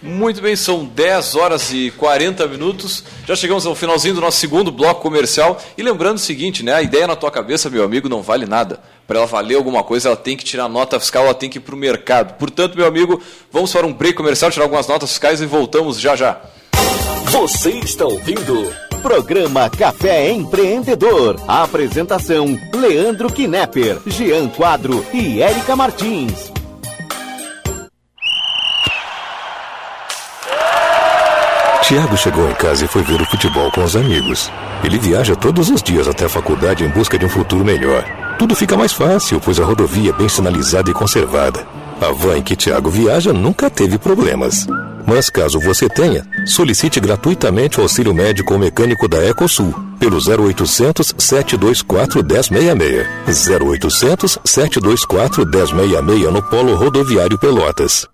Muito 0.00 0.40
bem, 0.40 0.54
são 0.54 0.84
10 0.84 1.34
horas 1.34 1.72
e 1.72 1.90
40 1.92 2.46
minutos. 2.46 3.02
Já 3.26 3.34
chegamos 3.34 3.66
ao 3.66 3.74
finalzinho 3.74 4.14
do 4.14 4.20
nosso 4.20 4.38
segundo 4.38 4.70
bloco 4.70 5.00
comercial. 5.00 5.60
E 5.76 5.82
lembrando 5.82 6.16
o 6.16 6.20
seguinte, 6.20 6.62
né? 6.62 6.74
A 6.74 6.82
ideia 6.82 7.06
na 7.06 7.16
tua 7.16 7.30
cabeça, 7.30 7.68
meu 7.68 7.82
amigo, 7.82 8.08
não 8.08 8.22
vale 8.22 8.46
nada. 8.46 8.78
Para 9.08 9.18
ela 9.18 9.26
valer 9.26 9.56
alguma 9.56 9.82
coisa, 9.82 10.10
ela 10.10 10.16
tem 10.16 10.36
que 10.36 10.44
tirar 10.44 10.68
nota 10.68 11.00
fiscal, 11.00 11.24
ela 11.24 11.34
tem 11.34 11.50
que 11.50 11.58
ir 11.58 11.62
para 11.62 11.74
o 11.74 11.78
mercado. 11.78 12.34
Portanto, 12.34 12.76
meu 12.76 12.86
amigo, 12.86 13.20
vamos 13.50 13.72
para 13.72 13.86
um 13.86 13.92
break 13.92 14.16
comercial, 14.16 14.50
tirar 14.50 14.66
algumas 14.66 14.86
notas 14.86 15.08
fiscais 15.08 15.40
e 15.40 15.46
voltamos 15.46 15.98
já 15.98 16.14
já. 16.14 16.40
Você 17.32 17.70
está 17.70 18.04
ouvindo 18.04 18.87
Programa 18.98 19.70
Café 19.70 20.30
Empreendedor. 20.30 21.40
Apresentação: 21.46 22.58
Leandro 22.74 23.32
Knepper, 23.32 24.00
Jean 24.06 24.48
Quadro 24.48 25.04
e 25.12 25.40
Érica 25.40 25.74
Martins. 25.74 26.52
Tiago 31.82 32.18
chegou 32.18 32.50
em 32.50 32.54
casa 32.54 32.84
e 32.84 32.88
foi 32.88 33.02
ver 33.02 33.18
o 33.18 33.24
futebol 33.24 33.70
com 33.72 33.82
os 33.82 33.96
amigos. 33.96 34.52
Ele 34.84 34.98
viaja 34.98 35.34
todos 35.34 35.70
os 35.70 35.82
dias 35.82 36.06
até 36.06 36.26
a 36.26 36.28
faculdade 36.28 36.84
em 36.84 36.88
busca 36.88 37.18
de 37.18 37.24
um 37.24 37.30
futuro 37.30 37.64
melhor. 37.64 38.04
Tudo 38.38 38.54
fica 38.54 38.76
mais 38.76 38.92
fácil, 38.92 39.40
pois 39.40 39.58
a 39.58 39.64
rodovia 39.64 40.10
é 40.10 40.12
bem 40.12 40.28
sinalizada 40.28 40.90
e 40.90 40.92
conservada. 40.92 41.66
A 42.00 42.12
van 42.12 42.42
que 42.42 42.54
Tiago 42.54 42.90
viaja 42.90 43.32
nunca 43.32 43.68
teve 43.68 43.98
problemas. 43.98 44.66
Mas 45.04 45.28
caso 45.28 45.58
você 45.58 45.88
tenha, 45.88 46.24
solicite 46.46 47.00
gratuitamente 47.00 47.80
o 47.80 47.82
auxílio 47.82 48.14
médico 48.14 48.52
ou 48.52 48.58
mecânico 48.58 49.08
da 49.08 49.24
Ecosul 49.24 49.74
pelo 49.98 50.18
0800 50.18 51.14
724 51.18 52.22
1066. 52.22 53.48
0800 53.48 54.38
724 54.44 55.44
1066 55.44 56.32
no 56.32 56.42
Polo 56.42 56.76
Rodoviário 56.76 57.38
Pelotas. 57.38 58.06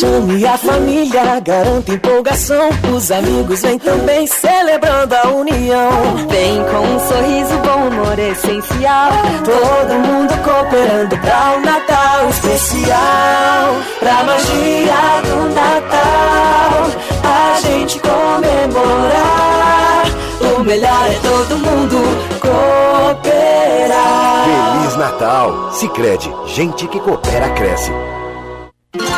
Chame 0.00 0.46
a 0.46 0.56
família, 0.56 1.38
garanta 1.40 1.92
empolgação. 1.92 2.70
Os 2.96 3.10
amigos 3.10 3.60
vêm 3.60 3.78
também 3.78 4.26
celebrando 4.26 5.14
a 5.14 5.28
união. 5.28 5.90
Vem 6.26 6.64
com 6.64 6.78
um 6.78 6.98
sorriso, 7.00 7.58
bom 7.58 7.88
humor 7.88 8.18
essencial. 8.18 9.10
Todo 9.44 9.92
mundo 9.98 10.32
cooperando 10.42 11.18
pra 11.18 11.52
um 11.54 11.60
Natal 11.60 12.30
especial. 12.30 13.76
Pra 13.98 14.24
magia 14.24 15.20
do 15.22 15.50
Natal, 15.54 16.90
a 17.22 17.60
gente 17.60 18.00
comemorar. 18.00 20.06
O 20.40 20.60
melhor 20.64 21.10
é 21.10 21.18
todo 21.20 21.58
mundo 21.58 21.98
cooperar. 22.40 24.46
Feliz 24.78 24.96
Natal! 24.96 25.70
Sicredi 25.72 26.32
gente 26.46 26.88
que 26.88 26.98
coopera 27.00 27.50
cresce. 27.50 27.92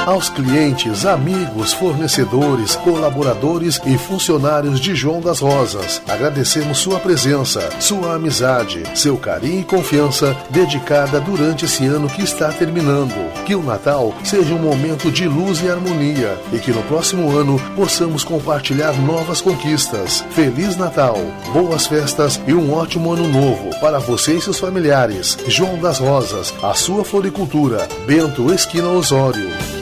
Aos 0.05 0.29
clientes, 0.29 1.07
amigos, 1.07 1.73
fornecedores, 1.73 2.75
colaboradores 2.75 3.81
e 3.87 3.97
funcionários 3.97 4.81
de 4.81 4.97
João 4.97 5.21
das 5.21 5.39
Rosas, 5.39 6.03
agradecemos 6.09 6.79
sua 6.79 6.99
presença, 6.99 7.71
sua 7.79 8.15
amizade, 8.15 8.83
seu 8.97 9.17
carinho 9.17 9.61
e 9.61 9.65
confiança 9.65 10.37
dedicada 10.51 11.21
durante 11.21 11.67
esse 11.67 11.87
ano 11.87 12.09
que 12.09 12.21
está 12.21 12.51
terminando. 12.51 13.15
Que 13.45 13.55
o 13.55 13.63
Natal 13.63 14.13
seja 14.25 14.53
um 14.53 14.59
momento 14.59 15.09
de 15.09 15.29
luz 15.29 15.63
e 15.63 15.71
harmonia 15.71 16.37
e 16.53 16.59
que 16.59 16.73
no 16.73 16.83
próximo 16.83 17.31
ano 17.31 17.57
possamos 17.77 18.25
compartilhar 18.25 18.93
novas 19.03 19.41
conquistas. 19.41 20.25
Feliz 20.31 20.77
Natal, 20.77 21.17
boas 21.53 21.87
festas 21.87 22.41
e 22.45 22.53
um 22.53 22.75
ótimo 22.75 23.13
ano 23.13 23.29
novo 23.29 23.71
para 23.79 24.01
você 24.01 24.35
e 24.35 24.41
seus 24.41 24.59
familiares. 24.59 25.39
João 25.47 25.79
das 25.79 26.01
Rosas, 26.01 26.53
a 26.61 26.75
sua 26.75 27.05
floricultura, 27.05 27.87
Bento 28.05 28.53
Esquina 28.53 28.89
Osório. 28.89 29.82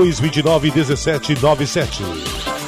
29 0.05 0.71
17 1.35 2.60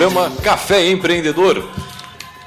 programa 0.00 0.32
Café 0.42 0.88
Empreendedor. 0.88 1.62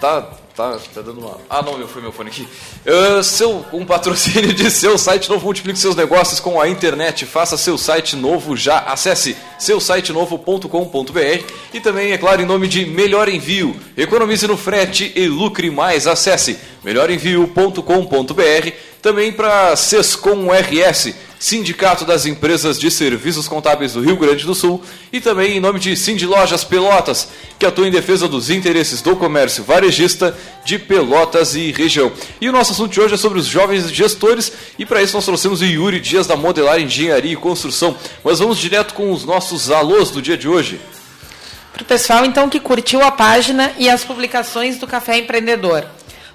Tá, 0.02 0.24
tá, 0.56 0.80
tá 0.92 1.02
dando 1.02 1.20
uma. 1.20 1.38
Ah, 1.48 1.62
não, 1.62 1.78
meu, 1.78 1.88
foi 1.88 2.02
meu 2.02 2.12
fone 2.12 2.32
aqui. 2.32 2.48
Uh, 2.84 3.22
seu, 3.22 3.64
um 3.72 3.86
patrocínio 3.86 4.52
de 4.52 4.72
seu 4.72 4.98
site 4.98 5.30
novo, 5.30 5.46
multiplique 5.46 5.78
seus 5.78 5.96
negócios 5.96 6.40
com 6.40 6.60
a 6.60 6.68
internet. 6.68 7.28
Faça 7.28 7.56
seu 7.56 7.78
site 7.78 8.16
novo 8.16 8.58
já. 8.58 8.80
Acesse 8.80 9.38
seusitenovo.com.br 9.60 11.44
e 11.72 11.80
também, 11.80 12.12
é 12.12 12.18
claro, 12.18 12.42
em 12.42 12.46
nome 12.46 12.68
de 12.68 12.88
Melhor 12.88 13.30
Envio. 13.30 13.80
Economize 13.96 14.48
no 14.48 14.58
frete 14.58 15.14
e 15.16 15.28
lucre 15.28 15.70
mais. 15.70 16.08
Acesse 16.08 16.58
melhorenvio.com.br. 16.84 18.72
Também 19.00 19.32
para 19.32 19.76
Sescom 19.76 20.48
RS. 20.52 21.14
Sindicato 21.44 22.06
das 22.06 22.26
Empresas 22.26 22.80
de 22.80 22.90
Serviços 22.90 23.50
Contábeis 23.50 23.92
do 23.92 24.00
Rio 24.00 24.16
Grande 24.16 24.46
do 24.46 24.56
Sul 24.56 24.82
e 25.12 25.20
também 25.20 25.58
em 25.58 25.60
nome 25.60 25.78
de 25.78 25.94
Cindy 25.94 26.26
Lojas 26.26 26.64
Pelotas, 26.64 27.28
que 27.60 27.66
atua 27.66 27.86
em 27.86 27.92
defesa 27.92 28.30
dos 28.30 28.50
interesses 28.50 29.02
do 29.02 29.14
comércio 29.18 29.62
varejista 29.62 30.34
de 30.64 30.80
Pelotas 30.80 31.54
e 31.54 31.70
região. 31.74 32.14
E 32.40 32.48
o 32.48 32.52
nosso 32.54 32.72
assunto 32.72 32.94
de 32.94 33.02
hoje 33.02 33.16
é 33.16 33.18
sobre 33.18 33.40
os 33.40 33.46
jovens 33.46 33.92
gestores 33.92 34.54
e 34.80 34.86
para 34.86 35.04
isso 35.04 35.18
nós 35.18 35.26
trouxemos 35.26 35.60
o 35.60 35.66
Yuri 35.66 36.00
Dias 36.00 36.28
da 36.28 36.38
Modelar 36.38 36.80
Engenharia 36.80 37.34
e 37.34 37.36
Construção. 37.36 37.98
Mas 38.24 38.40
vamos 38.40 38.58
direto 38.58 38.94
com 38.94 39.12
os 39.12 39.26
nossos 39.26 39.70
alôs 39.70 40.12
do 40.12 40.22
dia 40.22 40.38
de 40.38 40.48
hoje. 40.48 40.80
Para 41.74 41.84
o 41.84 41.86
pessoal, 41.86 42.24
então, 42.24 42.48
que 42.48 42.62
curtiu 42.62 43.04
a 43.04 43.12
página 43.12 43.74
e 43.78 43.90
as 43.90 44.06
publicações 44.06 44.78
do 44.78 44.88
Café 44.88 45.18
Empreendedor. 45.18 45.84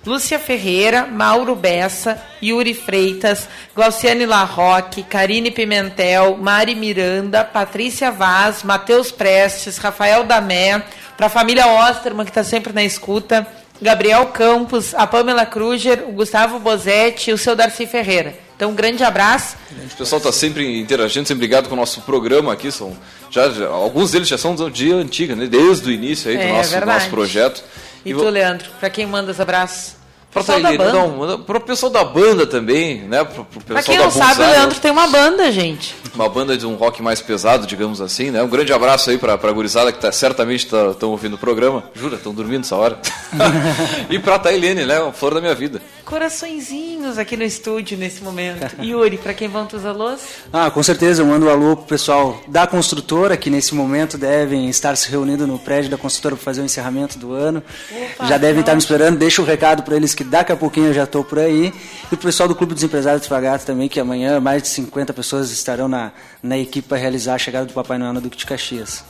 Lúcia 0.09 0.39
Ferreira, 0.39 1.07
Mauro 1.07 1.55
Bessa, 1.55 2.19
Yuri 2.43 2.73
Freitas, 2.73 3.47
Glauciane 3.77 4.25
Larroque, 4.25 5.03
Karine 5.03 5.51
Pimentel, 5.51 6.35
Mari 6.39 6.75
Miranda, 6.75 7.45
Patrícia 7.45 8.11
Vaz, 8.11 8.63
Matheus 8.63 9.11
Prestes, 9.13 9.77
Rafael 9.77 10.25
Damé, 10.25 10.83
para 11.15 11.27
a 11.27 11.29
família 11.29 11.67
Osterman, 11.67 12.25
que 12.25 12.31
está 12.31 12.43
sempre 12.43 12.73
na 12.73 12.83
escuta, 12.83 13.47
Gabriel 13.83 14.25
Campos, 14.29 14.95
a 14.95 15.07
Pamela 15.07 15.45
Kruger, 15.45 16.03
o 16.09 16.13
Gustavo 16.13 16.59
Bozetti 16.59 17.29
e 17.31 17.35
o 17.35 17.39
seu 17.39 17.55
Darcy 17.55 17.87
Ferreira. 17.87 18.35
Então, 18.57 18.71
um 18.71 18.75
grande 18.75 19.05
abraço. 19.05 19.57
O 19.93 19.97
pessoal 19.97 20.19
está 20.19 20.33
sempre 20.33 20.81
interagindo, 20.81 21.29
sempre 21.29 21.43
ligado 21.43 21.69
com 21.69 21.75
o 21.75 21.79
nosso 21.79 22.01
programa 22.01 22.51
aqui. 22.55 22.73
São, 22.73 22.97
já, 23.31 23.51
já 23.51 23.69
alguns 23.69 24.11
deles 24.13 24.27
já 24.27 24.39
são 24.39 24.55
do 24.55 24.71
dia 24.71 24.95
antigo, 24.97 25.37
né? 25.37 25.47
desde 25.47 25.91
o 25.91 25.93
início 25.93 26.31
aí 26.31 26.37
do 26.39 26.43
É, 26.45 26.53
nosso, 26.55 26.71
verdade. 26.71 26.99
nosso 26.99 27.11
projeto. 27.11 27.63
E, 28.07 28.11
E 28.11 28.15
tu, 28.15 28.25
Leandro, 28.29 28.71
para 28.81 28.89
quem 28.89 29.07
manda 29.07 29.31
os 29.31 29.39
abraços? 29.39 29.98
Pra 30.31 30.43
Pessoal 30.43 30.61
da 30.61 30.69
Tailene, 30.69 30.93
banda. 30.93 31.27
não, 31.27 31.41
pro 31.41 31.61
pessoal 31.61 31.91
da 31.91 32.05
banda 32.05 32.47
também, 32.47 32.99
né? 33.01 33.25
Pro, 33.25 33.45
pro 33.47 33.61
pessoal 33.61 33.75
Pra 33.75 33.83
quem 33.83 33.97
da 33.97 34.05
não 34.05 34.11
sabe, 34.11 34.43
o 34.43 34.47
Leandro 34.47 34.79
tem 34.79 34.91
uma 34.91 35.07
banda, 35.07 35.51
gente. 35.51 35.95
Uma 36.15 36.29
banda 36.29 36.57
de 36.57 36.67
um 36.67 36.75
rock 36.75 37.03
mais 37.03 37.23
pesado, 37.23 37.67
digamos 37.67 38.01
assim, 38.01 38.31
né? 38.31 38.43
Um 38.43 38.49
grande 38.49 38.73
abraço 38.73 39.09
aí 39.09 39.17
pra, 39.17 39.39
pra 39.39 39.51
gurizada 39.53 39.91
que 39.91 39.99
tá, 39.99 40.13
certamente 40.13 40.67
estão 40.67 41.11
ouvindo 41.11 41.35
o 41.35 41.39
programa. 41.39 41.85
Jura, 41.95 42.17
estão 42.17 42.35
dormindo 42.35 42.61
essa 42.65 42.77
hora. 42.77 42.99
e 44.11 44.19
pra 44.19 44.39
Tailene, 44.39 44.85
né? 44.85 44.99
A 44.99 45.13
flor 45.13 45.35
da 45.35 45.41
minha 45.41 45.55
vida. 45.55 45.81
Coraçõezinhos 46.05 47.19
aqui 47.19 47.37
no 47.37 47.45
estúdio 47.45 47.99
nesse 47.99 48.23
momento. 48.23 48.77
Yuri, 48.83 49.19
para 49.19 49.35
quem 49.35 49.47
vão 49.47 49.69
os 49.71 49.85
alôs? 49.85 50.21
Ah, 50.53 50.71
com 50.71 50.83
certeza, 50.83 51.21
eu 51.23 51.27
mando 51.27 51.47
um 51.47 51.51
alô 51.51 51.77
pro 51.77 51.87
pessoal 51.87 52.41
da 52.49 52.67
construtora, 52.67 53.37
que 53.37 53.51
nesse 53.51 53.75
momento 53.75 54.17
devem 54.17 54.69
estar 54.71 54.97
se 54.97 55.11
reunindo 55.11 55.47
no 55.47 55.59
prédio 55.59 55.91
da 55.91 55.99
construtora 55.99 56.35
para 56.35 56.45
fazer 56.45 56.63
o 56.63 56.65
encerramento 56.65 57.19
do 57.19 57.33
ano. 57.35 57.63
Opa, 57.91 58.27
já 58.27 58.39
devem 58.39 58.61
estar 58.61 58.73
me 58.73 58.79
esperando, 58.79 59.19
deixa 59.19 59.43
o 59.43 59.45
recado 59.45 59.83
para 59.83 59.97
eles 59.97 60.15
que 60.19 60.25
daqui 60.25 60.51
a 60.51 60.57
pouquinho 60.57 60.89
eu 60.89 60.93
já 60.93 61.05
estou 61.05 61.23
por 61.23 61.39
aí. 61.39 61.73
E 62.07 62.17
pro 62.17 62.27
pessoal 62.27 62.49
do 62.49 62.55
Clube 62.57 62.75
dos 62.75 62.83
Empresários 62.83 63.23
de 63.23 63.29
Fagato 63.29 63.65
também, 63.65 63.89
que 63.89 64.01
amanhã 64.01 64.41
mais 64.41 64.61
de 64.61 64.69
50 64.69 65.13
pessoas 65.13 65.53
estarão 65.53 65.87
na, 65.87 66.11
na 66.43 66.59
equipe 66.59 66.89
para 66.89 66.99
realizar 66.99 67.35
a 67.35 67.39
chegada 67.39 67.67
do 67.67 67.73
Papai 67.73 67.99
Noel 67.99 68.15
no 68.15 68.21
Duque 68.21 68.37
de 68.37 68.45
Caxias. 68.45 69.05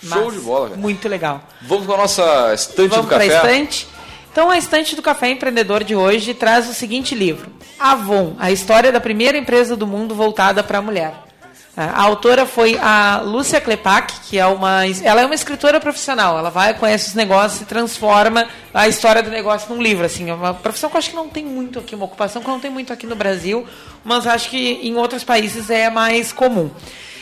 Show 0.00 0.30
de 0.30 0.38
bola, 0.38 0.68
velho. 0.68 0.80
Muito 0.80 1.08
legal. 1.08 1.42
Vamos 1.62 1.84
com 1.84 1.94
a 1.94 1.96
nossa 1.96 2.54
estante 2.54 2.90
Vamos 2.90 3.06
do 3.06 3.08
para 3.08 3.24
a 3.24 3.28
café. 3.28 3.36
estante. 3.36 3.88
Então, 4.30 4.48
a 4.48 4.56
estante 4.56 4.94
do 4.94 5.02
Café 5.02 5.30
Empreendedor 5.30 5.82
de 5.82 5.96
hoje 5.96 6.32
traz 6.32 6.70
o 6.70 6.74
seguinte 6.74 7.12
livro: 7.12 7.50
Avon, 7.76 8.36
a 8.38 8.52
história 8.52 8.92
da 8.92 9.00
primeira 9.00 9.36
empresa 9.36 9.74
do 9.74 9.86
mundo 9.86 10.14
voltada 10.14 10.62
para 10.62 10.78
a 10.78 10.82
mulher. 10.82 11.25
A 11.76 12.02
autora 12.04 12.46
foi 12.46 12.78
a 12.78 13.20
Lúcia 13.22 13.60
Klepak, 13.60 14.20
que 14.20 14.38
é 14.38 14.46
uma, 14.46 14.86
ela 15.04 15.20
é 15.20 15.26
uma 15.26 15.34
escritora 15.34 15.78
profissional. 15.78 16.38
Ela 16.38 16.48
vai, 16.48 16.72
conhece 16.72 17.08
os 17.08 17.14
negócios 17.14 17.60
e 17.60 17.64
transforma 17.66 18.48
a 18.72 18.88
história 18.88 19.22
do 19.22 19.28
negócio 19.28 19.74
num 19.74 19.82
livro. 19.82 20.06
Assim, 20.06 20.30
é 20.30 20.34
uma 20.34 20.54
profissão 20.54 20.88
que 20.88 20.96
eu 20.96 20.98
acho 20.98 21.10
que 21.10 21.16
não 21.16 21.28
tem 21.28 21.44
muito 21.44 21.78
aqui, 21.78 21.94
uma 21.94 22.06
ocupação 22.06 22.40
que 22.40 22.48
não 22.48 22.58
tem 22.58 22.70
muito 22.70 22.94
aqui 22.94 23.06
no 23.06 23.14
Brasil, 23.14 23.66
mas 24.02 24.26
acho 24.26 24.48
que 24.48 24.80
em 24.82 24.96
outros 24.96 25.22
países 25.22 25.68
é 25.68 25.90
mais 25.90 26.32
comum. 26.32 26.70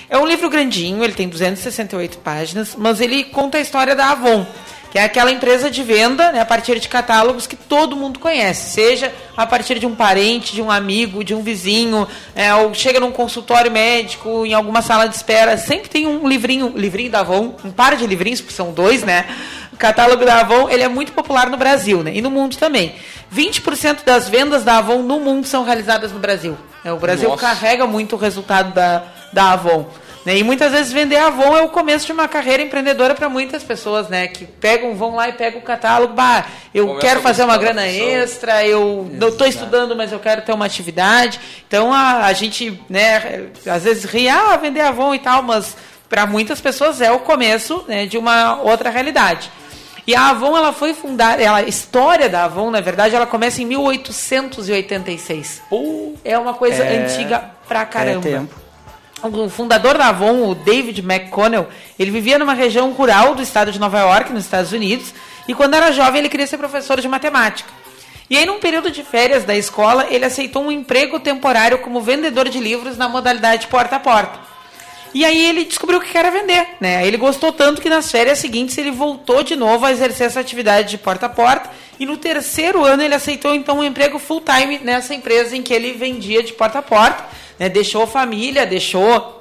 É 0.09 0.16
um 0.16 0.26
livro 0.26 0.48
grandinho, 0.48 1.02
ele 1.02 1.14
tem 1.14 1.28
268 1.28 2.18
páginas, 2.18 2.76
mas 2.76 3.00
ele 3.00 3.24
conta 3.24 3.59
a 3.59 3.61
história 3.61 3.96
da 3.96 4.11
Avon, 4.11 4.46
que 4.95 4.99
é 5.01 5.03
aquela 5.03 5.32
empresa 5.32 5.68
de 5.68 5.82
venda 5.82 6.30
né, 6.30 6.40
a 6.40 6.45
partir 6.45 6.78
de 6.78 6.88
catálogos 6.88 7.49
que 7.49 7.57
todo 7.57 7.97
mundo 7.97 8.20
conhece, 8.20 8.70
seja 8.70 9.12
a 9.36 9.45
partir 9.45 9.80
de 9.80 9.86
um 9.86 9.92
parente, 9.92 10.55
de 10.55 10.62
um 10.62 10.70
amigo, 10.70 11.24
de 11.24 11.34
um 11.34 11.42
vizinho, 11.42 12.07
é, 12.32 12.55
ou 12.55 12.72
chega 12.72 13.01
num 13.01 13.11
consultório 13.11 13.72
médico, 13.72 14.47
em 14.47 14.55
alguma 14.55 14.82
sala 14.82 15.09
de 15.09 15.16
espera, 15.16 15.59
sempre 15.59 15.88
tem 15.88 16.07
um 16.07 16.28
livrinho, 16.28 16.72
livrinho 16.76 17.11
da 17.11 17.18
Avon, 17.18 17.57
um 17.64 17.72
par 17.72 17.97
de 17.97 18.07
livrinhos, 18.07 18.40
porque 18.40 18.55
são 18.55 18.70
dois, 18.70 19.03
né? 19.03 19.26
O 19.72 19.76
catálogo 19.76 20.24
da 20.24 20.38
Avon, 20.38 20.70
ele 20.70 20.84
é 20.84 20.88
muito 20.88 21.11
popular 21.11 21.51
no 21.51 21.57
Brasil, 21.57 22.05
né? 22.05 22.12
E 22.14 22.22
no 22.22 22.30
mundo 22.30 22.57
também. 22.57 22.95
20% 23.34 24.05
das 24.05 24.28
vendas 24.28 24.62
da 24.62 24.78
Avon 24.78 25.03
no 25.03 25.18
mundo 25.18 25.45
são 25.45 25.64
realizadas 25.64 26.12
no 26.12 26.20
Brasil. 26.20 26.57
É, 26.84 26.92
O 26.92 26.99
Brasil 26.99 27.28
Nossa. 27.28 27.40
carrega 27.40 27.84
muito 27.84 28.14
o 28.14 28.18
resultado 28.18 28.72
da, 28.72 29.03
da 29.32 29.55
Avon. 29.55 29.88
Né? 30.24 30.38
E 30.38 30.42
muitas 30.42 30.72
vezes 30.72 30.92
vender 30.92 31.16
Avon 31.16 31.56
é 31.56 31.62
o 31.62 31.68
começo 31.68 32.06
de 32.06 32.12
uma 32.12 32.26
carreira 32.26 32.62
empreendedora 32.62 33.14
para 33.14 33.28
muitas 33.28 33.62
pessoas, 33.62 34.08
né? 34.08 34.26
Que 34.26 34.46
pegam, 34.46 34.94
vão 34.94 35.14
lá 35.14 35.28
e 35.28 35.32
pegam 35.32 35.60
o 35.60 35.62
catálogo, 35.62 36.14
bah, 36.14 36.46
eu 36.74 36.86
Começa 36.86 37.06
quero 37.06 37.20
fazer 37.20 37.44
uma 37.44 37.58
grana 37.58 37.86
extra, 37.86 38.66
eu 38.66 39.08
não 39.12 39.28
estou 39.28 39.46
estudando, 39.46 39.94
mas 39.94 40.12
eu 40.12 40.18
quero 40.18 40.42
ter 40.42 40.52
uma 40.52 40.64
atividade. 40.64 41.38
Então 41.68 41.92
a, 41.92 42.24
a 42.24 42.32
gente, 42.32 42.80
né, 42.88 43.48
às 43.66 43.84
vezes 43.84 44.04
ri, 44.04 44.28
ah, 44.28 44.56
vender 44.56 44.80
Avon 44.80 45.14
e 45.14 45.18
tal, 45.18 45.42
mas 45.42 45.76
para 46.08 46.26
muitas 46.26 46.60
pessoas 46.60 47.00
é 47.00 47.12
o 47.12 47.18
começo 47.18 47.84
né, 47.86 48.06
de 48.06 48.16
uma 48.16 48.62
outra 48.62 48.88
realidade. 48.88 49.50
E 50.06 50.14
a 50.14 50.30
Avon, 50.30 50.56
ela 50.56 50.72
foi 50.72 50.92
fundada, 50.92 51.42
ela, 51.42 51.58
a 51.58 51.62
história 51.62 52.28
da 52.28 52.44
Avon, 52.44 52.70
na 52.70 52.80
verdade, 52.80 53.14
ela 53.14 53.26
começa 53.26 53.62
em 53.62 53.64
1886. 53.66 55.62
é 56.24 56.38
uma 56.38 56.54
coisa 56.54 56.82
É- 56.82 56.98
antiga 56.98 57.42
pra 57.66 57.86
caramba. 57.86 58.28
é 58.28 58.32
tempo. 58.32 58.63
O 59.24 59.48
fundador 59.48 59.96
da 59.96 60.08
Avon, 60.08 60.50
o 60.50 60.54
David 60.54 61.00
McConnell, 61.00 61.66
ele 61.98 62.10
vivia 62.10 62.38
numa 62.38 62.52
região 62.52 62.92
rural 62.92 63.34
do 63.34 63.42
estado 63.42 63.72
de 63.72 63.78
Nova 63.78 63.98
York, 63.98 64.30
nos 64.30 64.44
Estados 64.44 64.70
Unidos, 64.70 65.14
e 65.48 65.54
quando 65.54 65.74
era 65.74 65.92
jovem 65.92 66.18
ele 66.18 66.28
queria 66.28 66.46
ser 66.46 66.58
professor 66.58 67.00
de 67.00 67.08
matemática. 67.08 67.70
E 68.28 68.36
aí, 68.36 68.44
num 68.44 68.58
período 68.58 68.90
de 68.90 69.02
férias 69.02 69.42
da 69.44 69.56
escola, 69.56 70.06
ele 70.10 70.26
aceitou 70.26 70.62
um 70.62 70.70
emprego 70.70 71.18
temporário 71.20 71.78
como 71.78 72.02
vendedor 72.02 72.50
de 72.50 72.58
livros 72.58 72.98
na 72.98 73.08
modalidade 73.08 73.66
porta 73.68 73.96
a 73.96 74.00
porta. 74.00 74.38
E 75.14 75.24
aí 75.24 75.46
ele 75.46 75.64
descobriu 75.64 76.00
que 76.00 76.10
queria 76.10 76.30
vender, 76.30 76.66
né? 76.80 77.06
Ele 77.06 77.16
gostou 77.16 77.52
tanto 77.52 77.80
que 77.80 77.88
nas 77.88 78.10
férias 78.10 78.40
seguintes 78.40 78.76
ele 78.76 78.90
voltou 78.90 79.42
de 79.44 79.54
novo 79.54 79.86
a 79.86 79.92
exercer 79.92 80.26
essa 80.26 80.40
atividade 80.40 80.90
de 80.90 80.98
porta 80.98 81.26
a 81.26 81.28
porta. 81.28 81.70
E 82.00 82.04
no 82.04 82.16
terceiro 82.16 82.84
ano 82.84 83.02
ele 83.02 83.14
aceitou 83.14 83.54
então 83.54 83.78
um 83.78 83.84
emprego 83.84 84.18
full 84.18 84.42
time 84.42 84.80
nessa 84.80 85.14
empresa 85.14 85.56
em 85.56 85.62
que 85.62 85.72
ele 85.72 85.92
vendia 85.92 86.42
de 86.42 86.52
porta 86.52 86.80
a 86.80 86.82
porta, 86.82 87.24
né? 87.59 87.68
Deixou 87.68 88.07
família, 88.07 88.66
deixou 88.66 89.40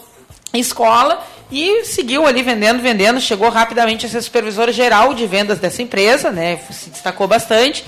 escola 0.53 1.25
e 1.51 1.83
seguiu 1.85 2.25
ali 2.25 2.41
vendendo, 2.41 2.81
vendendo. 2.81 3.19
Chegou 3.19 3.49
rapidamente 3.49 4.05
a 4.05 4.09
ser 4.09 4.21
supervisor 4.21 4.71
geral 4.71 5.13
de 5.13 5.25
vendas 5.25 5.59
dessa 5.59 5.81
empresa, 5.81 6.31
né? 6.31 6.59
Se 6.71 6.89
destacou 6.89 7.27
bastante. 7.27 7.83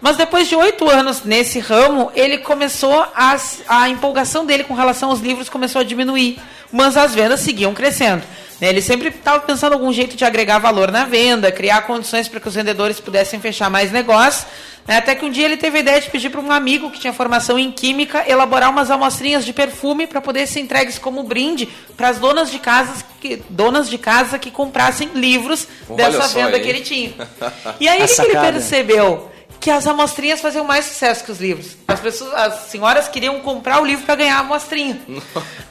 Mas 0.00 0.16
depois 0.16 0.48
de 0.48 0.54
oito 0.54 0.88
anos 0.88 1.24
nesse 1.24 1.58
ramo, 1.58 2.10
ele 2.14 2.38
começou 2.38 3.04
a, 3.14 3.36
a 3.66 3.88
empolgação 3.88 4.46
dele 4.46 4.62
com 4.62 4.74
relação 4.74 5.10
aos 5.10 5.20
livros 5.20 5.48
começou 5.48 5.80
a 5.80 5.84
diminuir, 5.84 6.38
mas 6.70 6.96
as 6.96 7.14
vendas 7.14 7.40
seguiam 7.40 7.74
crescendo. 7.74 8.22
né? 8.60 8.68
Ele 8.68 8.80
sempre 8.80 9.08
estava 9.08 9.40
pensando 9.40 9.72
em 9.72 9.74
algum 9.74 9.92
jeito 9.92 10.16
de 10.16 10.24
agregar 10.24 10.60
valor 10.60 10.92
na 10.92 11.04
venda, 11.04 11.50
criar 11.50 11.82
condições 11.82 12.28
para 12.28 12.38
que 12.38 12.46
os 12.46 12.54
vendedores 12.54 13.00
pudessem 13.00 13.40
fechar 13.40 13.68
mais 13.70 13.90
negócios. 13.90 14.46
Né? 14.88 14.96
Até 14.96 15.14
que 15.14 15.24
um 15.24 15.30
dia 15.30 15.44
ele 15.44 15.58
teve 15.58 15.76
a 15.76 15.80
ideia 15.80 16.00
de 16.00 16.08
pedir 16.08 16.30
para 16.30 16.40
um 16.40 16.50
amigo 16.50 16.90
que 16.90 16.98
tinha 16.98 17.12
formação 17.12 17.58
em 17.58 17.70
química 17.70 18.24
elaborar 18.26 18.70
umas 18.70 18.90
amostrinhas 18.90 19.44
de 19.44 19.52
perfume 19.52 20.06
para 20.06 20.22
poder 20.22 20.46
ser 20.46 20.60
entregues 20.60 20.98
como 20.98 21.22
brinde 21.22 21.68
para 21.94 22.08
as 22.08 22.18
donas 22.18 22.50
de 22.50 22.58
casas 22.58 23.04
que 23.20 23.42
donas 23.50 23.90
de 23.90 23.98
casa 23.98 24.38
que 24.38 24.50
comprassem 24.50 25.10
livros 25.14 25.68
Olha 25.88 26.10
dessa 26.10 26.28
venda 26.28 26.56
aí. 26.56 26.62
que 26.62 26.68
ele 26.68 26.80
tinha. 26.80 27.12
E 27.78 27.86
aí 27.86 28.06
que 28.06 28.22
ele 28.22 28.38
percebeu? 28.38 29.30
Que 29.60 29.70
as 29.70 29.86
amostrinhas 29.86 30.40
faziam 30.40 30.64
mais 30.64 30.84
sucesso 30.84 31.24
que 31.24 31.32
os 31.32 31.40
livros. 31.40 31.76
As 31.88 31.98
pessoas, 32.00 32.32
as 32.34 32.54
senhoras 32.70 33.08
queriam 33.08 33.40
comprar 33.40 33.82
o 33.82 33.84
livro 33.84 34.04
para 34.04 34.14
ganhar 34.14 34.36
a 34.36 34.40
amostrinha. 34.40 35.00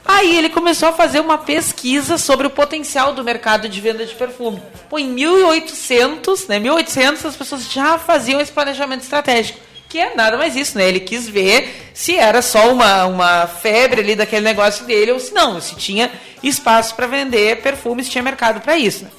Aí 0.04 0.38
ele 0.38 0.50
começou 0.50 0.90
a 0.90 0.94
fazer 0.94 1.20
uma 1.20 1.38
pesquisa 1.38 2.18
sobre 2.18 2.48
o 2.48 2.50
potencial 2.50 3.14
do 3.14 3.24
mercado 3.24 3.70
de 3.70 3.80
venda 3.80 4.06
de 4.06 4.14
perfume. 4.14 4.62
Pô, 4.90 5.00
em 5.00 5.08
1800, 5.10 6.48
né, 6.48 6.60
1800 6.60 7.26
as 7.26 7.36
pessoas 7.36 7.72
já 7.72 7.98
faziam 7.98 8.40
esse 8.42 8.52
planejamento 8.52 9.04
estratégico. 9.04 9.60
Que 9.90 10.00
é 10.00 10.16
nada 10.16 10.38
mais 10.38 10.56
isso, 10.56 10.78
né? 10.78 10.88
Ele 10.90 11.00
quis 11.00 11.30
ver 11.30 11.92
se 11.94 12.18
era 12.18 12.42
só 12.42 12.72
uma, 12.72 13.06
uma 13.06 13.48
febre 13.48 14.02
ali 14.02 14.16
daquele 14.16 14.44
negócio 14.44 14.86
dele 14.86 15.14
ou 15.14 15.20
se 15.20 15.34
não, 15.34 15.62
se 15.62 15.76
tinha 15.76 16.12
espaço 16.44 16.94
para 16.94 17.08
vender 17.08 17.62
perfumes, 17.62 18.06
se 18.06 18.12
tinha 18.12 18.24
mercado 18.24 18.60
para 18.60 18.78
isso. 18.78 19.06
né? 19.06 19.10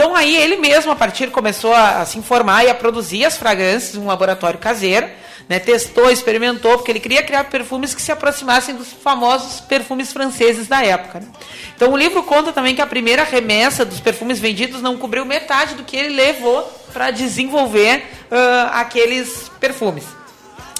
Então 0.00 0.16
aí 0.16 0.34
ele 0.34 0.56
mesmo, 0.56 0.90
a 0.90 0.96
partir, 0.96 1.30
começou 1.30 1.74
a, 1.74 2.00
a 2.00 2.06
se 2.06 2.16
informar 2.16 2.64
e 2.64 2.70
a 2.70 2.74
produzir 2.74 3.22
as 3.26 3.36
fragrâncias 3.36 3.96
em 3.96 3.98
um 3.98 4.06
laboratório 4.06 4.58
caseiro, 4.58 5.06
né? 5.46 5.58
testou, 5.58 6.10
experimentou, 6.10 6.78
porque 6.78 6.90
ele 6.90 7.00
queria 7.00 7.22
criar 7.22 7.44
perfumes 7.44 7.94
que 7.94 8.00
se 8.00 8.10
aproximassem 8.10 8.74
dos 8.74 8.90
famosos 8.90 9.60
perfumes 9.60 10.10
franceses 10.10 10.66
da 10.66 10.82
época. 10.82 11.20
né? 11.20 11.26
Então 11.76 11.92
o 11.92 11.98
livro 11.98 12.22
conta 12.22 12.50
também 12.50 12.74
que 12.74 12.80
a 12.80 12.86
primeira 12.86 13.24
remessa 13.24 13.84
dos 13.84 14.00
perfumes 14.00 14.38
vendidos 14.38 14.80
não 14.80 14.96
cobriu 14.96 15.26
metade 15.26 15.74
do 15.74 15.84
que 15.84 15.98
ele 15.98 16.16
levou 16.16 16.62
para 16.94 17.10
desenvolver 17.10 18.02
ah, 18.30 18.80
aqueles 18.80 19.50
perfumes. 19.60 20.04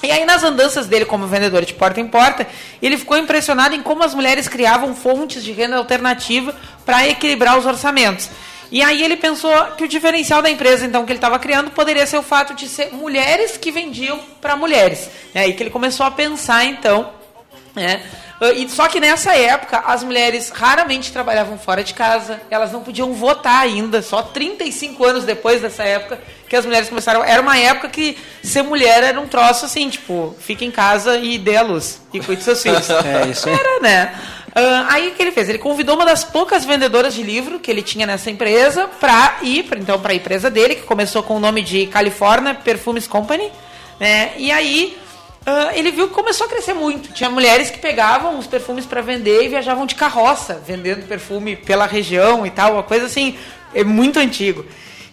E 0.02 0.10
aí, 0.10 0.24
nas 0.24 0.42
andanças 0.42 0.86
dele 0.86 1.04
como 1.04 1.26
vendedor 1.26 1.62
de 1.66 1.74
porta 1.74 2.00
em 2.00 2.08
porta, 2.08 2.46
ele 2.80 2.96
ficou 2.96 3.18
impressionado 3.18 3.74
em 3.74 3.82
como 3.82 4.02
as 4.02 4.14
mulheres 4.14 4.48
criavam 4.48 4.96
fontes 4.96 5.44
de 5.44 5.52
renda 5.52 5.76
alternativa 5.76 6.56
para 6.86 7.06
equilibrar 7.06 7.58
os 7.58 7.66
orçamentos. 7.66 8.30
E 8.70 8.82
aí 8.82 9.02
ele 9.02 9.16
pensou 9.16 9.52
que 9.76 9.84
o 9.84 9.88
diferencial 9.88 10.40
da 10.40 10.50
empresa, 10.50 10.86
então, 10.86 11.04
que 11.04 11.12
ele 11.12 11.18
estava 11.18 11.38
criando, 11.38 11.70
poderia 11.70 12.06
ser 12.06 12.18
o 12.18 12.22
fato 12.22 12.54
de 12.54 12.68
ser 12.68 12.92
mulheres 12.92 13.56
que 13.56 13.72
vendiam 13.72 14.20
para 14.40 14.56
mulheres. 14.56 15.10
É 15.34 15.40
aí 15.40 15.54
que 15.54 15.62
ele 15.62 15.70
começou 15.70 16.06
a 16.06 16.10
pensar, 16.10 16.64
então, 16.64 17.10
né? 17.74 18.02
E, 18.56 18.66
só 18.70 18.88
que 18.88 18.98
nessa 18.98 19.36
época, 19.36 19.82
as 19.86 20.02
mulheres 20.02 20.48
raramente 20.48 21.12
trabalhavam 21.12 21.58
fora 21.58 21.84
de 21.84 21.92
casa, 21.92 22.40
elas 22.50 22.72
não 22.72 22.82
podiam 22.82 23.12
votar 23.12 23.60
ainda, 23.60 24.00
só 24.00 24.22
35 24.22 25.04
anos 25.04 25.24
depois 25.24 25.60
dessa 25.60 25.82
época 25.82 26.18
que 26.48 26.56
as 26.56 26.64
mulheres 26.64 26.88
começaram. 26.88 27.22
Era 27.22 27.42
uma 27.42 27.58
época 27.58 27.88
que 27.90 28.16
ser 28.42 28.62
mulher 28.62 29.04
era 29.04 29.20
um 29.20 29.28
troço 29.28 29.66
assim, 29.66 29.90
tipo, 29.90 30.34
fica 30.40 30.64
em 30.64 30.70
casa 30.70 31.18
e 31.18 31.36
dê 31.36 31.56
a 31.56 31.62
luz, 31.62 32.00
e 32.14 32.18
cuide 32.18 32.36
dos 32.36 32.44
seus 32.44 32.62
filhos. 32.62 32.88
É, 33.04 33.28
isso. 33.28 33.48
Era, 33.48 33.80
né? 33.80 34.14
Uh, 34.50 34.86
aí 34.88 35.08
o 35.08 35.12
que 35.12 35.22
ele 35.22 35.30
fez? 35.30 35.48
Ele 35.48 35.58
convidou 35.58 35.94
uma 35.94 36.04
das 36.04 36.24
poucas 36.24 36.64
vendedoras 36.64 37.14
de 37.14 37.22
livro 37.22 37.60
que 37.60 37.70
ele 37.70 37.82
tinha 37.82 38.04
nessa 38.04 38.30
empresa 38.30 38.88
para 38.98 39.38
ir, 39.42 39.64
pra, 39.64 39.78
então, 39.78 39.98
para 40.00 40.12
a 40.12 40.14
empresa 40.14 40.50
dele, 40.50 40.74
que 40.74 40.82
começou 40.82 41.22
com 41.22 41.36
o 41.36 41.40
nome 41.40 41.62
de 41.62 41.86
California 41.86 42.54
Perfumes 42.54 43.06
Company. 43.06 43.50
Né? 44.00 44.32
E 44.36 44.50
aí 44.50 44.98
uh, 45.46 45.76
ele 45.76 45.92
viu 45.92 46.08
que 46.08 46.14
começou 46.14 46.46
a 46.46 46.50
crescer 46.50 46.74
muito. 46.74 47.12
Tinha 47.12 47.30
mulheres 47.30 47.70
que 47.70 47.78
pegavam 47.78 48.38
os 48.38 48.46
perfumes 48.46 48.84
para 48.84 49.00
vender 49.00 49.44
e 49.44 49.48
viajavam 49.48 49.86
de 49.86 49.94
carroça, 49.94 50.60
vendendo 50.66 51.06
perfume 51.06 51.54
pela 51.54 51.86
região 51.86 52.44
e 52.44 52.50
tal, 52.50 52.72
uma 52.72 52.82
coisa 52.82 53.06
assim, 53.06 53.38
é 53.72 53.84
muito 53.84 54.18
antigo. 54.18 54.64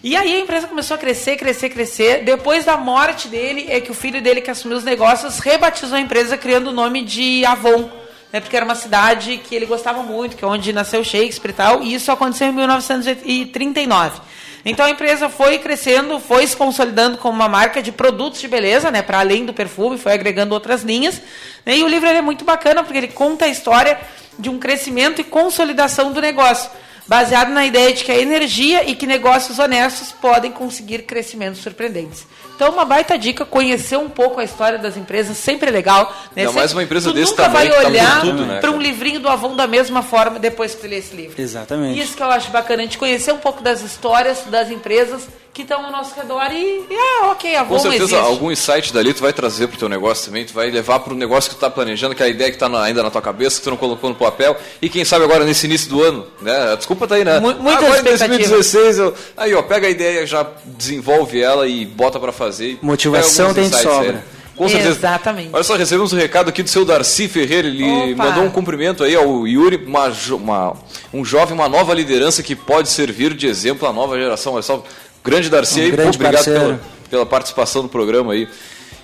E 0.02 0.16
aí 0.16 0.34
a 0.34 0.40
empresa 0.40 0.66
começou 0.66 0.96
a 0.96 0.98
crescer, 0.98 1.36
crescer, 1.36 1.70
crescer. 1.70 2.24
Depois 2.24 2.64
da 2.64 2.76
morte 2.76 3.28
dele, 3.28 3.66
é 3.68 3.80
que 3.80 3.90
o 3.90 3.94
filho 3.94 4.20
dele 4.22 4.40
que 4.40 4.50
assumiu 4.50 4.78
os 4.78 4.84
negócios 4.84 5.38
rebatizou 5.38 5.96
a 5.96 6.00
empresa 6.00 6.36
criando 6.36 6.68
o 6.68 6.72
nome 6.72 7.04
de 7.04 7.44
Avon 7.44 7.88
né, 8.32 8.40
porque 8.40 8.56
era 8.56 8.64
uma 8.64 8.74
cidade 8.74 9.38
que 9.38 9.54
ele 9.54 9.66
gostava 9.66 10.02
muito, 10.02 10.36
que 10.36 10.44
é 10.44 10.48
onde 10.48 10.72
nasceu 10.72 11.02
Shakespeare 11.02 11.50
e 11.50 11.54
tal, 11.54 11.82
e 11.82 11.94
isso 11.94 12.12
aconteceu 12.12 12.48
em 12.48 12.52
1939. 12.52 14.20
Então 14.64 14.84
a 14.84 14.90
empresa 14.90 15.28
foi 15.28 15.58
crescendo, 15.58 16.20
foi 16.20 16.46
se 16.46 16.56
consolidando 16.56 17.16
como 17.18 17.34
uma 17.34 17.48
marca 17.48 17.82
de 17.82 17.90
produtos 17.92 18.40
de 18.40 18.48
beleza, 18.48 18.90
né, 18.90 19.02
para 19.02 19.20
além 19.20 19.46
do 19.46 19.54
perfume, 19.54 19.96
foi 19.96 20.12
agregando 20.12 20.52
outras 20.52 20.82
linhas. 20.82 21.20
Né, 21.64 21.78
e 21.78 21.84
o 21.84 21.88
livro 21.88 22.08
é 22.08 22.20
muito 22.20 22.44
bacana 22.44 22.82
porque 22.82 22.98
ele 22.98 23.08
conta 23.08 23.46
a 23.46 23.48
história 23.48 23.98
de 24.38 24.50
um 24.50 24.58
crescimento 24.58 25.20
e 25.20 25.24
consolidação 25.24 26.12
do 26.12 26.20
negócio, 26.20 26.70
baseado 27.06 27.50
na 27.50 27.64
ideia 27.64 27.92
de 27.92 28.04
que 28.04 28.12
a 28.12 28.18
energia 28.18 28.88
e 28.88 28.94
que 28.94 29.06
negócios 29.06 29.58
honestos 29.58 30.12
podem 30.12 30.52
conseguir 30.52 31.02
crescimentos 31.02 31.62
surpreendentes. 31.62 32.26
Então, 32.58 32.72
uma 32.72 32.84
baita 32.84 33.16
dica, 33.16 33.44
conhecer 33.44 33.96
um 33.96 34.08
pouco 34.08 34.40
a 34.40 34.44
história 34.44 34.80
das 34.80 34.96
empresas, 34.96 35.36
sempre 35.36 35.68
é 35.68 35.70
legal. 35.70 36.12
Né? 36.34 36.42
Ainda 36.42 36.50
mais 36.54 36.72
uma 36.72 36.82
empresa 36.82 37.10
tu 37.10 37.14
desse 37.14 37.30
nunca 37.30 37.44
tamanho 37.44 37.70
vai 37.70 37.78
que 37.78 37.82
tá 37.84 37.88
olhar 37.88 38.20
tudo, 38.20 38.46
né, 38.46 38.58
para 38.58 38.72
um 38.72 38.80
livrinho 38.80 39.20
do 39.20 39.28
Avon 39.28 39.54
da 39.54 39.68
mesma 39.68 40.02
forma 40.02 40.40
depois 40.40 40.74
que 40.74 40.80
tu 40.80 40.88
lê 40.88 40.96
esse 40.96 41.14
livro. 41.14 41.40
Exatamente. 41.40 42.00
Isso 42.00 42.16
que 42.16 42.22
eu 42.22 42.26
acho 42.26 42.50
bacana, 42.50 42.82
a 42.82 42.84
gente 42.84 42.98
conhecer 42.98 43.30
um 43.30 43.38
pouco 43.38 43.62
das 43.62 43.80
histórias 43.80 44.42
das 44.48 44.72
empresas 44.72 45.28
que 45.52 45.62
estão 45.62 45.84
ao 45.84 45.90
nosso 45.90 46.14
redor 46.14 46.52
e, 46.52 46.84
e 46.88 46.96
ah, 46.96 47.30
ok, 47.32 47.56
a 47.56 47.64
Com 47.64 47.74
Avon 47.74 47.82
certeza, 47.82 48.04
existe. 48.04 48.24
algum 48.24 48.50
insight 48.52 48.92
dali 48.92 49.12
tu 49.12 49.20
vai 49.22 49.32
trazer 49.32 49.66
pro 49.66 49.76
teu 49.78 49.88
negócio 49.88 50.26
também, 50.26 50.44
tu 50.44 50.54
vai 50.54 50.70
levar 50.70 51.00
pro 51.00 51.14
negócio 51.16 51.50
que 51.50 51.56
tu 51.56 51.60
tá 51.60 51.68
planejando, 51.68 52.14
que 52.14 52.22
é 52.22 52.26
a 52.26 52.28
ideia 52.28 52.50
que 52.52 52.56
tá 52.58 52.68
na- 52.68 52.82
ainda 52.84 53.02
na 53.02 53.10
tua 53.10 53.20
cabeça, 53.22 53.58
que 53.58 53.64
tu 53.64 53.70
não 53.70 53.76
colocou 53.76 54.08
no 54.10 54.16
papel, 54.16 54.56
e 54.80 54.88
quem 54.88 55.04
sabe 55.04 55.24
agora 55.24 55.44
nesse 55.44 55.66
início 55.66 55.88
do 55.88 56.02
ano, 56.02 56.26
né? 56.40 56.72
A 56.72 56.76
desculpa 56.76 57.08
tá 57.08 57.16
aí, 57.16 57.24
né? 57.24 57.36
Agora 57.38 57.56
em 57.58 57.74
expectativa. 57.74 58.28
2016, 58.28 58.98
eu... 58.98 59.14
aí 59.36 59.52
ó, 59.54 59.62
pega 59.62 59.88
a 59.88 59.90
ideia, 59.90 60.24
já 60.26 60.46
desenvolve 60.64 61.40
ela 61.40 61.66
e 61.66 61.84
bota 61.84 62.20
pra 62.20 62.30
fazer. 62.32 62.78
Motivação 62.80 63.52
tem 63.52 63.68
sobra. 63.70 64.10
aí. 64.10 64.38
Com 64.56 64.68
certeza. 64.68 64.90
Exatamente. 64.98 65.50
Olha 65.52 65.62
só, 65.62 65.76
recebemos 65.76 66.12
um 66.12 66.16
recado 66.16 66.48
aqui 66.48 66.64
do 66.64 66.68
seu 66.68 66.84
Darcy 66.84 67.28
Ferreira. 67.28 67.68
Ele 67.68 68.12
Opa. 68.14 68.24
mandou 68.24 68.42
um 68.42 68.50
cumprimento 68.50 69.04
aí 69.04 69.14
ao 69.14 69.46
Yuri, 69.46 69.76
uma, 69.86 70.12
uma- 70.32 70.76
um 71.14 71.24
jovem, 71.24 71.54
uma 71.54 71.68
nova 71.68 71.94
liderança 71.94 72.42
que 72.42 72.56
pode 72.56 72.88
servir 72.88 73.34
de 73.34 73.46
exemplo 73.46 73.86
à 73.88 73.92
nova 73.92 74.18
geração. 74.18 74.54
Olha 74.54 74.62
só, 74.62 74.82
grande 75.24 75.48
Darcy 75.50 75.80
Um 75.88 75.90
grande 75.90 76.16
obrigado 76.16 76.34
parceiro. 76.34 76.60
pela, 76.60 76.80
pela 77.10 77.26
participação 77.26 77.82
no 77.82 77.88
programa 77.88 78.32
aí. 78.32 78.48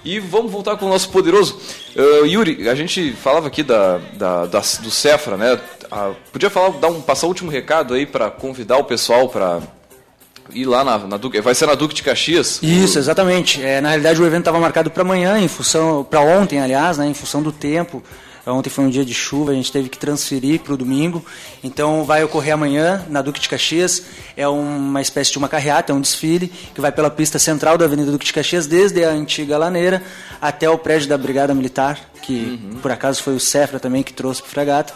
E 0.05 0.19
vamos 0.21 0.53
voltar 0.53 0.77
com 0.77 0.85
o 0.85 0.89
nosso 0.91 1.09
poderoso. 1.09 1.59
Uh, 1.97 2.27
Yuri, 2.27 2.69
a 2.69 2.75
gente 2.75 3.12
falava 3.12 3.47
aqui 3.47 3.62
da, 3.62 3.99
da- 4.12 4.45
da- 4.47 4.61
do 4.83 4.91
Cefra, 4.91 5.37
né? 5.39 5.59
Ah, 5.91 6.12
podia 6.33 6.51
falar, 6.51 6.71
dar 6.79 6.89
um, 6.89 7.01
passar 7.01 7.25
o 7.27 7.29
último 7.31 7.51
recado 7.51 7.95
aí 7.95 8.05
para 8.05 8.31
convidar 8.31 8.77
o 8.77 8.85
pessoal 8.85 9.29
para 9.31 9.61
ir 10.53 10.67
lá 10.67 10.85
na, 10.85 10.99
na 10.99 11.17
Duque. 11.17 11.41
Vai 11.41 11.55
ser 11.55 11.67
na 11.67 11.75
Duque 11.75 11.95
de 11.95 12.03
Caxias? 12.03 12.61
Isso, 12.62 12.99
exatamente. 12.99 13.62
É, 13.62 13.81
na 13.81 13.89
realidade, 13.91 14.21
o 14.21 14.27
evento 14.27 14.41
estava 14.41 14.61
marcado 14.61 14.91
para 14.91 15.03
amanhã, 15.03 15.39
em 15.39 15.49
função, 15.49 16.05
para 16.05 16.21
ontem, 16.21 16.61
aliás, 16.61 16.99
né, 16.99 17.07
em 17.07 17.15
função 17.15 17.43
do 17.43 17.51
tempo. 17.53 18.03
Ontem 18.47 18.68
foi 18.68 18.84
um 18.84 18.90
dia 18.90 19.05
de 19.05 19.14
chuva, 19.14 19.53
a 19.53 19.55
gente 19.55 19.72
teve 19.72 19.88
que 19.88 19.97
transferir 19.97 20.61
para 20.61 20.74
o 20.74 20.76
domingo. 20.76 21.24
Então 21.62 22.05
vai 22.05 22.22
ocorrer 22.22 22.55
amanhã 22.55 23.05
na 23.09 23.22
Duque 23.22 23.40
de 23.40 23.49
Caxias. 23.49 24.03
É 24.36 24.47
uma 24.47 25.01
espécie 25.01 25.32
de 25.32 25.38
uma 25.38 25.49
carreata, 25.49 25.92
é 25.92 25.95
um 25.95 26.01
desfile 26.01 26.49
que 26.74 26.80
vai 26.80 26.92
pela 26.92 27.11
pista 27.11 27.38
central 27.38 27.78
da 27.78 27.86
Avenida 27.86 28.12
Duque 28.12 28.26
de 28.26 28.32
Caxias, 28.32 28.66
desde 28.66 29.05
a 29.05 29.11
antiga 29.11 29.57
laneira 29.57 30.03
até 30.40 30.68
o 30.68 30.76
prédio 30.76 31.09
da 31.09 31.16
Brigada 31.16 31.55
Militar, 31.55 31.99
que 32.22 32.61
por 32.82 32.90
acaso 32.90 33.22
foi 33.22 33.34
o 33.34 33.40
Cefra 33.40 33.80
também 33.80 34.03
que 34.03 34.12
trouxe 34.12 34.42
para 34.42 34.49
o 34.49 34.51
Fragata. 34.51 34.95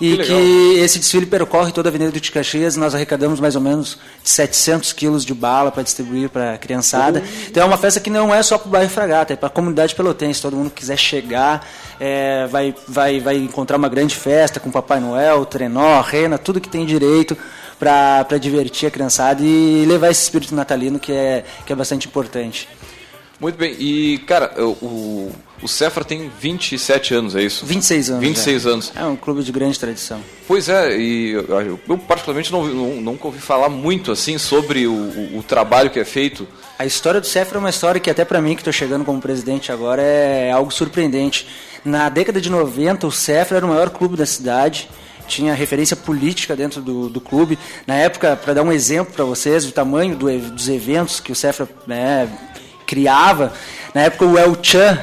E 0.00 0.16
Que 0.16 0.24
que, 0.24 0.78
esse 0.78 0.98
desfile 0.98 1.26
percorre 1.26 1.72
toda 1.72 1.88
a 1.88 1.90
Avenida 1.90 2.12
de 2.12 2.30
Caxias. 2.30 2.76
Nós 2.76 2.94
arrecadamos 2.94 3.40
mais 3.40 3.56
ou 3.56 3.60
menos 3.60 3.98
700 4.22 4.92
quilos 4.92 5.24
de 5.24 5.34
bala 5.34 5.72
para 5.72 5.82
distribuir 5.82 6.28
para 6.28 6.54
a 6.54 6.58
criançada. 6.58 7.22
Então 7.48 7.62
é 7.62 7.66
uma 7.66 7.78
festa 7.78 7.98
que 7.98 8.10
não 8.10 8.32
é 8.32 8.42
só 8.42 8.58
para 8.58 8.68
o 8.68 8.70
bairro 8.70 8.90
Fragata, 8.90 9.32
é 9.32 9.36
para 9.36 9.48
a 9.48 9.50
comunidade 9.50 9.94
pelotense. 9.94 10.40
Todo 10.40 10.56
mundo 10.56 10.70
que 10.70 10.76
quiser 10.76 10.96
chegar 10.96 11.66
é, 11.98 12.46
vai, 12.46 12.74
vai, 12.86 13.20
vai 13.20 13.36
encontrar 13.36 13.76
uma 13.76 13.88
grande 13.88 14.14
festa 14.14 14.60
com 14.60 14.70
Papai 14.70 15.00
Noel, 15.00 15.44
trenó, 15.44 16.00
rena, 16.00 16.38
tudo 16.38 16.60
que 16.60 16.68
tem 16.68 16.86
direito 16.86 17.36
para 17.78 18.38
divertir 18.38 18.88
a 18.88 18.90
criançada 18.90 19.42
e 19.42 19.84
levar 19.86 20.10
esse 20.10 20.22
espírito 20.22 20.54
natalino 20.54 20.98
que 20.98 21.12
é, 21.12 21.44
que 21.64 21.72
é 21.72 21.76
bastante 21.76 22.08
importante. 22.08 22.68
Muito 23.40 23.56
bem. 23.56 23.74
E, 23.78 24.18
cara, 24.26 24.52
o, 24.60 25.30
o, 25.62 25.68
Cefra 25.68 26.04
tem 26.04 26.30
27 26.40 27.14
anos, 27.14 27.36
é 27.36 27.42
isso? 27.42 27.66
26 27.66 28.10
anos. 28.10 28.22
26 28.22 28.66
é. 28.66 28.68
anos. 28.68 28.92
É 28.94 29.04
um 29.04 29.16
clube 29.16 29.42
de 29.42 29.52
grande 29.52 29.78
tradição. 29.78 30.20
Pois 30.46 30.68
é, 30.68 30.96
e 30.96 31.30
eu, 31.30 31.78
eu 31.88 31.98
particularmente 31.98 32.50
não, 32.52 32.66
não, 32.66 33.00
nunca 33.00 33.26
ouvi 33.26 33.40
falar 33.40 33.68
muito 33.68 34.12
assim 34.12 34.38
sobre 34.38 34.86
o, 34.86 34.92
o, 34.92 35.38
o 35.38 35.42
trabalho 35.42 35.90
que 35.90 35.98
é 35.98 36.04
feito. 36.04 36.46
A 36.78 36.86
história 36.86 37.20
do 37.20 37.26
Cefra 37.26 37.58
é 37.58 37.60
uma 37.60 37.70
história 37.70 38.00
que 38.00 38.10
até 38.10 38.24
para 38.24 38.40
mim, 38.40 38.54
que 38.54 38.60
estou 38.60 38.72
chegando 38.72 39.04
como 39.04 39.20
presidente 39.20 39.72
agora, 39.72 40.00
é 40.00 40.50
algo 40.52 40.70
surpreendente. 40.70 41.48
Na 41.84 42.08
década 42.08 42.40
de 42.40 42.50
90, 42.50 43.06
o 43.06 43.12
Cefra 43.12 43.56
era 43.56 43.66
o 43.66 43.68
maior 43.68 43.90
clube 43.90 44.16
da 44.16 44.26
cidade, 44.26 44.88
tinha 45.26 45.54
referência 45.54 45.96
política 45.96 46.56
dentro 46.56 46.80
do, 46.80 47.08
do 47.08 47.20
clube. 47.20 47.58
Na 47.86 47.94
época, 47.94 48.36
para 48.36 48.54
dar 48.54 48.62
um 48.62 48.72
exemplo 48.72 49.12
para 49.12 49.24
vocês, 49.24 49.66
o 49.66 49.72
tamanho 49.72 50.16
do 50.16 50.38
dos 50.38 50.68
eventos 50.68 51.20
que 51.20 51.30
o 51.30 51.34
Cefra 51.34 51.68
né, 51.86 52.28
criava, 52.86 53.52
na 53.94 54.02
época 54.02 54.24
o 54.24 54.38
El 54.38 54.56
Chan 54.62 54.98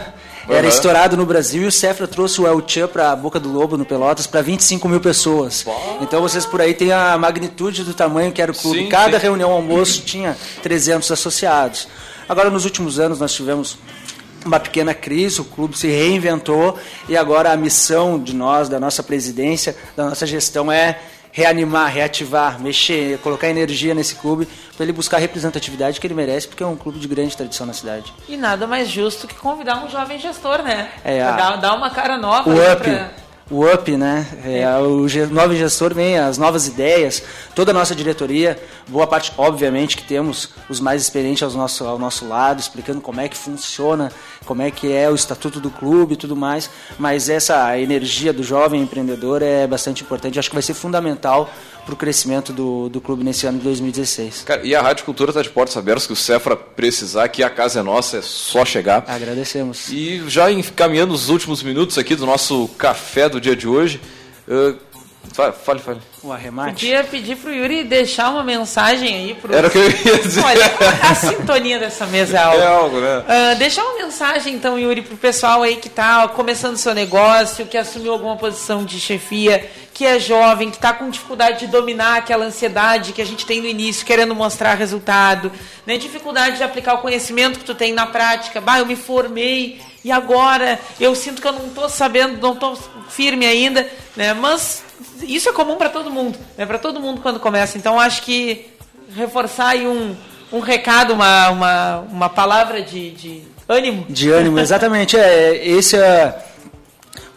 era 0.48 0.64
Uhum. 0.64 0.70
estourado 0.70 1.18
no 1.18 1.26
Brasil 1.26 1.64
e 1.64 1.66
o 1.68 1.72
Cefra 1.72 2.08
trouxe 2.08 2.40
o 2.42 2.48
El 2.48 2.62
Chan 2.68 2.88
para 2.88 3.12
a 3.12 3.16
Boca 3.16 3.40
do 3.40 3.52
Lobo, 3.52 3.78
no 3.78 3.86
Pelotas, 3.86 4.28
para 4.28 4.42
25 4.42 4.88
mil 4.88 5.00
pessoas. 5.00 5.66
Então 6.02 6.22
vocês 6.22 6.46
por 6.46 6.62
aí 6.62 6.74
têm 6.74 6.92
a 6.92 7.18
magnitude 7.18 7.84
do 7.84 7.94
tamanho 7.94 8.32
que 8.32 8.42
era 8.42 8.52
o 8.52 8.56
clube. 8.56 8.80
Sim, 8.84 8.90
Cada 8.90 9.18
sim. 9.20 9.24
reunião 9.24 9.52
almoço 9.52 10.02
tinha 10.02 10.38
300 10.62 11.12
associados. 11.12 11.88
Agora, 12.28 12.50
nos 12.50 12.66
últimos 12.66 13.00
anos, 13.00 13.20
nós 13.20 13.34
tivemos 13.34 13.78
uma 14.46 14.60
pequena 14.60 14.94
crise, 14.94 15.42
o 15.42 15.44
clube 15.46 15.76
se 15.78 15.88
reinventou 15.88 16.78
e 17.10 17.18
agora 17.18 17.52
a 17.52 17.58
missão 17.58 18.20
de 18.20 18.36
nós, 18.36 18.70
da 18.70 18.80
nossa 18.80 19.02
presidência, 19.02 19.76
da 19.98 20.06
nossa 20.10 20.26
gestão 20.28 20.72
é 20.72 21.00
reanimar, 21.36 21.92
reativar, 21.92 22.62
mexer, 22.62 23.18
colocar 23.20 23.50
energia 23.50 23.94
nesse 23.94 24.16
clube 24.16 24.48
para 24.78 24.86
ele 24.86 24.94
buscar 24.94 25.18
a 25.18 25.20
representatividade 25.20 26.00
que 26.00 26.08
ele 26.08 26.14
merece, 26.14 26.48
porque 26.48 26.64
é 26.64 26.66
um 26.66 26.78
clube 26.78 26.98
de 26.98 27.10
grande 27.10 27.36
tradição 27.36 27.68
na 27.68 27.74
cidade. 27.74 28.14
E 28.30 28.38
nada 28.38 28.66
mais 28.66 28.88
justo 28.90 29.28
que 29.28 29.36
convidar 29.36 29.84
um 29.84 29.90
jovem 29.90 30.18
gestor, 30.18 30.64
né? 30.64 30.90
É, 31.04 31.20
Pra 31.20 31.34
a- 31.34 31.36
dar, 31.38 31.56
dar 31.58 31.74
uma 31.76 31.90
cara 31.90 32.18
nova. 32.18 32.50
O 32.50 32.54
up, 32.54 32.82
pra- 32.84 33.12
o 33.50 33.64
up, 33.72 33.96
né? 33.96 34.26
É, 34.44 34.68
o 34.80 35.08
ge- 35.08 35.28
novo 35.28 35.56
gestor 35.56 35.94
vem 35.94 36.18
as 36.18 36.38
novas 36.38 36.68
ideias, 36.68 37.22
toda 37.54 37.70
a 37.70 37.74
nossa 37.74 37.94
diretoria, 37.94 38.60
boa 38.88 39.06
parte, 39.06 39.32
obviamente, 39.38 39.96
que 39.96 40.04
temos 40.04 40.50
os 40.68 40.80
mais 40.80 41.02
experientes 41.04 41.44
ao 41.44 41.52
nosso, 41.52 41.86
ao 41.86 42.00
nosso 42.00 42.28
lado, 42.28 42.60
explicando 42.60 43.02
como 43.02 43.22
é 43.22 43.30
que 43.30 43.38
funciona, 43.38 44.12
como 44.46 44.64
é 44.64 44.72
que 44.72 44.92
é 44.92 45.10
o 45.12 45.16
estatuto 45.16 45.60
do 45.60 45.70
clube 45.70 46.14
e 46.16 46.18
tudo 46.18 46.36
mais, 46.36 46.70
mas 46.98 47.30
essa 47.30 47.78
energia 47.80 48.34
do 48.34 48.42
jovem 48.44 48.82
empreendedor 48.82 49.44
é 49.44 49.68
bastante 49.68 50.02
importante, 50.04 50.40
acho 50.40 50.50
que 50.50 50.56
vai 50.56 50.64
ser 50.64 50.74
fundamental 50.74 51.48
para 51.86 51.94
o 51.94 51.98
crescimento 51.98 52.52
do, 52.52 52.90
do 52.90 53.00
clube 53.00 53.24
nesse 53.24 53.46
ano 53.46 53.60
de 53.60 53.64
2016. 53.64 54.44
Cara, 54.44 54.66
e 54.66 54.74
a 54.76 54.82
Rádio 54.82 55.06
Cultura 55.06 55.30
está 55.30 55.42
de 55.42 55.50
portas 55.50 55.78
abertas, 55.78 56.08
que 56.08 56.14
o 56.14 56.16
Cefra 56.16 56.56
precisar, 56.56 57.28
que 57.30 57.44
a 57.44 57.50
casa 57.50 57.80
é 57.80 57.84
nossa, 57.84 58.18
é 58.18 58.22
só 58.22 58.66
chegar. 58.66 59.06
Agradecemos. 59.08 59.90
E 59.90 60.24
já 60.28 60.52
encaminhando 60.52 61.14
os 61.14 61.30
últimos 61.30 61.62
minutos 61.62 61.98
aqui 61.98 62.16
do 62.16 62.26
nosso 62.26 62.68
café 62.78 63.30
do 63.30 63.40
dia 63.40 63.56
de 63.56 63.68
hoje, 63.68 64.02
eh, 64.50 64.74
Fale, 65.34 65.54
fale. 65.54 65.80
fale. 65.80 66.00
O 66.24 66.32
arremate. 66.32 66.74
Podia 66.74 67.04
pedir 67.04 67.36
pro 67.36 67.54
Yuri 67.54 67.84
deixar 67.84 68.30
uma 68.30 68.44
mensagem 68.44 69.14
aí 69.14 69.34
pro. 69.34 69.54
Era 69.54 69.68
o 69.68 69.72
que 69.72 69.78
eu 69.78 69.84
ia 69.90 70.20
dizer. 70.20 70.42
Olha, 70.44 70.66
a 71.02 71.16
sintonia 71.16 71.80
dessa 71.80 72.06
mesa 72.06 72.38
é 72.38 72.42
algo. 72.42 72.62
É 72.62 72.68
algo, 72.68 73.00
né? 73.02 73.20
Uh, 73.20 73.58
deixar 73.58 73.84
uma 73.84 74.06
mensagem, 74.06 74.54
então, 74.54 74.80
Yuri, 74.80 75.02
pro 75.02 75.18
pessoal 75.18 75.62
aí 75.62 75.76
que 75.76 75.90
tá 75.90 76.28
começando 76.30 76.78
seu 76.78 76.94
negócio, 76.94 77.66
que 77.66 77.78
assumiu 77.78 78.14
alguma 78.14 78.38
posição 78.38 78.86
de 78.86 79.00
chefia, 79.00 79.70
que 79.96 80.06
é 80.06 80.20
jovem, 80.20 80.70
que 80.70 80.76
está 80.76 80.92
com 80.92 81.10
dificuldade 81.10 81.60
de 81.60 81.68
dominar 81.68 82.18
aquela 82.18 82.44
ansiedade 82.44 83.14
que 83.14 83.22
a 83.22 83.26
gente 83.26 83.46
tem 83.46 83.62
no 83.62 83.66
início, 83.66 84.06
querendo 84.06 84.36
mostrar 84.36 84.74
resultado, 84.74 85.50
né? 85.88 85.98
dificuldade 85.98 86.58
de 86.58 86.64
aplicar 86.64 86.96
o 86.96 86.98
conhecimento 86.98 87.60
que 87.60 87.64
tu 87.64 87.74
tem 87.74 87.94
na 87.94 88.06
prática. 88.06 88.60
Bah, 88.60 88.80
eu 88.80 88.86
me 88.86 88.98
formei 88.98 89.80
e 90.04 90.12
agora 90.12 90.78
eu 91.00 91.16
sinto 91.16 91.42
que 91.42 91.48
eu 91.48 91.54
não 91.54 91.68
estou 91.68 91.88
sabendo, 91.88 92.42
não 92.42 92.52
estou 92.52 92.78
firme 93.08 93.46
ainda, 93.46 93.90
né? 94.18 94.34
Mas 94.34 94.84
isso 95.22 95.48
é 95.48 95.54
comum 95.54 95.78
para 95.78 95.88
todo 95.88 96.12
mundo, 96.12 96.38
né? 96.58 96.66
Para 96.66 96.78
todo 96.78 97.00
mundo 97.00 97.22
quando 97.22 97.40
começa. 97.40 97.78
Então 97.78 97.98
acho 97.98 98.22
que 98.24 98.66
reforçar 99.16 99.70
aí 99.70 99.88
um, 99.88 100.14
um 100.52 100.60
recado, 100.60 101.14
uma, 101.14 101.50
uma, 101.52 102.00
uma 102.12 102.30
palavra 102.30 102.82
de, 102.82 103.12
de 103.12 103.44
ânimo. 103.66 104.06
De 104.10 104.30
ânimo, 104.30 104.60
exatamente. 104.60 105.16
É, 105.16 105.66
esse 105.66 105.96
é 105.96 106.38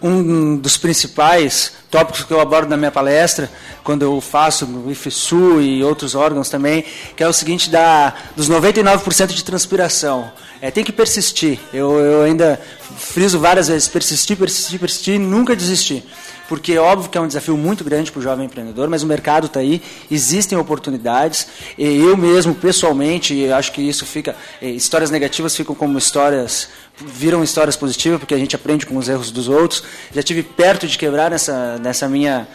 um 0.03 0.57
dos 0.57 0.77
principais 0.77 1.73
tópicos 1.91 2.25
que 2.25 2.33
eu 2.33 2.41
abordo 2.41 2.69
na 2.69 2.77
minha 2.77 2.91
palestra, 2.91 3.51
quando 3.83 4.03
eu 4.03 4.21
faço 4.21 4.67
no 4.67 4.91
IFSU 4.91 5.61
e 5.61 5.83
outros 5.83 6.15
órgãos 6.15 6.49
também, 6.49 6.85
que 7.17 7.23
é 7.23 7.29
o 7.29 7.33
seguinte 7.33 7.71
da, 7.71 8.15
dos 8.37 8.49
99% 8.49 9.29
de 9.29 9.45
transpiração. 9.45 10.31
É, 10.61 10.71
tem 10.71 10.85
que 10.85 10.93
persistir. 10.93 11.59
Eu, 11.73 11.99
eu 11.99 12.23
ainda 12.23 12.61
friso 12.97 13.39
várias 13.39 13.69
vezes, 13.69 13.89
persistir, 13.89 14.37
persistir, 14.37 14.79
persistir 14.79 15.15
e 15.15 15.19
nunca 15.19 15.55
desistir 15.55 16.05
porque 16.49 16.73
é 16.73 16.81
óbvio 16.81 17.11
que 17.11 17.19
é 17.19 17.21
um 17.21 17.27
desafio 17.27 17.57
muito 17.57 17.85
grande 17.85 18.11
para 18.11 18.21
o 18.21 18.23
jovem 18.23 18.47
empreendedor, 18.47 18.89
mas 18.89 19.03
o 19.03 19.07
mercado 19.07 19.47
está 19.47 19.61
aí, 19.61 19.83
existem 20.11 20.57
oportunidades. 20.57 21.47
E 21.77 21.85
eu 21.85 22.17
mesmo, 22.17 22.55
pessoalmente, 22.55 23.53
acho 23.53 23.71
que 23.71 23.83
isso 23.83 24.07
fica. 24.07 24.35
Eh, 24.61 24.71
histórias 24.71 25.11
negativas 25.11 25.55
ficam 25.55 25.75
como 25.75 25.99
histórias. 25.99 26.69
Viram 27.01 27.43
histórias 27.45 27.77
positivas, 27.77 28.19
porque 28.19 28.35
a 28.35 28.39
gente 28.39 28.57
aprende 28.57 28.87
com 28.87 28.97
os 28.97 29.09
erros 29.09 29.31
dos 29.31 29.49
outros. 29.49 29.83
Já 30.13 30.23
tive 30.23 30.43
perto 30.43 30.87
de 30.87 30.99
quebrar 30.99 31.31
nessa, 31.31 31.79
nessa 31.79 32.09
minha 32.09 32.49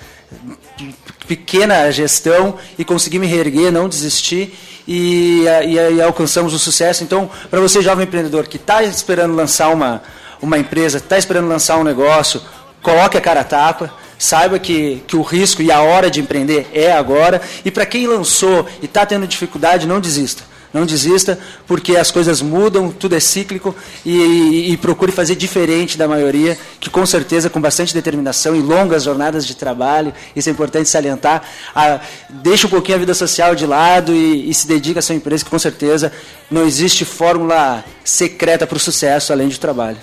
pequena 1.27 1.89
gestão 1.91 2.57
e 2.77 2.83
consegui 2.83 3.19
me 3.19 3.27
reerguer, 3.27 3.71
não 3.71 3.87
desistir. 3.87 4.57
E, 4.85 5.45
e, 5.65 5.75
e 5.75 6.01
alcançamos 6.01 6.53
o 6.53 6.59
sucesso. 6.59 7.03
Então, 7.03 7.29
para 7.49 7.61
você, 7.61 7.81
jovem 7.81 8.05
empreendedor, 8.05 8.47
que 8.47 8.57
está 8.57 8.83
esperando 8.83 9.33
lançar 9.33 9.69
uma, 9.69 10.03
uma 10.41 10.57
empresa, 10.57 10.97
está 10.97 11.17
esperando 11.17 11.47
lançar 11.47 11.77
um 11.77 11.83
negócio, 11.85 12.41
coloque 12.81 13.17
a 13.17 13.21
cara 13.21 13.41
a 13.41 13.45
tapa, 13.45 13.93
saiba 14.23 14.57
que, 14.57 15.03
que 15.05 15.17
o 15.17 15.21
risco 15.21 15.61
e 15.61 15.69
a 15.69 15.81
hora 15.81 16.09
de 16.09 16.21
empreender 16.21 16.67
é 16.73 16.93
agora. 16.93 17.41
E 17.65 17.69
para 17.69 17.85
quem 17.85 18.07
lançou 18.07 18.65
e 18.81 18.85
está 18.85 19.05
tendo 19.05 19.27
dificuldade, 19.27 19.85
não 19.85 19.99
desista. 19.99 20.43
Não 20.73 20.87
desista, 20.87 21.37
porque 21.67 21.95
as 21.97 22.09
coisas 22.09 22.41
mudam, 22.41 22.89
tudo 22.89 23.15
é 23.15 23.19
cíclico 23.19 23.75
e, 24.03 24.17
e, 24.17 24.71
e, 24.71 24.77
procure 24.77 25.11
fazer 25.11 25.35
diferente 25.35 25.99
da 25.99 26.07
maioria, 26.07 26.57
que 26.79 26.89
com 26.89 27.05
certeza, 27.05 27.47
com 27.47 27.61
bastante 27.61 27.93
determinação 27.93 28.55
e 28.55 28.59
longas 28.59 29.03
jornadas 29.03 29.45
de 29.45 29.55
trabalho, 29.55 30.11
isso 30.35 30.49
é 30.49 30.51
importante 30.51 30.89
salientar, 30.89 31.43
a, 31.75 31.99
deixa 32.27 32.65
um 32.65 32.71
pouquinho 32.71 32.95
a 32.95 32.99
vida 32.99 33.13
social 33.13 33.53
de 33.53 33.67
lado 33.67 34.15
e, 34.15 34.49
e 34.49 34.53
se 34.55 34.67
dedica 34.67 34.97
à 34.97 35.03
sua 35.03 35.13
empresa, 35.13 35.43
que 35.43 35.51
com 35.51 35.59
certeza 35.59 36.11
não 36.49 36.65
existe 36.65 37.05
fórmula 37.05 37.85
secreta 38.03 38.65
para 38.65 38.77
o 38.77 38.79
sucesso 38.79 39.31
além 39.31 39.49
de 39.49 39.59
trabalho. 39.59 39.97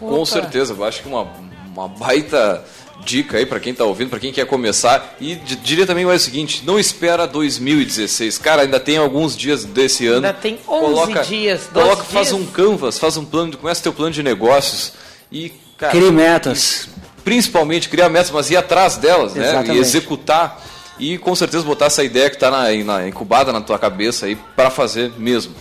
Opa. 0.00 0.10
Com 0.10 0.24
certeza, 0.24 0.72
eu 0.72 0.84
acho 0.84 1.02
que 1.02 1.08
uma 1.08 1.28
uma 1.74 1.88
baita 1.88 2.64
dica 3.04 3.38
aí 3.38 3.46
para 3.46 3.60
quem 3.60 3.72
está 3.72 3.84
ouvindo, 3.84 4.10
para 4.10 4.18
quem 4.18 4.32
quer 4.32 4.46
começar. 4.46 5.16
E 5.20 5.34
diria 5.36 5.86
também 5.86 6.06
o 6.06 6.18
seguinte: 6.18 6.62
não 6.64 6.78
espera 6.78 7.26
2016. 7.26 8.38
Cara, 8.38 8.62
ainda 8.62 8.80
tem 8.80 8.96
alguns 8.96 9.36
dias 9.36 9.64
desse 9.64 10.06
ano. 10.06 10.26
Ainda 10.26 10.32
tem 10.32 10.58
11 10.66 10.80
coloca, 10.80 11.22
dias. 11.22 11.68
Coloca, 11.72 11.96
dias. 11.96 12.12
faz 12.12 12.32
um 12.32 12.46
canvas, 12.46 12.98
faz 12.98 13.16
um 13.16 13.24
plano, 13.24 13.56
começa 13.56 13.82
teu 13.82 13.92
plano 13.92 14.12
de 14.12 14.22
negócios 14.22 14.92
e 15.30 15.52
cara, 15.76 15.92
crie 15.92 16.10
metas. 16.10 16.88
E, 16.96 17.04
principalmente 17.22 17.88
criar 17.88 18.08
metas, 18.08 18.30
mas 18.30 18.50
ir 18.50 18.56
atrás 18.56 18.96
delas, 18.96 19.36
Exatamente. 19.36 19.68
né? 19.68 19.76
E 19.76 19.78
executar 19.78 20.62
e 20.98 21.18
com 21.18 21.34
certeza 21.34 21.64
botar 21.64 21.86
essa 21.86 22.04
ideia 22.04 22.30
que 22.30 22.36
está 22.36 22.50
na, 22.50 22.70
na, 22.84 23.08
incubada 23.08 23.52
na 23.52 23.60
tua 23.60 23.78
cabeça 23.78 24.26
aí 24.26 24.36
para 24.36 24.70
fazer 24.70 25.12
mesmo. 25.18 25.54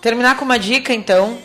Terminar 0.00 0.36
com 0.36 0.44
uma 0.44 0.58
dica 0.58 0.94
então 0.94 1.38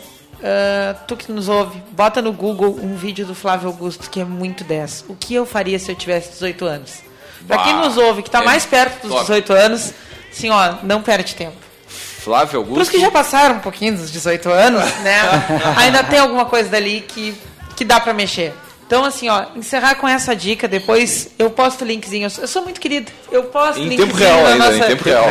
Uh, 0.45 0.95
tu 1.07 1.17
que 1.17 1.31
nos 1.31 1.49
ouve, 1.49 1.81
bota 1.89 2.21
no 2.21 2.31
Google 2.31 2.77
um 2.79 2.95
vídeo 2.95 3.25
do 3.25 3.33
Flávio 3.33 3.67
Augusto 3.67 4.11
que 4.11 4.19
é 4.19 4.23
muito 4.23 4.63
10. 4.63 5.05
O 5.07 5.15
que 5.15 5.33
eu 5.33 5.43
faria 5.43 5.79
se 5.79 5.91
eu 5.91 5.95
tivesse 5.95 6.33
18 6.33 6.65
anos? 6.65 7.01
Para 7.47 7.63
quem 7.63 7.73
nos 7.77 7.97
ouve, 7.97 8.21
que 8.21 8.29
está 8.29 8.41
é 8.43 8.45
mais 8.45 8.63
perto 8.63 9.01
dos 9.01 9.11
top. 9.11 9.21
18 9.21 9.53
anos, 9.53 9.93
assim, 10.31 10.51
ó, 10.51 10.75
não 10.83 11.01
perde 11.01 11.33
tempo. 11.33 11.55
Flávio 11.87 12.59
Augusto. 12.59 12.75
Para 12.75 12.83
os 12.83 12.89
que 12.89 12.99
já 12.99 13.09
passaram 13.09 13.55
um 13.55 13.59
pouquinho 13.59 13.97
dos 13.97 14.11
18 14.11 14.47
anos, 14.51 14.83
né? 15.01 15.19
ainda 15.77 16.03
tem 16.03 16.19
alguma 16.19 16.45
coisa 16.45 16.69
dali 16.69 17.01
que, 17.01 17.33
que 17.75 17.83
dá 17.83 17.99
para 17.99 18.13
mexer. 18.13 18.53
Então, 18.85 19.03
assim, 19.03 19.27
ó, 19.29 19.45
encerrar 19.55 19.95
com 19.95 20.07
essa 20.07 20.35
dica, 20.35 20.67
depois 20.67 21.29
eu 21.39 21.49
posto 21.49 21.81
o 21.83 21.87
linkzinho. 21.87 22.29
Eu 22.37 22.47
sou 22.47 22.61
muito 22.61 22.79
querido. 22.79 23.11
Eu 23.31 23.45
posto 23.45 23.79
em 23.79 23.87
linkzinho 23.87 24.07
tempo 24.09 24.19
real 24.19 24.45
ainda, 24.45 24.71
nossa... 24.71 24.77
em 24.77 24.87
tempo 24.89 25.03
real. 25.03 25.25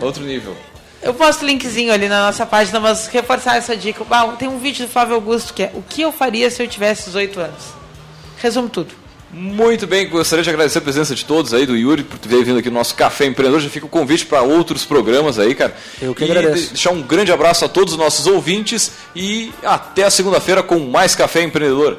Outro 0.00 0.24
nível. 0.24 0.56
Eu 1.02 1.14
posto 1.14 1.42
o 1.42 1.46
linkzinho 1.46 1.92
ali 1.92 2.08
na 2.08 2.26
nossa 2.26 2.46
página, 2.46 2.80
mas 2.80 3.06
reforçar 3.06 3.56
essa 3.56 3.76
dica. 3.76 4.04
Ah, 4.10 4.26
tem 4.38 4.48
um 4.48 4.58
vídeo 4.58 4.86
do 4.86 4.92
Flávio 4.92 5.14
Augusto 5.14 5.52
que 5.52 5.62
é 5.62 5.70
O 5.74 5.82
que 5.82 6.02
eu 6.02 6.10
faria 6.10 6.50
se 6.50 6.62
eu 6.62 6.68
tivesse 6.68 7.04
18 7.06 7.40
anos? 7.40 7.62
Resumo 8.38 8.68
tudo. 8.68 9.06
Muito 9.32 9.86
bem, 9.86 10.08
gostaria 10.08 10.42
de 10.42 10.48
agradecer 10.48 10.78
a 10.78 10.80
presença 10.80 11.14
de 11.14 11.24
todos 11.24 11.52
aí, 11.52 11.66
do 11.66 11.76
Yuri, 11.76 12.04
por 12.04 12.16
ter 12.16 12.44
vindo 12.44 12.58
aqui 12.58 12.70
no 12.70 12.76
nosso 12.76 12.94
Café 12.94 13.26
Empreendedor. 13.26 13.60
Já 13.60 13.68
fica 13.68 13.84
o 13.84 13.88
convite 13.88 14.24
para 14.24 14.40
outros 14.42 14.84
programas 14.84 15.38
aí, 15.38 15.54
cara. 15.54 15.76
Eu 16.00 16.14
que 16.14 16.24
e 16.24 16.30
agradeço. 16.30 16.68
deixar 16.68 16.90
um 16.90 17.02
grande 17.02 17.32
abraço 17.32 17.64
a 17.64 17.68
todos 17.68 17.94
os 17.94 17.98
nossos 17.98 18.26
ouvintes 18.26 18.92
e 19.14 19.52
até 19.64 20.04
a 20.04 20.10
segunda-feira 20.10 20.62
com 20.62 20.78
mais 20.78 21.14
Café 21.14 21.42
Empreendedor. 21.42 21.98